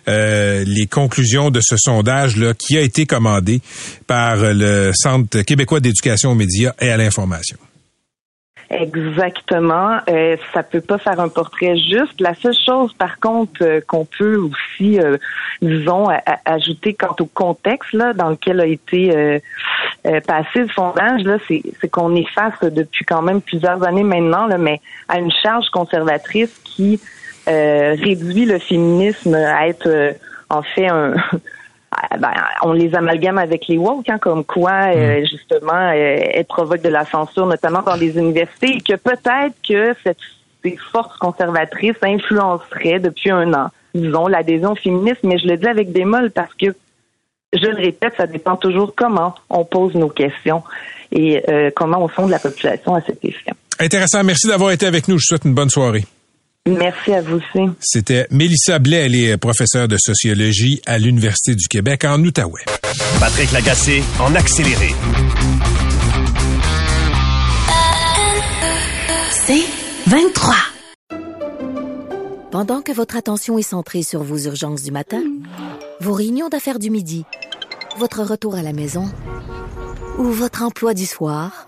euh, 0.09 0.65
les 0.67 0.87
conclusions 0.87 1.49
de 1.49 1.61
ce 1.61 1.77
sondage-là 1.77 2.53
qui 2.53 2.77
a 2.77 2.81
été 2.81 3.05
commandé 3.05 3.61
par 4.05 4.35
le 4.41 4.91
Centre 4.93 5.41
québécois 5.43 5.79
d'éducation 5.79 6.31
aux 6.31 6.35
médias 6.35 6.73
et 6.81 6.91
à 6.91 6.97
l'information. 6.97 7.57
Exactement. 8.69 9.99
Euh, 10.09 10.35
ça 10.53 10.61
peut 10.61 10.81
pas 10.81 10.97
faire 10.97 11.19
un 11.19 11.29
portrait 11.29 11.77
juste. 11.77 12.19
La 12.19 12.35
seule 12.35 12.55
chose, 12.65 12.93
par 12.93 13.19
contre, 13.19 13.63
euh, 13.63 13.79
qu'on 13.87 14.05
peut 14.05 14.35
aussi, 14.35 14.99
euh, 14.99 15.17
disons, 15.61 16.07
ajouter 16.43 16.93
quant 16.93 17.15
au 17.19 17.25
contexte 17.25 17.93
là 17.93 18.13
dans 18.13 18.29
lequel 18.29 18.59
a 18.59 18.65
été 18.65 19.15
euh, 19.15 19.39
euh, 20.05 20.19
passé 20.19 20.59
le 20.59 20.67
sondage, 20.69 21.23
là, 21.23 21.37
c'est, 21.47 21.61
qu'on 21.89 22.13
est 22.15 22.27
face 22.29 22.59
depuis 22.61 23.05
quand 23.05 23.21
même 23.21 23.41
plusieurs 23.41 23.81
années 23.83 24.03
maintenant, 24.03 24.47
là, 24.47 24.57
mais 24.57 24.81
à 25.07 25.19
une 25.19 25.31
charge 25.31 25.69
conservatrice 25.69 26.53
qui 26.65 26.99
euh, 27.47 27.95
réduit 27.97 28.45
le 28.45 28.59
féminisme 28.59 29.33
à 29.35 29.67
être 29.69 30.13
en 30.49 30.61
fait 30.61 30.87
un 30.87 31.13
ben, 32.19 32.31
on 32.63 32.73
les 32.73 32.93
amalgame 32.95 33.37
avec 33.37 33.67
les 33.67 33.77
woke, 33.77 34.09
hein, 34.09 34.17
comme 34.19 34.43
quoi 34.43 34.93
euh, 34.93 35.25
justement 35.29 35.73
euh, 35.73 36.17
elles 36.33 36.45
provoquent 36.45 36.83
de 36.83 36.89
la 36.89 37.05
censure, 37.05 37.45
notamment 37.45 37.81
dans 37.81 37.95
les 37.95 38.17
universités, 38.17 38.77
et 38.77 38.81
que 38.81 38.95
peut-être 38.95 39.55
que 39.67 39.95
cette, 40.03 40.17
ces 40.63 40.77
forces 40.91 41.17
conservatrices 41.17 41.97
influenceraient 42.01 42.99
depuis 42.99 43.31
un 43.31 43.53
an, 43.53 43.69
disons, 43.95 44.27
l'adhésion 44.27 44.75
féministe, 44.75 45.21
mais 45.23 45.37
je 45.37 45.47
le 45.47 45.57
dis 45.57 45.67
avec 45.67 45.91
des 45.91 46.05
molles 46.05 46.31
parce 46.31 46.53
que 46.53 46.67
je 47.53 47.65
le 47.65 47.75
répète, 47.75 48.13
ça 48.17 48.27
dépend 48.27 48.57
toujours 48.57 48.93
comment 48.95 49.33
on 49.49 49.63
pose 49.63 49.95
nos 49.95 50.09
questions 50.09 50.63
et 51.11 51.41
euh, 51.49 51.71
comment 51.75 52.03
on 52.03 52.09
sonde 52.09 52.29
la 52.29 52.39
population 52.39 52.95
à 52.95 53.01
cet 53.01 53.23
effet. 53.23 53.51
Intéressant. 53.79 54.23
Merci 54.23 54.47
d'avoir 54.47 54.71
été 54.71 54.85
avec 54.85 55.07
nous. 55.07 55.17
Je 55.17 55.23
vous 55.23 55.35
souhaite 55.35 55.45
une 55.45 55.53
bonne 55.53 55.69
soirée. 55.69 56.03
Merci 56.67 57.13
à 57.13 57.21
vous 57.21 57.37
aussi. 57.37 57.69
C'était 57.79 58.27
Mélissa 58.29 58.79
Blais, 58.79 59.05
elle 59.05 59.15
est 59.15 59.37
professeure 59.37 59.87
de 59.87 59.97
sociologie 59.97 60.81
à 60.85 60.97
l'Université 60.97 61.55
du 61.55 61.67
Québec 61.67 62.03
en 62.03 62.21
Outaouais. 62.21 62.65
Patrick 63.19 63.51
Lagacé 63.51 64.03
en 64.19 64.35
accéléré. 64.35 64.89
C'est 69.31 69.63
23. 70.07 70.55
Pendant 72.51 72.81
que 72.81 72.91
votre 72.91 73.15
attention 73.15 73.57
est 73.57 73.61
centrée 73.61 74.03
sur 74.03 74.23
vos 74.23 74.37
urgences 74.37 74.83
du 74.83 74.91
matin, 74.91 75.21
vos 76.01 76.13
réunions 76.13 76.49
d'affaires 76.49 76.79
du 76.79 76.89
midi, 76.89 77.23
votre 77.97 78.23
retour 78.23 78.55
à 78.55 78.61
la 78.61 78.73
maison 78.73 79.05
ou 80.17 80.23
votre 80.23 80.63
emploi 80.63 80.93
du 80.93 81.05
soir, 81.05 81.67